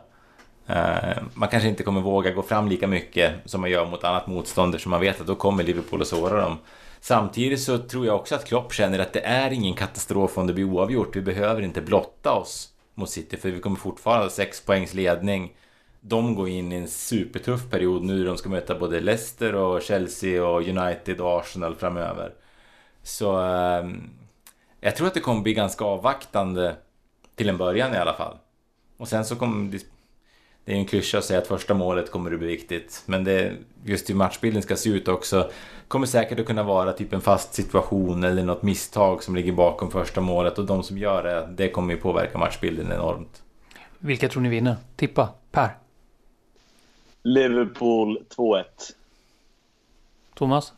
eh, 0.67 1.23
man 1.35 1.49
kanske 1.49 1.69
inte 1.69 1.83
kommer 1.83 2.01
våga 2.01 2.31
gå 2.31 2.43
fram 2.43 2.69
lika 2.69 2.87
mycket 2.87 3.33
som 3.45 3.61
man 3.61 3.71
gör 3.71 3.87
mot 3.87 4.05
annat 4.05 4.27
motstånd 4.27 4.81
som 4.81 4.91
man 4.91 5.01
vet 5.01 5.21
att 5.21 5.27
då 5.27 5.35
kommer 5.35 5.65
Liverpool 5.65 6.03
att 6.03 6.09
såra 6.09 6.41
dem. 6.41 6.59
Samtidigt 7.01 7.61
så 7.61 7.79
tror 7.79 8.07
jag 8.07 8.17
också 8.17 8.35
att 8.35 8.45
Klopp 8.45 8.73
känner 8.73 8.99
att 8.99 9.13
det 9.13 9.21
är 9.21 9.51
ingen 9.51 9.75
katastrof 9.75 10.39
om 10.39 10.47
det 10.47 10.53
blir 10.53 10.65
oavgjort. 10.65 11.17
Vi 11.17 11.23
behöver 11.23 11.63
inte 11.63 11.81
blotta 11.81 12.33
oss 12.33 12.71
mot 13.01 13.11
City 13.11 13.37
för 13.37 13.51
vi 13.51 13.61
kommer 13.61 13.77
fortfarande 13.77 14.25
ha 14.25 14.31
sex 14.31 14.61
poängs 14.61 14.95
ledning. 14.95 15.55
De 16.01 16.35
går 16.35 16.49
in 16.49 16.73
i 16.73 16.77
en 16.77 16.89
supertuff 16.89 17.71
period 17.71 18.05
nu. 18.05 18.25
De 18.25 18.37
ska 18.37 18.49
möta 18.49 18.79
både 18.79 19.01
Leicester 19.01 19.55
och 19.55 19.83
Chelsea 19.83 20.47
och 20.47 20.63
United 20.63 21.21
och 21.21 21.41
Arsenal 21.41 21.75
framöver. 21.75 22.35
Så 23.03 23.41
eh, 23.41 23.91
jag 24.81 24.97
tror 24.97 25.07
att 25.07 25.15
det 25.15 25.21
kommer 25.21 25.43
bli 25.43 25.55
ganska 25.55 25.85
avvaktande 25.85 26.77
till 27.35 27.49
en 27.49 27.57
början 27.57 27.95
i 27.95 27.97
alla 27.97 28.15
fall. 28.15 28.37
Och 28.97 29.09
sen 29.09 29.25
så 29.25 29.37
kommer 29.37 29.79
det 30.65 30.73
är 30.73 30.77
en 30.77 30.87
klyscha 30.87 31.19
att 31.19 31.25
säga 31.25 31.39
att 31.39 31.47
första 31.47 31.75
målet 31.75 32.11
kommer 32.11 32.33
att 32.33 32.39
bli 32.39 32.49
viktigt. 32.49 33.03
Men 33.07 33.25
det, 33.25 33.57
just 33.85 34.11
hur 34.11 34.15
matchbilden 34.15 34.63
ska 34.63 34.77
se 34.77 34.91
ut 34.91 35.09
också 35.09 35.51
kommer 35.91 36.07
säkert 36.07 36.41
att 36.41 36.47
kunna 36.47 36.63
vara 36.63 36.93
typ 36.93 37.13
en 37.13 37.21
fast 37.21 37.55
situation 37.55 38.25
eller 38.25 38.45
något 38.45 38.63
misstag 38.63 39.23
som 39.23 39.37
ligger 39.37 39.53
bakom 39.53 39.91
första 39.91 40.21
målet 40.21 40.59
och 40.59 40.67
de 40.67 40.83
som 40.83 40.99
gör 40.99 41.23
det, 41.23 41.49
det 41.57 41.71
kommer 41.71 41.95
ju 41.95 42.01
påverka 42.01 42.39
matchbilden 42.39 42.93
enormt. 42.93 43.43
Vilka 43.99 44.29
tror 44.29 44.43
ni 44.43 44.49
vinner? 44.49 44.77
Tippa, 44.97 45.29
Per? 45.51 45.71
Liverpool 47.23 48.25
2-1. 48.37 48.65
Thomas? 50.35 50.73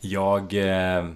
Jag 0.00 0.54
eh, 0.54 1.08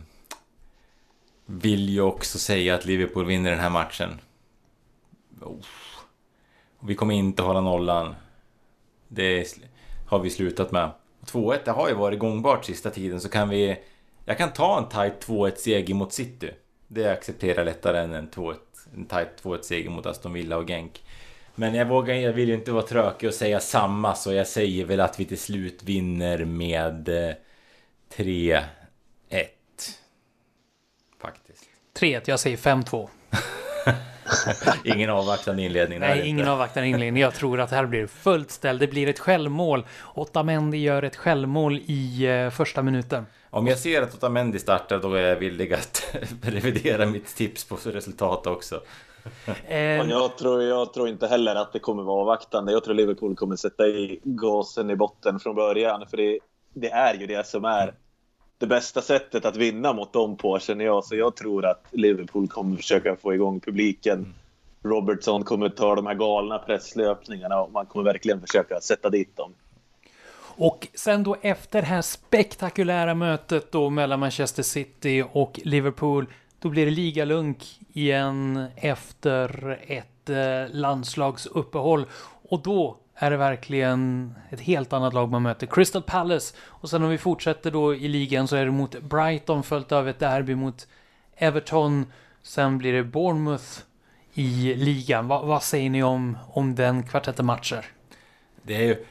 vill 1.47 1.89
ju 1.89 2.01
också 2.01 2.39
säga 2.39 2.75
att 2.75 2.85
Liverpool 2.85 3.25
vinner 3.25 3.51
den 3.51 3.61
här 3.61 3.71
matchen. 3.71 4.21
Oh. 5.41 5.65
Vi 6.81 6.95
kommer 6.95 7.15
inte 7.15 7.43
hålla 7.43 7.61
nollan. 7.61 8.15
Det 9.09 9.47
har 10.07 10.19
vi 10.19 10.31
slutat 10.31 10.73
med. 10.73 10.91
2-1, 11.25 11.59
det 11.65 11.71
har 11.71 11.89
ju 11.89 11.95
varit 11.95 12.19
gångbart 12.19 12.65
sista 12.65 12.91
tiden 12.91 13.21
så 13.21 13.29
kan 13.29 13.49
vi... 13.49 13.77
Jag 14.25 14.39
kan 14.39 14.53
ta 14.53 14.79
en 14.79 14.89
tight 14.89 15.27
2-1 15.27 15.57
seger 15.57 15.95
mot 15.95 16.13
City. 16.13 16.51
Det 16.89 17.13
accepterar 17.13 17.57
jag 17.57 17.65
lättare 17.65 17.99
än 17.99 18.15
en, 18.15 18.31
2-1, 18.31 18.55
en 18.95 19.05
tight 19.05 19.43
2-1 19.43 19.63
seger 19.63 19.91
mot 19.91 20.07
Aston 20.07 20.33
Villa 20.33 20.57
och 20.57 20.67
Genk. 20.67 21.03
Men 21.55 21.75
jag 21.75 21.87
vågar, 21.87 22.15
jag 22.15 22.33
vill 22.33 22.49
ju 22.49 22.55
inte 22.55 22.73
vara 22.73 22.87
trökig 22.87 23.29
och 23.29 23.35
säga 23.35 23.61
samma 23.61 24.15
så 24.15 24.33
jag 24.33 24.47
säger 24.47 24.85
väl 24.85 25.01
att 25.01 25.21
vi 25.21 25.25
till 25.25 25.39
slut 25.39 25.83
vinner 25.83 26.45
med 26.45 27.09
eh, 27.09 27.35
3-1. 28.17 28.65
Faktiskt. 31.21 31.65
3-1, 31.99 32.23
jag 32.25 32.41
säger 32.41 32.57
5-2. 32.57 33.09
ingen 34.85 35.11
avvaktande 35.11 35.63
inledning. 35.63 36.01
Nej, 36.01 36.29
ingen 36.29 36.49
avvaktande 36.49 36.89
inledning. 36.89 37.23
Jag 37.23 37.35
tror 37.35 37.61
att 37.61 37.71
det 37.71 37.77
här 37.77 37.87
blir 37.87 38.07
fullt 38.07 38.51
ställ. 38.51 38.79
Det 38.79 38.87
blir 38.87 39.09
ett 39.09 39.19
självmål. 39.19 39.87
Otamendi 40.15 40.79
gör 40.79 41.03
ett 41.03 41.17
självmål 41.17 41.81
i 41.87 42.29
uh, 42.29 42.51
första 42.51 42.83
minuten. 42.83 43.27
Om 43.51 43.67
jag 43.67 43.79
ser 43.79 44.03
att 44.03 44.15
Otamendi 44.15 44.59
startar 44.59 44.99
då 44.99 45.15
är 45.15 45.23
jag 45.23 45.37
villig 45.37 45.75
att 45.75 46.17
revidera 46.43 47.07
mitt 47.07 47.37
tips 47.37 47.65
på 47.65 47.77
resultat 47.85 48.47
också. 48.47 48.81
Ehm. 49.69 50.11
jag, 50.11 50.39
tror, 50.39 50.63
jag 50.63 50.93
tror 50.93 51.09
inte 51.09 51.27
heller 51.27 51.55
att 51.55 51.73
det 51.73 51.79
kommer 51.79 52.03
vara 52.03 52.21
avvaktande. 52.21 52.73
Jag 52.73 52.85
tror 52.85 52.95
Liverpool 52.95 53.37
kommer 53.37 53.57
sätta 53.57 53.87
i 53.87 54.21
gasen 54.25 54.91
i 54.91 54.97
botten 54.97 55.41
från 55.41 55.55
början. 55.55 56.07
För 56.11 56.17
det, 56.17 56.39
det 56.75 56.91
är 56.91 57.15
ju 57.15 57.27
det 57.27 57.47
som 57.47 57.65
är 57.65 57.95
det 58.59 58.67
bästa 58.67 59.03
sättet 59.03 59.45
att 59.45 59.57
vinna 59.57 59.93
mot 59.93 60.13
dem 60.13 60.37
på 60.37 60.59
känner 60.59 60.85
jag. 60.85 61.05
Så 61.05 61.17
jag 61.17 61.37
tror 61.37 61.67
att 61.67 61.85
Liverpool 61.91 62.49
kommer 62.49 62.77
försöka 62.77 63.17
få 63.17 63.35
igång 63.35 63.61
publiken. 63.61 64.19
Mm. 64.19 64.35
Robertson 64.83 65.45
kommer 65.45 65.69
ta 65.69 65.95
de 65.95 66.07
här 66.07 66.15
galna 66.15 66.59
presslöpningarna 66.59 67.61
och 67.61 67.73
man 67.73 67.87
kommer 67.87 68.05
verkligen 68.05 68.41
försöka 68.41 68.81
sätta 68.81 69.11
dit 69.11 69.37
dem. 69.37 69.55
Och 70.57 70.89
sen 70.95 71.23
då 71.23 71.37
efter 71.41 71.81
det 71.81 71.87
här 71.87 72.03
spektakulära 72.03 73.15
mötet 73.15 73.73
då 73.73 73.91
mellan 73.91 74.21
Manchester 74.21 74.63
City 74.63 75.25
och 75.33 75.61
Liverpool, 75.65 76.27
då 76.59 76.69
blir 76.69 76.85
det 76.85 76.91
ligalunk 76.91 77.81
igen 77.93 78.65
efter 78.77 79.79
ett 79.87 80.31
eh, 80.31 80.75
landslagsuppehåll. 80.77 82.07
Och 82.49 82.63
då 82.63 82.99
är 83.15 83.31
det 83.31 83.37
verkligen 83.37 84.35
ett 84.51 84.61
helt 84.61 84.93
annat 84.93 85.15
lag 85.15 85.31
man 85.31 85.43
möter. 85.43 85.67
Crystal 85.67 86.03
Palace. 86.03 86.55
Och 86.67 86.91
sen 86.91 87.03
om 87.03 87.11
vi 87.11 87.19
fortsätter 87.19 87.71
då 87.71 87.95
i 87.95 88.09
ligan 88.09 88.49
så 88.49 88.57
är 88.57 88.65
det 88.65 88.71
mot 88.71 89.03
Brighton 89.03 89.63
följt 89.63 89.93
av 89.93 90.09
ett 90.09 90.19
derby 90.19 90.55
mot 90.55 90.89
Everton. 91.37 92.13
Sen 92.43 92.79
blir 92.79 92.93
det 92.93 93.05
Bournemouth 93.05 93.81
i 94.35 94.75
ligan. 94.75 95.29
Va, 95.29 95.43
vad 95.43 95.63
säger 95.63 95.91
ni 95.91 96.03
om, 96.03 96.39
om 96.49 96.75
den 96.75 97.03
kvartetten 97.03 97.47
matcher? 97.47 97.85
Det 98.63 98.77
är 98.77 98.83
ju 98.83 99.05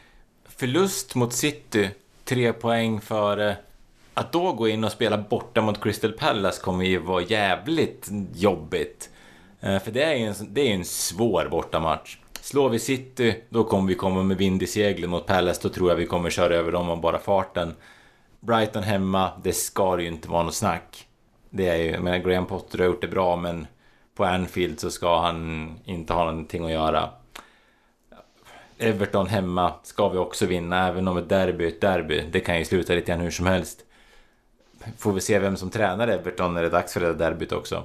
förlust 0.46 1.16
mot 1.16 1.34
City, 1.34 1.90
tre 2.24 2.54
poäng 2.54 3.02
före. 3.02 3.58
Att 4.14 4.32
då 4.32 4.54
gå 4.54 4.68
in 4.68 4.84
och 4.84 4.92
spela 4.92 5.18
borta 5.18 5.62
mot 5.62 5.84
Crystal 5.84 6.12
Palace 6.12 6.62
kommer 6.62 6.86
ju 6.86 6.98
vara 6.98 7.24
jävligt 7.24 8.10
jobbigt. 8.34 9.10
Eh, 9.62 9.80
för 9.80 9.92
det 9.92 10.04
är 10.04 10.16
ju 10.16 10.26
en, 10.26 10.36
det 10.50 10.62
är 10.62 10.74
en 10.74 10.86
svår 10.86 11.48
bortamatch. 11.52 12.18
Slår 12.44 12.70
vi 12.70 12.80
City, 12.80 13.36
då 13.50 13.64
kommer 13.64 13.88
vi 13.88 13.96
komma 13.96 14.24
med 14.24 14.38
vind 14.38 14.64
i 14.64 14.68
seglen 14.68 15.10
mot 15.10 15.26
Palace. 15.26 15.60
Då 15.64 15.70
tror 15.70 15.90
jag 15.90 15.96
vi 15.96 16.06
kommer 16.06 16.30
köra 16.30 16.56
över 16.56 16.72
dem 16.72 16.90
av 16.90 17.02
bara 17.02 17.20
farten. 17.20 17.76
Brighton 18.40 18.84
hemma, 18.84 19.32
det 19.44 19.54
ska 19.54 20.02
ju 20.02 20.08
inte 20.08 20.30
vara 20.30 20.44
något 20.44 20.54
snack. 20.54 21.08
Det 21.50 21.68
är 21.68 21.76
ju, 21.76 21.92
jag 21.92 22.04
menar, 22.04 22.18
Graham 22.18 22.46
Potter 22.46 22.78
har 22.78 22.86
gjort 22.86 23.02
det 23.02 23.08
bra, 23.08 23.36
men 23.36 23.68
på 24.16 24.26
Anfield 24.26 24.80
så 24.80 24.92
ska 24.92 25.20
han 25.20 25.70
inte 25.86 26.14
ha 26.14 26.26
någonting 26.26 26.66
att 26.66 26.72
göra. 26.72 27.10
Everton 28.78 29.28
hemma 29.28 29.74
ska 29.84 30.10
vi 30.10 30.18
också 30.18 30.46
vinna, 30.46 30.88
även 30.88 31.08
om 31.08 31.18
ett 31.18 31.30
derby 31.30 31.64
är 31.64 31.68
ett 31.68 31.82
derby. 31.82 32.30
Det 32.32 32.40
kan 32.40 32.60
ju 32.60 32.66
sluta 32.66 32.94
lite 32.94 33.12
grann 33.12 33.22
hur 33.22 33.32
som 33.32 33.46
helst. 33.46 33.86
Får 34.98 35.12
vi 35.12 35.22
se 35.22 35.40
vem 35.40 35.58
som 35.58 35.70
tränar 35.70 36.08
Everton 36.08 36.54
när 36.54 36.62
det 36.62 36.68
är 36.68 36.72
dags 36.72 36.94
för 36.94 37.00
det 37.00 37.14
där 37.14 37.30
derbyt 37.30 37.52
också. 37.52 37.84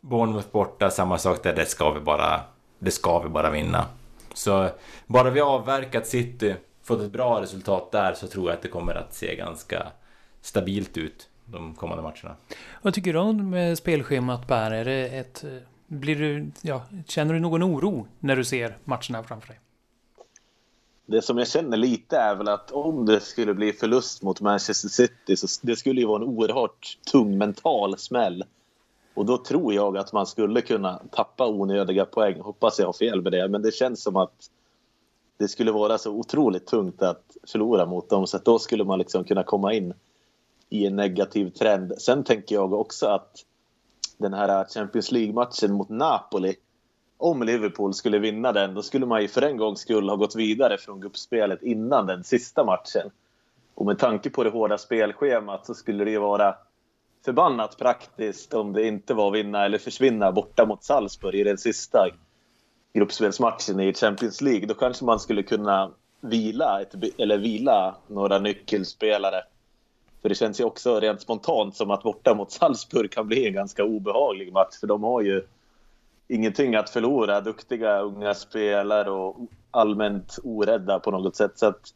Bournemouth 0.00 0.48
borta, 0.50 0.90
samma 0.90 1.18
sak 1.18 1.42
där. 1.42 1.54
Det 1.56 1.66
ska 1.66 1.90
vi 1.90 2.00
bara 2.00 2.40
det 2.84 2.90
ska 2.90 3.18
vi 3.18 3.28
bara 3.28 3.50
vinna. 3.50 3.86
Så 4.34 4.68
bara 5.06 5.30
vi 5.30 5.40
avverkat 5.40 6.06
City, 6.06 6.54
fått 6.82 7.00
ett 7.00 7.12
bra 7.12 7.40
resultat 7.40 7.92
där 7.92 8.14
så 8.14 8.26
tror 8.26 8.46
jag 8.46 8.56
att 8.56 8.62
det 8.62 8.68
kommer 8.68 8.94
att 8.94 9.14
se 9.14 9.36
ganska 9.36 9.86
stabilt 10.40 10.96
ut 10.96 11.28
de 11.44 11.74
kommande 11.74 12.02
matcherna. 12.02 12.36
Vad 12.82 12.94
tycker 12.94 13.12
du 13.12 13.18
om 13.18 13.76
spelschemat 13.76 14.46
Per? 14.46 14.70
Är 14.70 14.84
det 14.84 15.08
ett, 15.08 15.44
blir 15.86 16.16
du, 16.16 16.50
ja, 16.62 16.82
känner 17.06 17.34
du 17.34 17.40
någon 17.40 17.62
oro 17.62 18.06
när 18.20 18.36
du 18.36 18.44
ser 18.44 18.78
matcherna 18.84 19.22
framför 19.22 19.48
dig? 19.48 19.60
Det 21.06 21.22
som 21.22 21.38
jag 21.38 21.48
känner 21.48 21.76
lite 21.76 22.16
är 22.16 22.34
väl 22.34 22.48
att 22.48 22.70
om 22.70 23.06
det 23.06 23.20
skulle 23.20 23.54
bli 23.54 23.72
förlust 23.72 24.22
mot 24.22 24.40
Manchester 24.40 24.88
City 24.88 25.36
så 25.36 25.66
det 25.66 25.76
skulle 25.76 26.00
ju 26.00 26.06
vara 26.06 26.22
en 26.22 26.28
oerhört 26.28 26.98
tung 27.12 27.38
mental 27.38 27.98
smäll 27.98 28.44
och 29.14 29.26
då 29.26 29.36
tror 29.38 29.74
jag 29.74 29.98
att 29.98 30.12
man 30.12 30.26
skulle 30.26 30.60
kunna 30.60 31.02
tappa 31.10 31.46
onödiga 31.46 32.04
poäng. 32.04 32.40
Hoppas 32.40 32.78
jag 32.78 32.86
har 32.86 32.92
fel 32.92 33.22
med 33.22 33.32
det, 33.32 33.48
men 33.48 33.62
det 33.62 33.74
känns 33.74 34.02
som 34.02 34.16
att 34.16 34.50
det 35.36 35.48
skulle 35.48 35.72
vara 35.72 35.98
så 35.98 36.10
otroligt 36.10 36.66
tungt 36.66 37.02
att 37.02 37.36
förlora 37.46 37.86
mot 37.86 38.10
dem 38.10 38.26
så 38.26 38.36
att 38.36 38.44
då 38.44 38.58
skulle 38.58 38.84
man 38.84 38.98
liksom 38.98 39.24
kunna 39.24 39.42
komma 39.42 39.72
in 39.72 39.94
i 40.68 40.86
en 40.86 40.96
negativ 40.96 41.50
trend. 41.50 41.92
Sen 41.98 42.24
tänker 42.24 42.54
jag 42.54 42.72
också 42.72 43.06
att 43.06 43.44
den 44.18 44.34
här 44.34 44.64
Champions 44.64 45.12
League-matchen 45.12 45.72
mot 45.72 45.88
Napoli 45.88 46.54
om 47.16 47.42
Liverpool 47.42 47.94
skulle 47.94 48.18
vinna 48.18 48.52
den, 48.52 48.74
då 48.74 48.82
skulle 48.82 49.06
man 49.06 49.22
ju 49.22 49.28
för 49.28 49.42
en 49.42 49.56
gångs 49.56 49.80
skull 49.80 50.08
ha 50.08 50.16
gått 50.16 50.36
vidare 50.36 50.78
från 50.78 51.00
gruppspelet 51.00 51.62
innan 51.62 52.06
den 52.06 52.24
sista 52.24 52.64
matchen. 52.64 53.10
Och 53.74 53.86
med 53.86 53.98
tanke 53.98 54.30
på 54.30 54.44
det 54.44 54.50
hårda 54.50 54.78
spelschemat 54.78 55.66
så 55.66 55.74
skulle 55.74 56.04
det 56.04 56.10
ju 56.10 56.18
vara 56.18 56.54
förbannat 57.24 57.78
praktiskt 57.78 58.54
om 58.54 58.72
det 58.72 58.86
inte 58.86 59.14
var 59.14 59.30
vinna 59.30 59.64
eller 59.64 59.78
försvinna 59.78 60.32
borta 60.32 60.66
mot 60.66 60.84
Salzburg 60.84 61.34
i 61.34 61.44
den 61.44 61.58
sista 61.58 62.08
gruppspelsmatchen 62.94 63.80
i 63.80 63.94
Champions 63.94 64.40
League. 64.40 64.66
Då 64.66 64.74
kanske 64.74 65.04
man 65.04 65.20
skulle 65.20 65.42
kunna 65.42 65.90
vila, 66.20 66.80
ett, 66.80 66.94
eller 67.18 67.38
vila 67.38 67.96
några 68.06 68.38
nyckelspelare. 68.38 69.42
För 70.22 70.28
det 70.28 70.34
känns 70.34 70.60
ju 70.60 70.64
också 70.64 71.00
rent 71.00 71.20
spontant 71.20 71.76
som 71.76 71.90
att 71.90 72.02
borta 72.02 72.34
mot 72.34 72.52
Salzburg 72.52 73.12
kan 73.12 73.26
bli 73.26 73.46
en 73.46 73.54
ganska 73.54 73.84
obehaglig 73.84 74.52
match. 74.52 74.80
För 74.80 74.86
de 74.86 75.02
har 75.02 75.20
ju 75.20 75.46
ingenting 76.28 76.74
att 76.74 76.90
förlora. 76.90 77.40
Duktiga 77.40 78.00
unga 78.00 78.34
spelare 78.34 79.10
och 79.10 79.36
allmänt 79.70 80.38
orädda 80.42 80.98
på 80.98 81.10
något 81.10 81.36
sätt. 81.36 81.58
Så 81.58 81.66
att, 81.66 81.94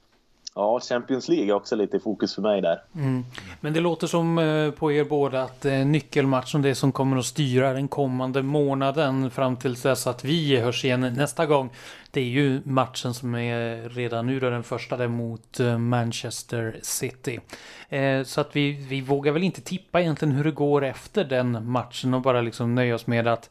ja, 0.54 0.80
Champions 0.80 1.28
League 1.28 1.46
är 1.46 1.52
också 1.52 1.76
lite 1.76 1.96
i 1.96 2.00
fokus 2.00 2.34
för 2.34 2.42
mig 2.42 2.60
där. 2.60 2.82
Mm. 2.94 3.24
Men 3.60 3.72
det 3.72 3.80
låter 3.80 4.06
som 4.06 4.38
eh, 4.38 4.70
på 4.70 4.92
er 4.92 5.04
båda 5.04 5.42
att 5.42 5.64
eh, 5.64 5.72
nyckelmatchen, 5.72 6.62
det 6.62 6.74
som 6.74 6.92
kommer 6.92 7.16
att 7.16 7.26
styra 7.26 7.72
den 7.72 7.88
kommande 7.88 8.42
månaden 8.42 9.30
fram 9.30 9.56
till 9.56 9.74
dess 9.74 10.06
att 10.06 10.24
vi 10.24 10.56
hörs 10.56 10.84
igen 10.84 11.00
nästa 11.00 11.46
gång. 11.46 11.70
Det 12.10 12.20
är 12.20 12.24
ju 12.24 12.60
matchen 12.64 13.14
som 13.14 13.34
är 13.34 13.88
redan 13.88 14.26
nu 14.26 14.40
då 14.40 14.50
den 14.50 14.62
första 14.62 14.96
där 14.96 15.08
mot 15.08 15.60
eh, 15.60 15.78
Manchester 15.78 16.80
City. 16.82 17.40
Eh, 17.88 18.22
så 18.22 18.40
att 18.40 18.56
vi, 18.56 18.72
vi 18.72 19.00
vågar 19.00 19.32
väl 19.32 19.42
inte 19.42 19.60
tippa 19.60 20.00
egentligen 20.00 20.34
hur 20.34 20.44
det 20.44 20.50
går 20.50 20.84
efter 20.84 21.24
den 21.24 21.70
matchen 21.70 22.14
och 22.14 22.20
bara 22.20 22.40
liksom 22.40 22.74
nöja 22.74 22.94
oss 22.94 23.06
med 23.06 23.26
att 23.26 23.50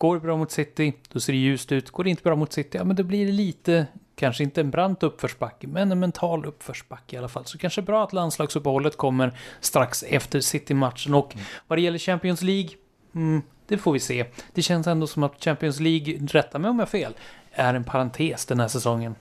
Går 0.00 0.14
det 0.14 0.20
bra 0.20 0.36
mot 0.36 0.50
City, 0.50 0.92
då 1.12 1.20
ser 1.20 1.32
det 1.32 1.38
ljust 1.38 1.72
ut. 1.72 1.90
Går 1.90 2.04
det 2.04 2.10
inte 2.10 2.22
bra 2.22 2.36
mot 2.36 2.52
City, 2.52 2.78
ja 2.78 2.84
men 2.84 2.96
då 2.96 3.02
blir 3.02 3.26
det 3.26 3.32
lite, 3.32 3.86
kanske 4.16 4.42
inte 4.42 4.60
en 4.60 4.70
brant 4.70 5.02
uppförsbacke, 5.02 5.66
men 5.66 5.92
en 5.92 6.00
mental 6.00 6.44
uppförsbacke 6.44 7.16
i 7.16 7.18
alla 7.18 7.28
fall. 7.28 7.44
Så 7.44 7.58
kanske 7.58 7.82
bra 7.82 8.04
att 8.04 8.12
landslagsuppehållet 8.12 8.96
kommer 8.96 9.38
strax 9.60 10.02
efter 10.02 10.40
City-matchen. 10.40 11.14
Och 11.14 11.34
mm. 11.34 11.46
vad 11.66 11.78
det 11.78 11.82
gäller 11.82 11.98
Champions 11.98 12.42
League, 12.42 12.70
mm, 13.14 13.42
det 13.66 13.78
får 13.78 13.92
vi 13.92 14.00
se. 14.00 14.24
Det 14.54 14.62
känns 14.62 14.86
ändå 14.86 15.06
som 15.06 15.22
att 15.22 15.44
Champions 15.44 15.80
League, 15.80 16.18
rätta 16.26 16.58
mig 16.58 16.70
om 16.70 16.78
jag 16.78 16.86
har 16.86 16.90
fel, 16.90 17.14
är 17.52 17.74
en 17.74 17.84
parentes 17.84 18.46
den 18.46 18.60
här 18.60 18.68
säsongen. 18.68 19.14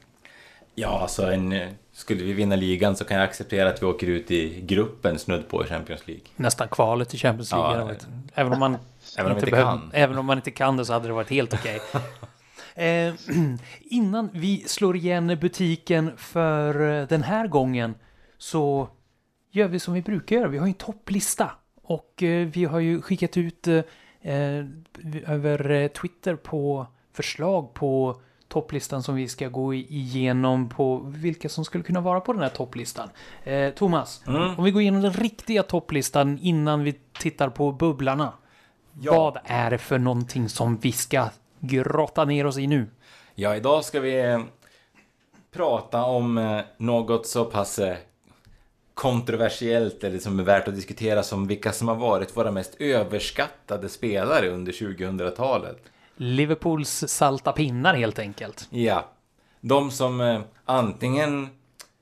Ja, 0.75 0.99
alltså 1.01 1.31
en, 1.31 1.75
skulle 1.91 2.23
vi 2.23 2.33
vinna 2.33 2.55
ligan 2.55 2.95
så 2.95 3.05
kan 3.05 3.17
jag 3.17 3.23
acceptera 3.23 3.69
att 3.69 3.81
vi 3.81 3.85
åker 3.85 4.07
ut 4.07 4.31
i 4.31 4.61
gruppen 4.61 5.19
snudd 5.19 5.47
på 5.49 5.63
Champions 5.63 6.07
League. 6.07 6.23
Nästan 6.35 6.67
kvalet 6.67 7.13
i 7.13 7.17
Champions 7.17 7.51
League. 7.51 7.87
Ja, 7.89 7.95
även 8.33 8.53
om 8.53 8.59
man 8.59 8.77
Även 9.17 9.31
om, 9.31 9.37
inte 9.37 9.51
behöv, 9.51 9.65
kan. 9.65 9.91
även 9.93 10.17
om 10.17 10.25
man 10.25 10.37
inte 10.37 10.51
kan 10.51 10.77
det 10.77 10.85
så 10.85 10.93
hade 10.93 11.07
det 11.07 11.13
varit 11.13 11.29
helt 11.29 11.53
okej. 11.53 11.79
Okay. 11.89 12.01
eh, 12.79 13.13
innan 13.81 14.29
vi 14.33 14.63
slår 14.67 14.95
igen 14.95 15.37
butiken 15.41 16.17
för 16.17 17.01
eh, 17.01 17.07
den 17.07 17.23
här 17.23 17.47
gången 17.47 17.95
så 18.37 18.89
gör 19.51 19.67
vi 19.67 19.79
som 19.79 19.93
vi 19.93 20.01
brukar 20.01 20.35
göra. 20.35 20.47
Vi 20.47 20.57
har 20.57 20.67
en 20.67 20.73
topplista 20.73 21.51
och 21.81 22.23
eh, 22.23 22.47
vi 22.47 22.65
har 22.65 22.79
ju 22.79 23.01
skickat 23.01 23.37
ut 23.37 23.67
eh, 23.67 23.77
eh 24.21 24.65
över 25.27 25.87
Twitter 25.87 26.35
på 26.35 26.87
förslag 27.13 27.73
på 27.73 28.21
topplistan 28.47 29.03
som 29.03 29.15
vi 29.15 29.27
ska 29.27 29.47
gå 29.47 29.73
igenom 29.73 30.69
på 30.69 30.99
vilka 31.05 31.49
som 31.49 31.65
skulle 31.65 31.83
kunna 31.83 32.01
vara 32.01 32.19
på 32.19 32.33
den 32.33 32.41
här 32.41 32.49
topplistan. 32.49 33.09
Eh, 33.43 33.69
Thomas, 33.69 34.23
mm. 34.27 34.57
om 34.57 34.63
vi 34.63 34.71
går 34.71 34.81
igenom 34.81 35.01
den 35.01 35.13
riktiga 35.13 35.63
topplistan 35.63 36.39
innan 36.41 36.83
vi 36.83 36.93
tittar 37.19 37.49
på 37.49 37.71
bubblarna. 37.71 38.33
Ja. 39.01 39.13
Vad 39.13 39.37
är 39.45 39.71
det 39.71 39.77
för 39.77 39.97
någonting 39.97 40.49
som 40.49 40.77
vi 40.77 40.91
ska 40.91 41.29
grotta 41.59 42.25
ner 42.25 42.45
oss 42.45 42.57
i 42.57 42.67
nu? 42.67 42.87
Ja, 43.35 43.55
idag 43.55 43.85
ska 43.85 43.99
vi 43.99 44.19
eh, 44.19 44.41
prata 45.51 46.03
om 46.03 46.37
eh, 46.37 46.61
något 46.77 47.27
så 47.27 47.45
pass 47.45 47.79
eh, 47.79 47.97
kontroversiellt 48.93 50.03
eller 50.03 50.19
som 50.19 50.39
är 50.39 50.43
värt 50.43 50.67
att 50.67 50.75
diskutera 50.75 51.23
som 51.23 51.47
vilka 51.47 51.71
som 51.71 51.87
har 51.87 51.95
varit 51.95 52.37
våra 52.37 52.51
mest 52.51 52.75
överskattade 52.79 53.89
spelare 53.89 54.49
under 54.49 54.71
2000-talet. 54.71 55.83
Liverpools 56.15 57.03
salta 57.07 57.51
pinnar 57.51 57.93
helt 57.93 58.19
enkelt. 58.19 58.67
Ja. 58.69 59.09
De 59.61 59.91
som 59.91 60.43
antingen 60.65 61.49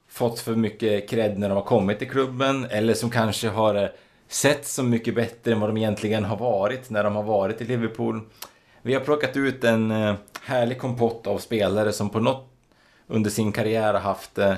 fått 0.09 0.39
för 0.39 0.55
mycket 0.55 1.09
cred 1.09 1.39
när 1.39 1.49
de 1.49 1.55
har 1.55 1.63
kommit 1.63 1.99
till 1.99 2.09
klubben 2.09 2.65
eller 2.65 2.93
som 2.93 3.09
kanske 3.09 3.49
har 3.49 3.91
sett 4.27 4.67
så 4.67 4.83
mycket 4.83 5.15
bättre 5.15 5.51
än 5.51 5.59
vad 5.59 5.69
de 5.69 5.77
egentligen 5.77 6.25
har 6.25 6.37
varit 6.37 6.89
när 6.89 7.03
de 7.03 7.15
har 7.15 7.23
varit 7.23 7.61
i 7.61 7.65
Liverpool. 7.65 8.21
Vi 8.87 8.93
har 8.93 9.01
plockat 9.01 9.37
ut 9.37 9.63
en 9.63 9.91
eh, 9.91 10.15
härlig 10.43 10.79
kompott 10.79 11.27
av 11.27 11.37
spelare 11.37 11.93
som 11.93 12.09
på 12.09 12.19
något 12.19 12.49
under 13.07 13.29
sin 13.29 13.51
karriär 13.51 13.93
har 13.93 13.99
haft 13.99 14.37
eh, 14.37 14.53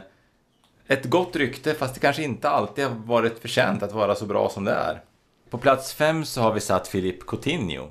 ett 0.88 1.06
gott 1.06 1.36
rykte 1.36 1.74
fast 1.74 1.94
det 1.94 2.00
kanske 2.00 2.24
inte 2.24 2.50
alltid 2.50 2.86
har 2.86 2.96
varit 2.96 3.40
förtjänt 3.40 3.84
att 3.84 3.94
vara 3.94 4.16
så 4.16 4.26
bra 4.26 4.50
som 4.50 4.64
det 4.64 4.72
är. 4.72 5.02
På 5.50 5.58
plats 5.58 5.94
fem 5.94 6.26
så 6.26 6.42
har 6.42 6.54
vi 6.54 6.60
satt 6.60 6.92
Philippe 6.92 7.26
Coutinho. 7.28 7.88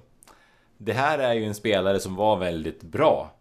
Det 0.76 0.93
här 0.93 1.18
är 1.18 1.34
ju 1.34 1.45
en 1.45 1.55
spelare 1.55 2.01
som 2.01 2.16
var 2.16 2.36
väldigt 2.36 2.82
bra 2.82 3.34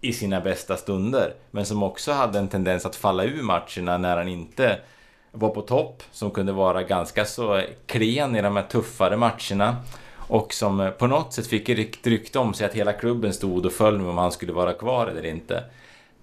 i 0.00 0.12
sina 0.12 0.40
bästa 0.40 0.76
stunder 0.76 1.34
men 1.50 1.66
som 1.66 1.82
också 1.82 2.12
hade 2.12 2.38
en 2.38 2.48
tendens 2.48 2.86
att 2.86 2.96
falla 2.96 3.24
ur 3.24 3.42
matcherna 3.42 3.98
när 3.98 4.16
han 4.16 4.28
inte 4.28 4.78
var 5.32 5.50
på 5.50 5.62
topp, 5.62 6.02
som 6.12 6.30
kunde 6.30 6.52
vara 6.52 6.82
ganska 6.82 7.24
så 7.24 7.62
klen 7.86 8.36
i 8.36 8.42
de 8.42 8.56
här 8.56 8.62
tuffare 8.62 9.16
matcherna. 9.16 9.76
Och 10.28 10.54
som 10.54 10.80
eh, 10.80 10.90
på 10.90 11.06
något 11.06 11.32
sätt 11.32 11.46
fick 11.46 11.68
rykte 12.06 12.38
om 12.38 12.54
sig 12.54 12.66
att 12.66 12.74
hela 12.74 12.92
klubben 12.92 13.32
stod 13.32 13.66
och 13.66 13.72
föll 13.72 13.98
med 13.98 14.10
om 14.10 14.18
han 14.18 14.32
skulle 14.32 14.52
vara 14.52 14.72
kvar 14.72 15.06
eller 15.06 15.26
inte. 15.26 15.64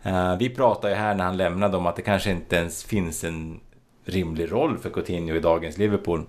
Eh, 0.04 0.38
vi 0.38 0.50
pratade 0.50 0.94
ju 0.94 1.00
här 1.00 1.16
när 1.16 1.24
han 1.24 1.38
lämnade 1.38 1.78
om 1.78 1.86
att 1.86 1.96
det 1.96 2.02
kanske 2.02 2.32
inte 2.32 2.56
ens 2.56 2.84
finns 2.84 3.24
en 3.24 3.60
rimlig 4.06 4.52
roll 4.52 4.78
för 4.78 4.90
Coutinho 4.90 5.36
i 5.36 5.40
dagens 5.40 5.78
Liverpool. 5.78 6.26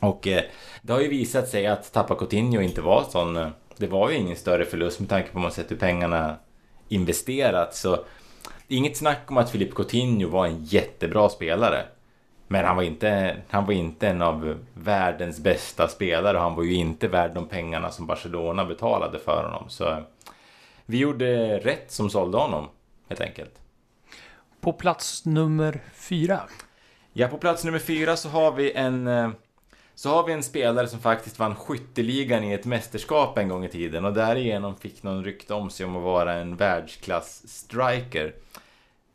Och 0.00 0.26
eh, 0.26 0.42
det 0.82 0.92
har 0.92 1.00
ju 1.00 1.08
visat 1.08 1.48
sig 1.48 1.66
att 1.66 1.92
tappa 1.92 2.14
Coutinho 2.14 2.60
inte 2.60 2.80
var 2.80 3.04
sån... 3.10 3.50
Det 3.76 3.86
var 3.86 4.10
ju 4.10 4.16
ingen 4.16 4.36
större 4.36 4.64
förlust 4.64 5.00
med 5.00 5.08
tanke 5.08 5.28
på 5.28 5.38
hur 5.38 5.42
man 5.42 5.52
sett 5.52 5.70
hur 5.70 5.76
pengarna 5.76 6.36
investerats. 6.88 7.80
Så 7.80 8.04
inget 8.68 8.96
snack 8.96 9.30
om 9.30 9.36
att 9.36 9.50
Filip 9.50 9.74
Coutinho 9.74 10.28
var 10.28 10.46
en 10.46 10.64
jättebra 10.64 11.28
spelare. 11.28 11.84
Men 12.46 12.64
han 12.64 12.76
var, 12.76 12.82
inte, 12.82 13.36
han 13.48 13.66
var 13.66 13.72
inte 13.72 14.08
en 14.08 14.22
av 14.22 14.58
världens 14.74 15.40
bästa 15.40 15.88
spelare 15.88 16.36
och 16.36 16.42
han 16.42 16.54
var 16.54 16.62
ju 16.62 16.74
inte 16.74 17.08
värd 17.08 17.34
de 17.34 17.48
pengarna 17.48 17.90
som 17.90 18.06
Barcelona 18.06 18.64
betalade 18.64 19.18
för 19.18 19.44
honom. 19.44 19.64
Så 19.68 20.02
vi 20.86 20.98
gjorde 20.98 21.58
rätt 21.58 21.92
som 21.92 22.10
sålde 22.10 22.38
honom, 22.38 22.68
helt 23.08 23.20
enkelt. 23.20 23.60
På 24.60 24.72
plats 24.72 25.24
nummer 25.24 25.80
fyra? 25.94 26.40
Ja, 27.12 27.28
på 27.28 27.38
plats 27.38 27.64
nummer 27.64 27.78
fyra 27.78 28.16
så 28.16 28.28
har 28.28 28.52
vi 28.52 28.72
en 28.72 29.06
eh, 29.06 29.30
så 29.94 30.08
har 30.10 30.26
vi 30.26 30.32
en 30.32 30.42
spelare 30.42 30.88
som 30.88 31.00
faktiskt 31.00 31.38
vann 31.38 31.54
skytteligan 31.54 32.44
i 32.44 32.52
ett 32.52 32.64
mästerskap 32.64 33.38
en 33.38 33.48
gång 33.48 33.64
i 33.64 33.68
tiden 33.68 34.04
och 34.04 34.12
därigenom 34.12 34.76
fick 34.76 35.02
någon 35.02 35.24
rykte 35.24 35.54
om 35.54 35.70
sig 35.70 35.86
om 35.86 35.96
att 35.96 36.02
vara 36.02 36.32
en 36.32 36.56
världsklass-striker. 36.56 38.34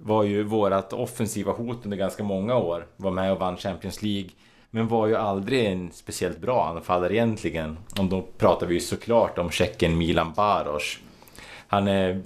Var 0.01 0.23
ju 0.23 0.43
vårat 0.43 0.93
offensiva 0.93 1.51
hot 1.51 1.77
under 1.83 1.97
ganska 1.97 2.23
många 2.23 2.55
år. 2.55 2.87
Var 2.97 3.11
med 3.11 3.31
och 3.31 3.39
vann 3.39 3.57
Champions 3.57 4.01
League. 4.01 4.29
Men 4.69 4.87
var 4.87 5.07
ju 5.07 5.15
aldrig 5.15 5.65
en 5.65 5.91
speciellt 5.91 6.39
bra 6.39 6.65
anfallare 6.65 7.13
egentligen. 7.13 7.77
Och 7.99 8.05
då 8.05 8.21
pratar 8.37 8.67
vi 8.67 8.73
ju 8.73 8.79
såklart 8.79 9.37
om 9.37 9.51
tjecken 9.51 9.97
Milan 9.97 10.33
Baros. 10.35 10.97
Han 11.67 11.87
är... 11.87 12.21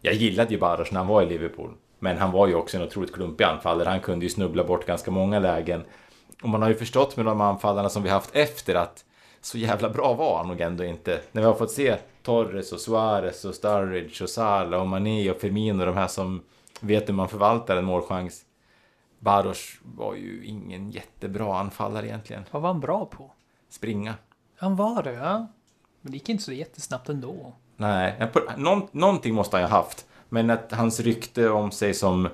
Jag 0.00 0.14
gillade 0.14 0.50
ju 0.50 0.58
Baros 0.58 0.92
när 0.92 0.98
han 1.00 1.06
var 1.06 1.22
i 1.22 1.26
Liverpool. 1.26 1.70
Men 1.98 2.18
han 2.18 2.32
var 2.32 2.46
ju 2.46 2.54
också 2.54 2.76
en 2.76 2.82
otroligt 2.82 3.14
klumpig 3.14 3.44
anfallare. 3.44 3.88
Han 3.88 4.00
kunde 4.00 4.24
ju 4.24 4.30
snubbla 4.30 4.64
bort 4.64 4.86
ganska 4.86 5.10
många 5.10 5.38
lägen. 5.38 5.84
Och 6.42 6.48
man 6.48 6.62
har 6.62 6.68
ju 6.68 6.74
förstått 6.74 7.16
med 7.16 7.26
de 7.26 7.40
anfallarna 7.40 7.88
som 7.88 8.02
vi 8.02 8.08
haft 8.08 8.36
efter 8.36 8.74
att 8.74 9.04
så 9.40 9.58
jävla 9.58 9.90
bra 9.90 10.14
var 10.14 10.36
han 10.36 10.48
nog 10.48 10.60
ändå 10.60 10.84
inte. 10.84 11.20
När 11.32 11.42
vi 11.42 11.46
har 11.46 11.54
fått 11.54 11.70
se 11.70 11.96
Torres 12.22 12.72
och 12.72 12.80
Suarez 12.80 13.44
och 13.44 13.54
Sturridge 13.54 14.24
och 14.24 14.30
Salah 14.30 14.80
och 14.80 14.88
Mané 14.88 15.30
och 15.30 15.40
Firmino, 15.40 15.84
de 15.84 15.96
här 15.96 16.06
som 16.06 16.42
vet 16.80 17.08
hur 17.08 17.14
man 17.14 17.28
förvaltar 17.28 17.76
en 17.76 17.84
målchans. 17.84 18.44
Baros 19.18 19.78
var 19.82 20.14
ju 20.14 20.44
ingen 20.44 20.90
jättebra 20.90 21.58
anfallare 21.58 22.06
egentligen. 22.06 22.44
Vad 22.50 22.62
var 22.62 22.68
han 22.68 22.80
bra 22.80 23.06
på? 23.06 23.30
Springa. 23.68 24.14
Han 24.56 24.76
var 24.76 25.02
det, 25.02 25.12
ja. 25.12 25.46
Men 26.00 26.12
det 26.12 26.16
gick 26.16 26.28
inte 26.28 26.44
så 26.44 26.52
jättesnabbt 26.52 27.08
ändå. 27.08 27.52
Nej, 27.76 28.30
någon, 28.56 28.88
någonting 28.92 29.34
måste 29.34 29.56
han 29.56 29.62
ju 29.62 29.68
ha 29.68 29.76
haft. 29.76 30.06
Men 30.28 30.50
att 30.50 30.72
hans 30.72 31.00
rykte 31.00 31.48
om 31.48 31.70
sig 31.70 31.94
som 31.94 32.28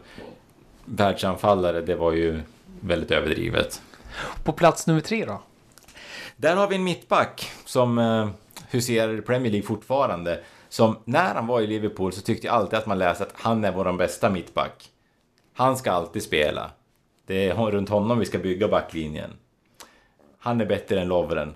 världsanfallare, 0.85 1.81
det 1.81 1.95
var 1.95 2.13
ju 2.13 2.41
väldigt 2.81 3.11
överdrivet. 3.11 3.83
På 4.45 4.53
plats 4.53 4.87
nummer 4.87 5.01
tre 5.01 5.25
då? 5.25 5.43
Där 6.37 6.57
har 6.57 6.69
vi 6.69 6.77
en 6.77 6.85
mittback 6.85 7.51
som 7.65 7.99
eh, 7.99 8.29
huserar 8.71 9.19
i 9.19 9.23
Premier 9.23 9.53
League 9.53 9.67
fortfarande. 9.67 10.41
Som 10.71 10.97
när 11.05 11.35
han 11.35 11.47
var 11.47 11.61
i 11.61 11.67
Liverpool 11.67 12.13
så 12.13 12.21
tyckte 12.21 12.47
jag 12.47 12.57
alltid 12.57 12.79
att 12.79 12.87
man 12.87 12.99
läste 12.99 13.25
att 13.25 13.35
han 13.35 13.65
är 13.65 13.73
vår 13.73 13.93
bästa 13.93 14.31
mittback. 14.31 14.91
Han 15.55 15.77
ska 15.77 15.93
alltid 15.93 16.23
spela. 16.23 16.71
Det 17.27 17.49
är 17.49 17.55
runt 17.55 17.89
honom 17.89 18.19
vi 18.19 18.27
ska 18.27 18.39
bygga 18.39 18.69
backlinjen. 18.69 19.31
Han 20.39 20.61
är 20.61 20.67
bättre 20.67 21.01
än 21.01 21.09
Lovren. 21.09 21.55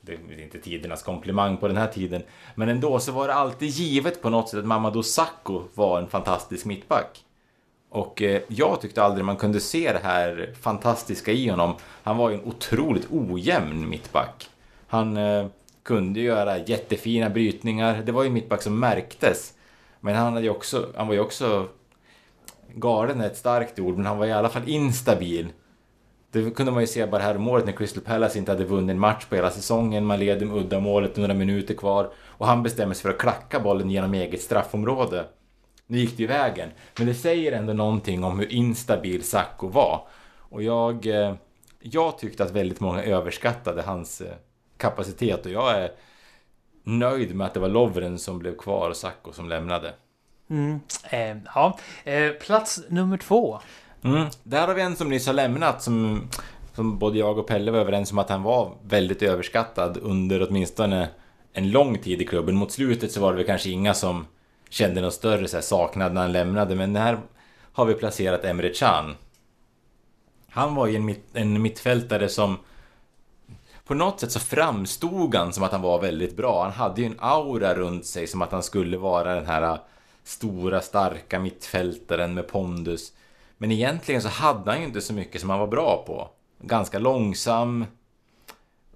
Det 0.00 0.12
är 0.12 0.42
inte 0.42 0.58
tidernas 0.58 1.02
komplimang 1.02 1.56
på 1.56 1.68
den 1.68 1.76
här 1.76 1.86
tiden. 1.86 2.22
Men 2.54 2.68
ändå 2.68 3.00
så 3.00 3.12
var 3.12 3.28
det 3.28 3.34
alltid 3.34 3.68
givet 3.68 4.22
på 4.22 4.30
något 4.30 4.48
sätt 4.48 4.58
att 4.58 4.66
Mamadou 4.66 5.02
Sakho 5.02 5.62
var 5.74 5.98
en 5.98 6.08
fantastisk 6.08 6.66
mittback. 6.66 7.24
Och 7.90 8.22
eh, 8.22 8.42
jag 8.48 8.80
tyckte 8.80 9.02
aldrig 9.02 9.24
man 9.24 9.36
kunde 9.36 9.60
se 9.60 9.92
det 9.92 10.00
här 10.02 10.54
fantastiska 10.60 11.32
i 11.32 11.48
honom. 11.48 11.74
Han 12.02 12.16
var 12.16 12.30
ju 12.30 12.34
en 12.34 12.44
otroligt 12.44 13.06
ojämn 13.10 13.88
mittback. 13.88 14.50
Han 14.86 15.16
eh, 15.16 15.46
kunde 15.82 16.20
göra 16.20 16.58
jättefina 16.58 17.30
brytningar. 17.30 18.02
Det 18.06 18.12
var 18.12 18.24
ju 18.24 18.30
mittback 18.30 18.62
som 18.62 18.80
märktes. 18.80 19.54
Men 20.00 20.14
han, 20.14 20.32
hade 20.32 20.44
ju 20.44 20.50
också, 20.50 20.88
han 20.96 21.06
var 21.06 21.14
ju 21.14 21.20
också... 21.20 21.68
Galen 22.74 23.20
är 23.20 23.26
ett 23.26 23.36
starkt 23.36 23.78
ord, 23.78 23.96
men 23.96 24.06
han 24.06 24.18
var 24.18 24.26
i 24.26 24.32
alla 24.32 24.48
fall 24.48 24.68
instabil. 24.68 25.48
Det 26.32 26.50
kunde 26.50 26.72
man 26.72 26.80
ju 26.80 26.86
se 26.86 27.06
bara 27.06 27.22
här 27.22 27.36
om 27.36 27.48
året 27.48 27.66
när 27.66 27.72
Crystal 27.72 28.02
Palace 28.02 28.38
inte 28.38 28.52
hade 28.52 28.64
vunnit 28.64 28.90
en 28.90 28.98
match 28.98 29.24
på 29.24 29.34
hela 29.34 29.50
säsongen. 29.50 30.06
Man 30.06 30.18
leder 30.18 30.46
med 30.46 30.56
uddamålet 30.56 31.16
några 31.16 31.34
minuter 31.34 31.74
kvar 31.74 32.12
och 32.26 32.46
han 32.46 32.62
bestämmer 32.62 32.94
sig 32.94 33.02
för 33.02 33.10
att 33.10 33.18
klacka 33.18 33.60
bollen 33.60 33.90
genom 33.90 34.14
eget 34.14 34.42
straffområde. 34.42 35.24
Nu 35.86 35.98
gick 35.98 36.16
det 36.16 36.22
ju 36.22 36.26
vägen, 36.26 36.70
men 36.98 37.06
det 37.06 37.14
säger 37.14 37.52
ändå 37.52 37.72
någonting 37.72 38.24
om 38.24 38.38
hur 38.38 38.52
instabil 38.52 39.22
Sacco 39.22 39.68
var. 39.68 40.06
Och 40.38 40.62
jag, 40.62 41.06
eh, 41.06 41.34
jag 41.80 42.18
tyckte 42.18 42.44
att 42.44 42.50
väldigt 42.50 42.80
många 42.80 43.02
överskattade 43.02 43.82
hans 43.82 44.20
eh, 44.20 44.34
kapacitet 44.80 45.46
och 45.46 45.52
jag 45.52 45.70
är 45.70 45.90
nöjd 46.84 47.34
med 47.34 47.46
att 47.46 47.54
det 47.54 47.60
var 47.60 47.68
Lovren 47.68 48.18
som 48.18 48.38
blev 48.38 48.56
kvar 48.56 48.90
och 48.90 48.96
Sacco 48.96 49.32
som 49.32 49.48
lämnade. 49.48 49.94
Mm, 50.50 50.80
eh, 51.10 51.36
ja, 51.54 51.78
eh, 52.04 52.30
plats 52.30 52.80
nummer 52.88 53.16
två. 53.16 53.60
Mm. 54.02 54.26
Där 54.42 54.66
har 54.66 54.74
vi 54.74 54.82
en 54.82 54.96
som 54.96 55.08
nyss 55.08 55.26
har 55.26 55.34
lämnat 55.34 55.82
som, 55.82 56.28
som 56.74 56.98
både 56.98 57.18
jag 57.18 57.38
och 57.38 57.46
Pelle 57.46 57.70
var 57.70 57.78
överens 57.78 58.12
om 58.12 58.18
att 58.18 58.28
han 58.28 58.42
var 58.42 58.74
väldigt 58.82 59.22
överskattad 59.22 59.98
under 60.02 60.48
åtminstone 60.48 61.08
en 61.52 61.70
lång 61.70 61.98
tid 61.98 62.22
i 62.22 62.26
klubben. 62.26 62.56
Mot 62.56 62.72
slutet 62.72 63.12
så 63.12 63.20
var 63.20 63.30
det 63.30 63.36
väl 63.36 63.46
kanske 63.46 63.70
inga 63.70 63.94
som 63.94 64.26
kände 64.70 65.00
någon 65.00 65.12
större 65.12 65.48
så 65.48 65.56
här, 65.56 65.62
saknad 65.62 66.14
när 66.14 66.20
han 66.20 66.32
lämnade. 66.32 66.74
Men 66.74 66.96
här 66.96 67.18
har 67.72 67.84
vi 67.84 67.94
placerat 67.94 68.44
Emre 68.44 68.68
Can. 68.68 69.14
Han 70.48 70.74
var 70.74 70.86
ju 70.86 70.96
en, 70.96 71.04
mitt, 71.04 71.24
en 71.32 71.62
mittfältare 71.62 72.28
som 72.28 72.58
på 73.84 73.94
något 73.94 74.20
sätt 74.20 74.32
så 74.32 74.40
framstod 74.40 75.34
han 75.34 75.52
som 75.52 75.64
att 75.64 75.72
han 75.72 75.82
var 75.82 76.00
väldigt 76.00 76.36
bra. 76.36 76.62
Han 76.62 76.72
hade 76.72 77.00
ju 77.00 77.06
en 77.06 77.18
aura 77.18 77.74
runt 77.74 78.06
sig 78.06 78.26
som 78.26 78.42
att 78.42 78.52
han 78.52 78.62
skulle 78.62 78.96
vara 78.96 79.34
den 79.34 79.46
här 79.46 79.62
äh, 79.62 79.78
stora 80.24 80.80
starka 80.80 81.38
mittfältaren 81.38 82.34
med 82.34 82.48
pondus. 82.48 83.12
Men 83.58 83.72
egentligen 83.72 84.22
så 84.22 84.28
hade 84.28 84.70
han 84.70 84.80
ju 84.80 84.86
inte 84.86 85.00
så 85.00 85.12
mycket 85.12 85.40
som 85.40 85.50
han 85.50 85.58
var 85.58 85.66
bra 85.66 86.04
på. 86.06 86.28
Ganska 86.62 86.98
långsam. 86.98 87.84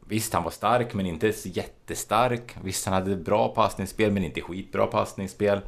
Visst, 0.07 0.33
han 0.33 0.43
var 0.43 0.51
stark 0.51 0.95
men 0.95 1.07
inte 1.07 1.33
jättestark. 1.45 2.57
Visst, 2.63 2.87
han 2.87 2.95
hade 2.95 3.17
bra 3.17 3.49
passningsspel 3.49 4.13
men 4.13 4.25
inte 4.25 4.41
skitbra 4.41 4.87
passningsspel. 4.87 5.61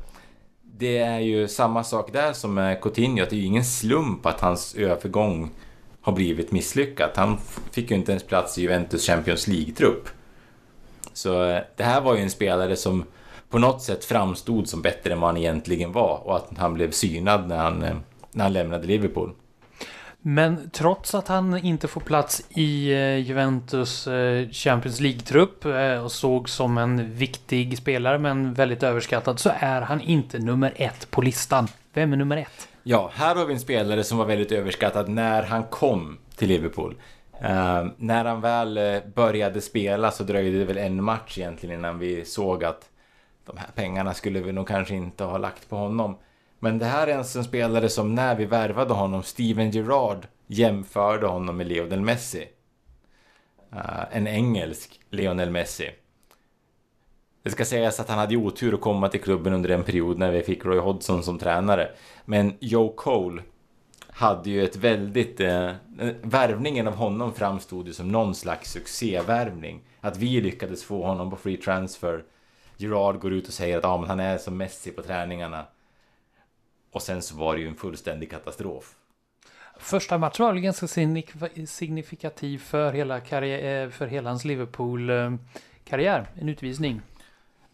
Det 0.62 0.98
är 0.98 1.18
ju 1.18 1.48
samma 1.48 1.84
sak 1.84 2.12
där 2.12 2.32
som 2.32 2.54
med 2.54 2.82
Coutinho, 2.82 3.22
att 3.22 3.30
det 3.30 3.36
är 3.36 3.40
ju 3.40 3.46
ingen 3.46 3.64
slump 3.64 4.26
att 4.26 4.40
hans 4.40 4.74
övergång 4.74 5.50
har 6.06 6.12
blivit 6.12 6.52
misslyckat. 6.52 7.16
Han 7.16 7.38
fick 7.70 7.90
ju 7.90 7.96
inte 7.96 8.12
ens 8.12 8.24
plats 8.24 8.58
i 8.58 8.62
Juventus 8.62 9.06
Champions 9.06 9.48
League-trupp. 9.48 10.08
Så 11.12 11.44
eh, 11.44 11.62
det 11.76 11.84
här 11.84 12.00
var 12.00 12.16
ju 12.16 12.22
en 12.22 12.30
spelare 12.30 12.76
som 12.76 13.04
på 13.50 13.58
något 13.58 13.82
sätt 13.82 14.04
framstod 14.04 14.68
som 14.68 14.82
bättre 14.82 15.12
än 15.12 15.20
vad 15.20 15.30
han 15.30 15.36
egentligen 15.36 15.92
var 15.92 16.26
och 16.26 16.36
att 16.36 16.50
han 16.56 16.74
blev 16.74 16.90
synad 16.90 17.48
när 17.48 17.56
han 17.56 17.82
eh, 17.82 17.96
när 18.32 18.44
han 18.44 18.52
lämnade 18.52 18.86
Liverpool. 18.86 19.32
Men 20.20 20.70
trots 20.70 21.14
att 21.14 21.28
han 21.28 21.58
inte 21.58 21.88
får 21.88 22.00
plats 22.00 22.42
i 22.48 22.92
eh, 22.92 23.16
Juventus 23.16 24.08
Champions 24.52 25.00
League-trupp 25.00 25.66
och 26.04 26.12
sågs 26.12 26.52
som 26.52 26.78
en 26.78 27.14
viktig 27.14 27.78
spelare 27.78 28.18
men 28.18 28.54
väldigt 28.54 28.82
överskattad 28.82 29.38
så 29.38 29.50
är 29.58 29.80
han 29.80 30.00
inte 30.00 30.38
nummer 30.38 30.72
ett 30.76 31.10
på 31.10 31.22
listan. 31.22 31.68
Vem 31.92 32.12
är 32.12 32.16
nummer 32.16 32.36
ett? 32.36 32.68
Ja, 32.88 33.10
här 33.14 33.34
har 33.34 33.46
vi 33.46 33.52
en 33.52 33.60
spelare 33.60 34.04
som 34.04 34.18
var 34.18 34.24
väldigt 34.24 34.52
överskattad 34.52 35.08
när 35.08 35.42
han 35.42 35.64
kom 35.64 36.18
till 36.36 36.48
Liverpool. 36.48 36.94
Uh, 37.42 37.86
när 37.96 38.24
han 38.24 38.40
väl 38.40 38.78
eh, 38.78 38.98
började 39.14 39.60
spela 39.60 40.10
så 40.10 40.24
dröjde 40.24 40.58
det 40.58 40.64
väl 40.64 40.78
en 40.78 41.04
match 41.04 41.38
egentligen 41.38 41.78
innan 41.78 41.98
vi 41.98 42.24
såg 42.24 42.64
att 42.64 42.90
de 43.46 43.56
här 43.56 43.68
pengarna 43.74 44.14
skulle 44.14 44.40
vi 44.40 44.52
nog 44.52 44.68
kanske 44.68 44.94
inte 44.94 45.24
ha 45.24 45.38
lagt 45.38 45.68
på 45.68 45.76
honom. 45.76 46.18
Men 46.58 46.78
det 46.78 46.84
här 46.84 47.06
är 47.06 47.14
en 47.14 47.44
spelare 47.44 47.88
som 47.88 48.14
när 48.14 48.34
vi 48.34 48.44
värvade 48.44 48.94
honom, 48.94 49.22
Steven 49.22 49.70
Gerrard, 49.70 50.26
jämförde 50.46 51.26
honom 51.26 51.56
med 51.56 51.66
Lionel 51.66 52.00
Messi. 52.00 52.48
Uh, 53.72 54.04
en 54.16 54.26
engelsk 54.26 55.00
Lionel 55.10 55.50
Messi. 55.50 55.90
Det 57.46 57.52
ska 57.52 57.64
sägas 57.64 58.00
att 58.00 58.08
han 58.08 58.18
hade 58.18 58.36
otur 58.36 58.74
att 58.74 58.80
komma 58.80 59.08
till 59.08 59.20
klubben 59.20 59.52
under 59.52 59.70
en 59.70 59.84
period 59.84 60.18
när 60.18 60.30
vi 60.30 60.42
fick 60.42 60.64
Roy 60.64 60.78
Hodgson 60.78 61.22
som 61.22 61.38
tränare. 61.38 61.90
Men 62.24 62.54
Joe 62.60 62.88
Cole 62.88 63.42
hade 64.08 64.50
ju 64.50 64.64
ett 64.64 64.76
väldigt... 64.76 65.40
Eh, 65.40 65.72
värvningen 66.22 66.88
av 66.88 66.94
honom 66.94 67.34
framstod 67.34 67.86
ju 67.86 67.92
som 67.92 68.08
någon 68.08 68.34
slags 68.34 68.72
succévärvning. 68.72 69.82
Att 70.00 70.16
vi 70.16 70.40
lyckades 70.40 70.84
få 70.84 71.06
honom 71.06 71.30
på 71.30 71.36
free 71.36 71.56
transfer. 71.56 72.24
Gerard 72.76 73.18
går 73.18 73.32
ut 73.32 73.48
och 73.48 73.52
säger 73.52 73.78
att 73.78 73.84
ah, 73.84 73.98
men 73.98 74.08
han 74.08 74.20
är 74.20 74.38
som 74.38 74.56
Messi 74.56 74.90
på 74.90 75.02
träningarna. 75.02 75.66
Och 76.92 77.02
sen 77.02 77.22
så 77.22 77.36
var 77.36 77.54
det 77.54 77.60
ju 77.60 77.68
en 77.68 77.76
fullständig 77.76 78.30
katastrof. 78.30 78.94
Första 79.78 80.18
matchen 80.18 80.44
var 80.44 80.52
väl 80.52 80.62
ganska 80.62 80.86
signifikativ 81.66 82.58
för 82.58 82.92
hela, 82.92 83.20
karriär, 83.20 83.84
eh, 83.84 83.90
för 83.90 84.06
hela 84.06 84.30
hans 84.30 84.44
Liverpool-karriär. 84.44 86.20
Eh, 86.20 86.42
en 86.42 86.48
utvisning. 86.48 87.02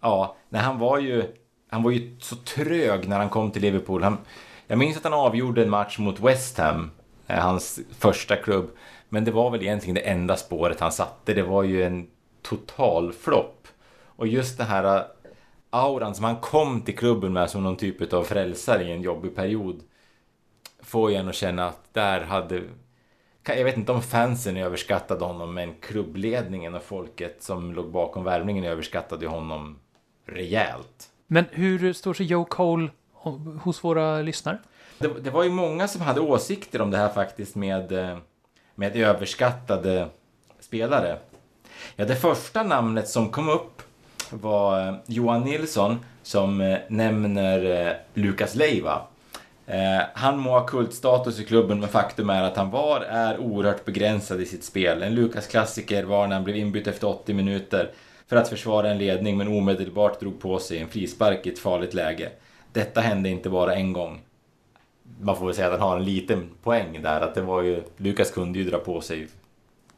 Ja, 0.02 0.36
nej, 0.48 0.62
han 0.62 0.78
var 0.78 0.98
ju 0.98 1.32
han 1.72 1.82
var 1.82 1.90
ju 1.90 2.16
så 2.20 2.36
trög 2.36 3.08
när 3.08 3.18
han 3.18 3.28
kom 3.28 3.50
till 3.50 3.62
Liverpool. 3.62 4.02
Han, 4.02 4.18
jag 4.66 4.78
minns 4.78 4.96
att 4.96 5.04
han 5.04 5.12
avgjorde 5.12 5.62
en 5.62 5.70
match 5.70 5.98
mot 5.98 6.20
West 6.20 6.58
Ham, 6.58 6.90
eh, 7.26 7.38
hans 7.38 7.80
första 7.98 8.36
klubb. 8.36 8.70
Men 9.08 9.24
det 9.24 9.30
var 9.30 9.50
väl 9.50 9.62
egentligen 9.62 9.94
det 9.94 10.00
enda 10.00 10.36
spåret 10.36 10.80
han 10.80 10.92
satte. 10.92 11.34
Det 11.34 11.42
var 11.42 11.62
ju 11.62 11.82
en 11.82 12.06
total 12.42 13.12
flopp. 13.12 13.68
Och 14.04 14.26
just 14.26 14.58
det 14.58 14.64
här 14.64 14.96
eh, 14.96 15.02
auran 15.70 16.14
som 16.14 16.24
han 16.24 16.36
kom 16.36 16.80
till 16.80 16.96
klubben 16.96 17.32
med 17.32 17.50
som 17.50 17.62
någon 17.62 17.76
typ 17.76 18.12
av 18.12 18.24
frälsare 18.24 18.82
i 18.82 18.92
en 18.92 19.02
jobbig 19.02 19.36
period 19.36 19.80
får 20.80 21.10
ju 21.10 21.16
en 21.16 21.28
att 21.28 21.34
känna 21.34 21.68
att 21.68 21.94
där 21.94 22.20
hade... 22.20 22.62
Jag 23.46 23.64
vet 23.64 23.76
inte 23.76 23.92
om 23.92 24.02
fansen 24.02 24.56
överskattade 24.56 25.24
honom, 25.24 25.54
men 25.54 25.74
klubbledningen 25.80 26.74
och 26.74 26.82
folket 26.82 27.42
som 27.42 27.72
låg 27.72 27.90
bakom 27.90 28.24
värvningen 28.24 28.64
överskattade 28.64 29.26
honom 29.26 29.78
rejält. 30.26 31.08
Men 31.26 31.44
hur 31.50 31.92
står 31.92 32.14
sig 32.14 32.26
Joe 32.26 32.44
Cole 32.44 32.88
hos 33.62 33.84
våra 33.84 34.22
lyssnare? 34.22 34.58
Det, 34.98 35.08
det, 35.20 35.30
var 35.30 35.44
ju 35.44 35.50
många 35.50 35.88
som 35.88 36.00
hade 36.00 36.20
åsikter 36.20 36.80
om 36.80 36.90
det 36.90 36.98
här 36.98 37.08
faktiskt 37.08 37.54
med, 37.54 37.92
eh, 37.92 38.18
med 38.74 38.96
överskattade 38.96 40.08
spelare. 40.60 41.18
Ja, 41.96 42.04
det 42.04 42.16
första 42.16 42.62
namnet 42.62 43.08
som 43.08 43.30
kom 43.30 43.48
upp 43.48 43.82
var 44.30 44.88
eh, 44.88 44.94
Johan 45.06 45.42
Nilsson 45.42 45.98
som 46.22 46.60
eh, 46.60 46.78
nämner 46.88 47.98
Lukas 48.14 48.54
Leiva. 48.54 49.02
Han 50.14 50.38
må 50.38 50.50
ha 50.50 50.66
kultstatus 50.66 51.40
i 51.40 51.44
klubben 51.44 51.80
men 51.80 51.88
faktum 51.88 52.30
är 52.30 52.42
att 52.42 52.56
han 52.56 52.70
var, 52.70 53.00
är 53.00 53.38
oerhört 53.38 53.84
begränsad 53.84 54.40
i 54.40 54.46
sitt 54.46 54.64
spel. 54.64 55.02
En 55.02 55.14
Lukas-klassiker 55.14 56.04
var 56.04 56.26
när 56.26 56.34
han 56.34 56.44
blev 56.44 56.56
inbytt 56.56 56.86
efter 56.86 57.06
80 57.06 57.34
minuter 57.34 57.90
för 58.32 58.36
att 58.36 58.48
försvara 58.48 58.90
en 58.90 58.98
ledning 58.98 59.36
men 59.36 59.48
omedelbart 59.48 60.20
drog 60.20 60.40
på 60.40 60.58
sig 60.58 60.78
en 60.78 60.88
frispark 60.88 61.46
i 61.46 61.50
ett 61.52 61.58
farligt 61.58 61.94
läge. 61.94 62.30
Detta 62.72 63.00
hände 63.00 63.28
inte 63.28 63.50
bara 63.50 63.74
en 63.74 63.92
gång. 63.92 64.20
Man 65.20 65.36
får 65.36 65.46
väl 65.46 65.54
säga 65.54 65.66
att 65.66 65.80
han 65.80 65.88
har 65.88 65.96
en 65.96 66.04
liten 66.04 66.50
poäng 66.62 67.02
där, 67.02 67.20
att 67.20 67.34
det 67.34 67.42
var 67.42 67.62
ju... 67.62 67.82
Lukas 67.96 68.30
kunde 68.30 68.58
ju 68.58 68.64
dra 68.64 68.78
på 68.78 69.00
sig 69.00 69.28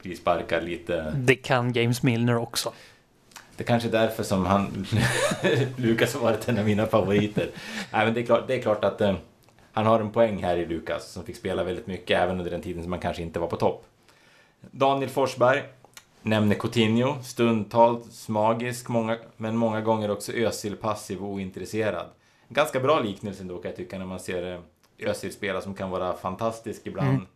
frisparkar 0.01 0.61
lite... 0.61 1.15
Det 1.17 1.35
kan 1.35 1.73
James 1.73 2.03
Milner 2.03 2.37
också. 2.37 2.73
Det 3.57 3.65
kanske 3.65 3.89
är 3.89 3.93
därför 3.93 4.23
som 4.23 4.47
han, 4.47 4.87
Lukas 5.77 6.15
har 6.15 6.21
varit 6.21 6.49
en 6.49 6.59
av 6.59 6.65
mina 6.65 6.87
favoriter. 6.87 7.49
Nej, 7.93 8.05
men 8.05 8.15
det, 8.15 8.21
är 8.21 8.27
klart, 8.27 8.45
det 8.47 8.55
är 8.55 8.63
klart 8.63 8.85
att 8.85 9.01
eh, 9.01 9.15
han 9.73 9.87
har 9.87 10.01
en 10.01 10.11
poäng 10.11 10.43
här 10.43 10.57
i 10.57 10.67
Lukas 10.67 11.13
som 11.13 11.25
fick 11.25 11.37
spela 11.37 11.65
väldigt 11.65 11.87
mycket 11.87 12.21
även 12.21 12.39
under 12.39 12.51
den 12.51 12.63
tiden 12.63 12.83
som 12.83 12.93
han 12.93 13.01
kanske 13.01 13.23
inte 13.23 13.39
var 13.39 13.47
på 13.47 13.57
topp. 13.57 13.85
Daniel 14.61 15.11
Forsberg 15.11 15.63
nämner 16.25 16.55
Coutinho, 16.55 17.23
stundtals 17.23 18.29
magisk, 18.29 18.89
många, 18.89 19.19
men 19.37 19.57
många 19.57 19.81
gånger 19.81 20.11
också 20.11 20.33
Özil 20.33 20.77
passiv 20.77 21.23
och 21.23 21.29
ointresserad. 21.29 22.07
Ganska 22.49 22.81
bra 22.81 23.01
liknelse 23.01 23.43
ändå 23.43 23.59
kan 23.59 23.69
jag 23.69 23.77
tycka 23.77 23.99
när 23.99 24.07
man 24.07 24.21
ser 24.21 24.53
eh, 24.53 25.09
Özil 25.11 25.33
spela 25.33 25.61
som 25.61 25.75
kan 25.75 25.91
vara 25.91 26.17
fantastisk 26.17 26.81
ibland. 26.85 27.09
Mm. 27.09 27.27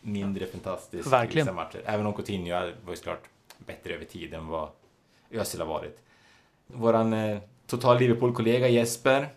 Mindre 0.00 0.46
fantastisk 0.46 1.12
Verkligen. 1.12 1.46
i 1.46 1.50
vissa 1.50 1.54
matcher. 1.54 1.82
Även 1.84 2.06
om 2.06 2.12
Coutinho 2.12 2.54
var 2.60 2.90
ju 2.90 2.96
såklart 2.96 3.22
bättre 3.58 3.94
över 3.94 4.04
tid 4.04 4.34
än 4.34 4.46
vad 4.46 4.68
Özil 5.30 5.60
har 5.60 5.68
varit. 5.68 5.98
Våran 6.66 7.12
eh, 7.12 7.38
total 7.66 7.98
Liverpool-kollega 7.98 8.68
Jesper 8.68 9.28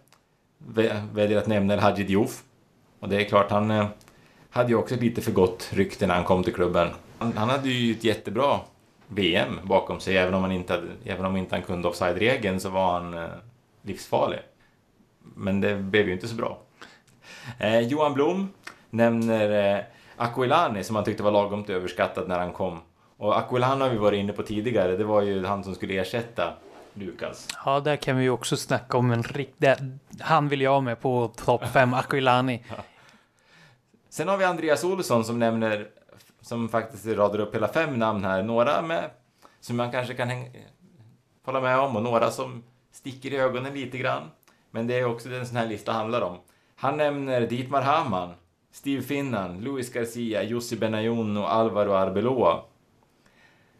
väljer 1.11 1.37
att 1.37 1.47
nämna 1.47 1.73
El 1.73 1.79
Hadji 1.79 2.03
Diouf. 2.03 2.43
Och 2.99 3.09
det 3.09 3.21
är 3.21 3.25
klart, 3.25 3.51
han 3.51 3.71
eh, 3.71 3.87
hade 4.49 4.69
ju 4.69 4.75
också 4.75 4.95
lite 4.95 5.21
för 5.21 5.31
gott 5.31 5.69
rykte 5.73 6.07
när 6.07 6.15
han 6.15 6.23
kom 6.23 6.43
till 6.43 6.53
klubben. 6.53 6.89
Han, 7.19 7.49
hade 7.49 7.69
ju 7.69 7.91
ett 7.91 8.03
jättebra 8.03 8.59
VM 9.07 9.59
bakom 9.63 9.99
sig, 9.99 10.17
även 10.17 10.33
om 10.33 10.41
han 10.41 10.51
inte, 10.51 10.73
hade, 10.73 10.87
även 11.05 11.25
om 11.25 11.37
inte 11.37 11.55
han 11.55 11.63
kunde 11.63 11.87
offside-regeln 11.87 12.59
så 12.59 12.69
var 12.69 12.93
han 12.93 13.13
eh, 13.13 13.29
livsfarlig. 13.81 14.39
Men 15.19 15.61
det 15.61 15.75
blev 15.75 16.07
ju 16.07 16.13
inte 16.13 16.27
så 16.27 16.35
bra. 16.35 16.59
Eh, 17.59 17.79
Johan 17.79 18.13
Blom 18.13 18.49
nämner 18.89 19.75
eh, 19.75 19.83
Aquilani 20.17 20.83
som 20.83 20.95
han 20.95 21.05
tyckte 21.05 21.23
var 21.23 21.31
lagom 21.31 21.65
överskattad 21.67 22.27
när 22.27 22.39
han 22.39 22.53
kom. 22.53 22.79
Och 23.17 23.37
Aquilani 23.37 23.81
har 23.81 23.89
vi 23.89 23.97
varit 23.97 24.17
inne 24.19 24.33
på 24.33 24.43
tidigare. 24.43 24.97
Det 24.97 25.03
var 25.03 25.21
ju 25.21 25.45
han 25.45 25.63
som 25.63 25.75
skulle 25.75 25.93
ersätta 25.93 26.53
Lukas. 26.93 27.47
Ja, 27.65 27.79
där 27.79 27.95
kan 27.95 28.17
vi 28.17 28.23
ju 28.23 28.29
också 28.29 28.57
snacka 28.57 28.97
om 28.97 29.11
en 29.11 29.23
riktig... 29.23 29.73
Han 30.19 30.49
vill 30.49 30.61
jag 30.61 30.71
ha 30.71 30.81
med 30.81 31.01
på 31.01 31.31
topp 31.45 31.61
5, 31.73 31.93
Aquilani. 31.93 32.63
Ja. 32.69 32.75
Sen 34.09 34.27
har 34.27 34.37
vi 34.37 34.45
Andreas 34.45 34.83
Olsson 34.83 35.25
som 35.25 35.39
nämner, 35.39 35.87
som 36.47 36.69
faktiskt 36.69 37.05
radar 37.05 37.39
upp 37.39 37.55
hela 37.55 37.67
fem 37.67 37.99
namn 37.99 38.23
här. 38.23 38.43
Några 38.43 38.81
med, 38.81 39.09
som 39.59 39.77
man 39.77 39.91
kanske 39.91 40.13
kan 40.13 40.27
häng, 40.27 40.57
hålla 41.45 41.61
med 41.61 41.79
om 41.79 41.95
och 41.95 42.03
några 42.03 42.31
som 42.31 42.63
sticker 42.91 43.33
i 43.33 43.37
ögonen 43.37 43.73
lite 43.73 43.97
grann. 43.97 44.23
Men 44.71 44.87
det 44.87 44.99
är 44.99 45.05
också 45.05 45.29
det 45.29 45.37
en 45.37 45.47
sån 45.47 45.57
här 45.57 45.67
lista 45.67 45.91
handlar 45.91 46.21
om. 46.21 46.37
Han 46.75 46.97
nämner 46.97 47.41
Dietmar 47.41 47.81
Hamann, 47.81 48.33
Steve 48.71 49.01
Finnan, 49.01 49.61
Luis 49.61 49.93
Garcia, 49.93 50.43
Jussi 50.43 50.75
Benayoun 50.75 51.37
och 51.37 51.53
Alvaro 51.53 51.93
Arbeloa. 51.93 52.59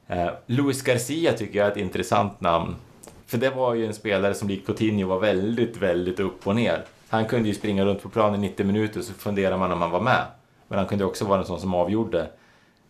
Eh, 0.08 0.30
Luis 0.46 0.84
Garcia 0.84 1.34
tycker 1.34 1.60
jag 1.60 1.68
är 1.68 1.72
ett 1.72 1.78
intressant 1.78 2.42
namn. 2.42 2.76
För 3.26 3.38
det 3.38 3.50
var 3.50 3.74
ju 3.74 3.86
en 3.86 3.94
spelare 3.94 4.34
som 4.34 4.48
likt 4.48 4.66
Coutinho 4.66 5.08
var 5.08 5.20
väldigt, 5.20 5.78
väldigt 5.78 6.20
upp 6.20 6.48
och 6.48 6.56
ner. 6.56 6.84
Han 7.10 7.26
kunde 7.26 7.48
ju 7.48 7.56
springa 7.56 7.86
runt 7.86 8.04
på 8.04 8.10
planen 8.10 8.44
i 8.44 8.48
90 8.48 8.66
minuter 8.66 9.02
så 9.02 9.14
funderar 9.14 9.58
man 9.58 9.72
om 9.72 9.82
han 9.82 9.92
var 9.92 10.02
med. 10.02 10.26
Men 10.68 10.80
han 10.80 10.88
kunde 10.88 11.06
också 11.06 11.26
vara 11.26 11.40
en 11.40 11.46
sån 11.46 11.60
som 11.60 11.74
avgjorde. 11.74 12.30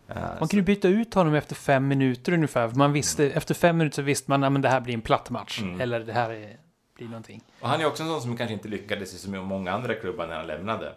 Eh, 0.08 0.20
man 0.38 0.48
kunde 0.48 0.62
byta 0.62 0.88
ut 0.88 1.14
honom 1.14 1.34
efter 1.34 1.54
fem 1.54 1.88
minuter 1.88 2.32
ungefär. 2.32 2.68
Man 2.68 2.92
visste, 2.92 3.24
mm. 3.24 3.36
Efter 3.36 3.54
fem 3.54 3.78
minuter 3.78 3.94
så 3.94 4.02
visste 4.02 4.30
man 4.30 4.56
att 4.56 4.62
det 4.62 4.68
här 4.68 4.80
blir 4.80 4.94
en 4.94 5.00
platt 5.00 5.30
match. 5.30 5.60
Mm. 5.60 5.80
Eller 5.80 6.00
det 6.00 6.12
här 6.12 6.30
är, 6.30 6.56
blir 6.94 7.06
någonting. 7.06 7.44
Och 7.60 7.68
han 7.68 7.80
är 7.80 7.86
också 7.86 8.02
en 8.02 8.08
sån 8.08 8.22
som 8.22 8.36
kanske 8.36 8.54
inte 8.54 8.68
lyckades 8.68 9.14
i 9.14 9.18
så 9.18 9.30
många 9.30 9.72
andra 9.72 9.94
klubbar 9.94 10.26
när 10.26 10.36
han 10.36 10.46
lämnade. 10.46 10.92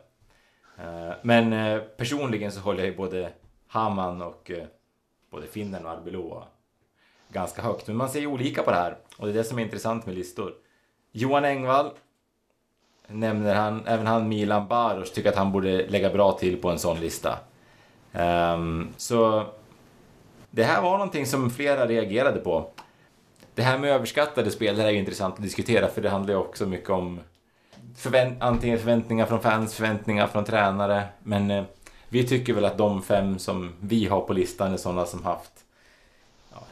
Eh, 0.78 1.14
men 1.22 1.54
eh, 1.54 1.80
personligen 1.80 2.52
så 2.52 2.60
håller 2.60 2.80
jag 2.80 2.88
ju 2.88 2.96
både 2.98 3.32
Haman 3.68 4.22
och 4.22 4.52
både 5.32 5.48
Finnen 5.48 5.86
och 5.86 5.92
Arbeloa 5.92 6.44
ganska 7.30 7.62
högt. 7.62 7.88
Men 7.88 7.96
man 7.96 8.10
ser 8.10 8.20
ju 8.20 8.28
olika 8.28 8.64
på 8.64 8.72
det 8.72 8.78
här. 8.78 8.98
Och 9.18 9.26
det 9.26 9.34
är 9.34 9.38
det 9.38 9.44
som 9.44 9.60
är 9.60 9.64
intressant 9.64 10.06
med 10.06 10.16
listor. 10.16 10.54
Johan 11.12 11.46
Engvall 11.46 11.92
nämner 13.08 13.56
han, 13.56 13.88
även 13.88 14.08
han 14.08 14.30
Milan 14.30 14.68
Baros 14.68 15.12
tycker 15.12 15.30
att 15.30 15.36
han 15.36 15.52
borde 15.52 15.88
lägga 15.88 16.10
bra 16.10 16.32
till 16.32 16.62
på 16.62 16.70
en 16.70 16.80
sån 16.80 17.00
lista. 17.00 17.40
Um, 18.14 18.94
så 18.98 19.46
det 20.50 20.64
här 20.64 20.82
var 20.82 20.92
någonting 20.92 21.26
som 21.26 21.50
flera 21.50 21.88
reagerade 21.88 22.40
på. 22.40 22.70
Det 23.56 23.62
här 23.62 23.78
med 23.78 23.90
överskattade 23.90 24.52
spelare 24.52 24.88
är 24.88 24.92
ju 24.92 25.00
intressant 25.00 25.36
att 25.36 25.42
diskutera 25.42 25.88
för 25.88 26.02
det 26.02 26.10
handlar 26.10 26.34
ju 26.34 26.40
också 26.40 26.66
mycket 26.66 26.90
om 26.90 27.20
förvänt 27.98 28.42
antingen 28.42 28.80
förväntningar 28.80 29.26
från 29.26 29.42
fans, 29.42 29.76
förväntningar 29.76 30.28
från 30.28 30.46
tränare. 30.46 31.04
Men 31.24 31.52
eh, 31.52 31.64
vi 32.10 32.28
tycker 32.28 32.54
väl 32.54 32.66
att 32.66 32.78
de 32.78 33.02
fem 33.02 33.40
som 33.40 33.74
vi 33.80 34.08
har 34.08 34.22
på 34.22 34.34
listan 34.34 34.74
är 34.74 34.78
sådana 34.78 35.06
som 35.06 35.24
haft 35.24 35.52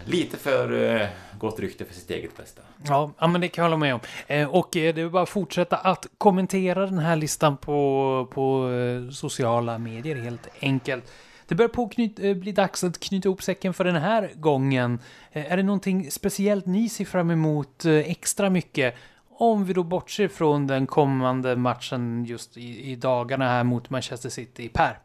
lite 0.06 0.38
för 0.38 0.96
eh, 0.96 1.08
gott 1.40 1.60
rykte 1.60 1.86
för 1.86 1.94
sitt 1.94 2.12
eget 2.12 2.38
bästa. 2.38 2.62
Ja, 2.88 3.12
ja 3.20 3.28
men 3.28 3.42
det 3.42 3.48
kan 3.48 3.64
jag 3.64 3.70
hålla 3.70 3.78
med 3.78 3.94
om. 3.94 4.00
Eh, 4.28 4.56
och 4.56 4.78
eh, 4.78 4.96
det 4.96 5.02
är 5.02 5.10
bara 5.10 5.24
att 5.24 5.30
fortsätta 5.30 5.78
att 5.78 6.08
kommentera 6.18 6.86
den 6.86 7.00
här 7.00 7.16
listan 7.16 7.58
på, 7.58 8.28
på 8.32 8.72
eh, 8.72 9.12
sociala 9.12 9.78
medier 9.78 10.16
helt 10.16 10.48
enkelt. 10.62 11.12
Det 11.50 11.56
börjar 11.56 11.70
på 11.70 11.88
knyt, 11.88 12.20
eh, 12.20 12.34
bli 12.34 12.52
dags 12.52 12.84
att 12.84 13.00
knyta 13.00 13.28
ihop 13.28 13.42
säcken 13.42 13.74
för 13.74 13.84
den 13.84 13.96
här 13.96 14.32
gången. 14.36 15.00
Eh, 15.32 15.52
är 15.52 15.58
det 15.58 15.64
någonting 15.64 16.12
speciellt 16.12 16.66
ni 16.66 16.90
ser 16.90 17.06
fram 17.06 17.32
emot 17.32 17.86
eh, 17.86 17.94
extra 17.94 18.50
mycket? 18.50 18.96
Om 19.30 19.66
vi 19.66 19.74
då 19.74 19.84
bortser 19.84 20.28
från 20.28 20.68
den 20.68 20.88
kommande 20.88 21.56
matchen 21.56 22.26
just 22.26 22.58
i, 22.58 22.92
i 22.92 22.96
dagarna 22.96 23.48
här 23.48 23.64
mot 23.64 23.90
Manchester 23.90 24.30
City. 24.30 24.70
Per? 24.74 25.00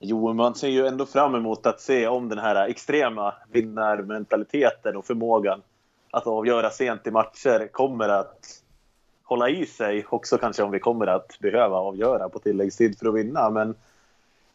Jo, 0.00 0.32
man 0.32 0.54
ser 0.54 0.68
ju 0.68 0.86
ändå 0.86 1.06
fram 1.06 1.34
emot 1.34 1.66
att 1.66 1.80
se 1.80 2.08
om 2.08 2.28
den 2.28 2.38
här 2.38 2.68
extrema 2.68 3.34
vinnarmentaliteten 3.50 4.96
och 4.96 5.04
förmågan 5.04 5.62
att 6.10 6.26
avgöra 6.26 6.70
sent 6.70 7.06
i 7.06 7.10
matcher 7.10 7.68
kommer 7.72 8.08
att 8.08 8.62
hålla 9.22 9.48
i 9.48 9.66
sig. 9.66 10.06
Också 10.08 10.38
kanske 10.38 10.62
om 10.62 10.70
vi 10.70 10.78
kommer 10.78 11.06
att 11.06 11.38
behöva 11.38 11.76
avgöra 11.76 12.28
på 12.28 12.38
tilläggstid 12.38 12.98
för 12.98 13.08
att 13.08 13.14
vinna. 13.14 13.50
Men 13.50 13.74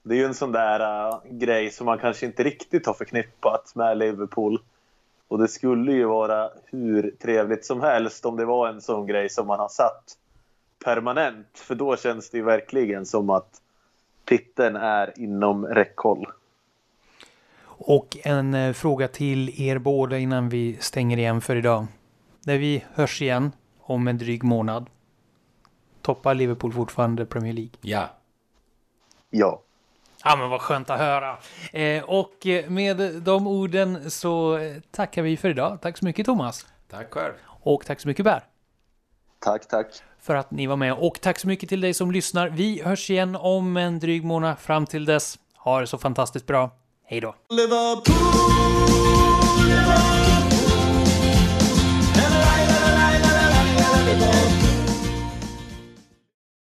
det 0.08 0.16
är 0.16 0.18
ju 0.18 0.26
en 0.26 0.34
sån 0.34 0.52
där 0.52 1.10
uh, 1.10 1.20
grej 1.30 1.72
som 1.72 1.86
man 1.86 2.00
kanske 2.00 2.26
inte 2.26 2.44
riktigt 2.44 2.86
har 2.86 2.94
förknippat 2.94 3.76
med 3.76 3.98
Liverpool. 3.98 4.60
Och 5.28 5.38
det 5.38 5.48
skulle 5.48 5.92
ju 5.92 6.06
vara 6.06 6.50
hur 6.66 7.12
trevligt 7.22 7.66
som 7.66 7.82
helst 7.82 8.26
om 8.26 8.38
det 8.38 8.46
var 8.46 8.70
en 8.70 8.82
sån 8.82 9.08
grej 9.08 9.30
som 9.30 9.48
man 9.48 9.60
har 9.60 9.70
satt 9.70 10.18
permanent. 10.86 11.48
För 11.54 11.76
då 11.76 11.98
känns 11.98 12.30
det 12.30 12.38
ju 12.38 12.44
verkligen 12.44 13.06
som 13.06 13.30
att 13.30 13.62
titeln 14.26 14.76
är 14.76 15.20
inom 15.20 15.66
räckhåll. 15.66 16.28
Och 17.66 18.18
en 18.24 18.54
eh, 18.54 18.74
fråga 18.74 19.08
till 19.08 19.62
er 19.62 19.78
båda 19.78 20.18
innan 20.18 20.50
vi 20.50 20.78
stänger 20.80 21.18
igen 21.18 21.42
för 21.42 21.56
idag. 21.56 21.86
När 22.46 22.58
vi 22.58 22.84
hörs 22.94 23.22
igen 23.22 23.52
om 23.82 24.08
en 24.08 24.18
dryg 24.18 24.44
månad. 24.44 24.90
Toppar 26.02 26.36
Liverpool 26.36 26.74
fortfarande 26.74 27.26
Premier 27.26 27.54
League? 27.54 27.72
Ja. 27.82 28.10
Ja. 29.30 29.62
Ja, 30.30 30.36
men 30.36 30.50
vad 30.50 30.62
skönt 30.62 30.90
att 30.90 31.00
höra. 31.00 31.38
Eh, 31.74 32.04
och 32.04 32.34
med 32.68 32.98
de 33.22 33.48
orden 33.48 34.12
så 34.12 34.60
tackar 34.92 35.22
vi 35.22 35.38
för 35.38 35.50
idag. 35.50 35.78
Tack 35.82 35.98
så 35.98 36.06
mycket 36.06 36.26
Thomas. 36.26 36.66
Tack 36.92 37.14
själv. 37.14 37.34
Och 37.46 37.86
tack 37.86 38.00
så 38.00 38.08
mycket 38.08 38.26
Per. 38.26 38.44
Tack, 39.40 39.68
tack 39.68 39.88
för 40.22 40.36
att 40.36 40.52
ni 40.52 40.68
var 40.68 40.76
med 40.76 40.94
och 40.94 41.22
tack 41.22 41.40
så 41.40 41.48
mycket 41.48 41.70
till 41.70 41.82
dig 41.82 41.94
som 41.94 42.12
lyssnar. 42.12 42.50
Vi 42.50 42.82
hörs 42.82 43.10
igen 43.10 43.36
om 43.36 43.78
en 43.78 44.00
dryg 44.00 44.24
månad. 44.24 44.60
Fram 44.60 44.86
till 44.86 45.06
dess, 45.06 45.40
ha 45.56 45.80
det 45.80 45.88
så 45.88 45.98
fantastiskt 45.98 46.46
bra. 46.46 46.72
Hej 47.06 47.22
då! 47.22 47.36
Liverpool, 47.50 48.16
Liverpool. 49.68 50.28